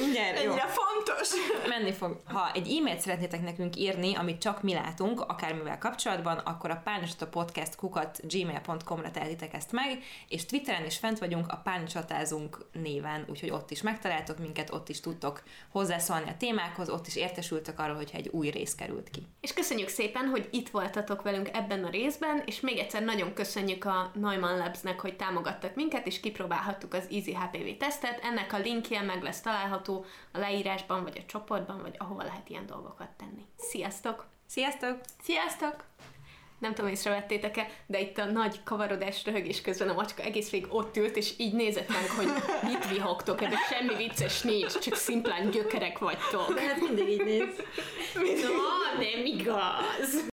mindjárt, 0.00 0.42
jó. 0.42 0.50
Ennyire 0.50 0.66
fontos. 0.66 1.30
Menni 1.68 1.92
fog. 1.92 2.20
Ha 2.24 2.50
egy 2.52 2.76
e-mailt 2.76 3.00
szeretnétek 3.00 3.42
nekünk 3.42 3.76
írni, 3.76 4.14
amit 4.14 4.40
csak 4.40 4.62
mi 4.62 4.74
látunk, 4.74 5.20
akármivel 5.20 5.78
kapcsolatban, 5.78 6.38
akkor 6.38 6.70
a 6.70 6.80
párnacsata 6.84 7.26
podcast 7.26 7.76
kukat 7.76 8.20
gmail.com-ra 8.22 9.10
tehetitek 9.10 9.54
ezt 9.54 9.72
meg, 9.72 10.02
és 10.28 10.46
Twitteren 10.46 10.84
is 10.84 10.96
fent 10.96 11.18
vagyunk 11.18 11.52
a 11.52 11.60
párnacsatázunk 11.64 12.58
néven, 12.72 13.24
úgyhogy 13.28 13.50
ott 13.50 13.70
is 13.70 13.82
megtaláltok 13.82 14.38
minket, 14.38 14.72
ott 14.72 14.85
is 14.88 15.00
tudtok 15.00 15.42
hozzászólni 15.68 16.28
a 16.28 16.36
témákhoz, 16.36 16.88
ott 16.88 17.06
is 17.06 17.16
értesültök 17.16 17.78
arról, 17.78 17.96
hogyha 17.96 18.18
egy 18.18 18.28
új 18.28 18.48
rész 18.48 18.74
került 18.74 19.10
ki. 19.10 19.26
És 19.40 19.52
köszönjük 19.52 19.88
szépen, 19.88 20.28
hogy 20.28 20.48
itt 20.50 20.68
voltatok 20.68 21.22
velünk 21.22 21.48
ebben 21.52 21.84
a 21.84 21.90
részben, 21.90 22.42
és 22.46 22.60
még 22.60 22.78
egyszer 22.78 23.02
nagyon 23.02 23.34
köszönjük 23.34 23.84
a 23.84 24.10
Neumann 24.14 24.58
Labsnek, 24.58 25.00
hogy 25.00 25.16
támogattak 25.16 25.74
minket, 25.74 26.06
és 26.06 26.20
kipróbálhattuk 26.20 26.94
az 26.94 27.06
Easy 27.10 27.34
HPV 27.34 27.76
tesztet. 27.78 28.20
Ennek 28.22 28.52
a 28.52 28.58
linkje 28.58 29.02
meg 29.02 29.22
lesz 29.22 29.40
található 29.40 30.04
a 30.32 30.38
leírásban, 30.38 31.02
vagy 31.02 31.18
a 31.22 31.26
csoportban, 31.26 31.82
vagy 31.82 31.94
ahova 31.98 32.22
lehet 32.22 32.48
ilyen 32.48 32.66
dolgokat 32.66 33.10
tenni. 33.16 33.46
Sziasztok! 33.56 34.26
Sziasztok! 34.46 35.00
Sziasztok! 35.22 35.84
Nem 36.58 36.74
tudom, 36.74 36.90
észrevettétek-e, 36.90 37.68
de 37.86 38.00
itt 38.00 38.18
a 38.18 38.24
nagy 38.24 38.62
kavarodás, 38.64 39.24
röhögés 39.24 39.60
közben 39.60 39.88
a 39.88 39.92
macska 39.92 40.22
egész 40.22 40.50
végig 40.50 40.74
ott 40.74 40.96
ült, 40.96 41.16
és 41.16 41.32
így 41.36 41.52
nézett 41.52 41.90
ránk, 41.90 42.08
hogy 42.08 42.28
mit 42.62 42.88
vihogtok, 42.88 43.40
de 43.40 43.56
semmi 43.70 43.94
vicces 43.96 44.40
nincs, 44.40 44.78
csak 44.78 44.94
szimplán 44.94 45.50
gyökerek 45.50 45.98
vagytok. 45.98 46.54
De 46.54 46.60
hát 46.60 46.80
mindig 46.80 47.08
így 47.08 47.24
néz. 47.24 47.62
No, 48.14 49.02
nem 49.02 49.24
igaz! 49.24 50.24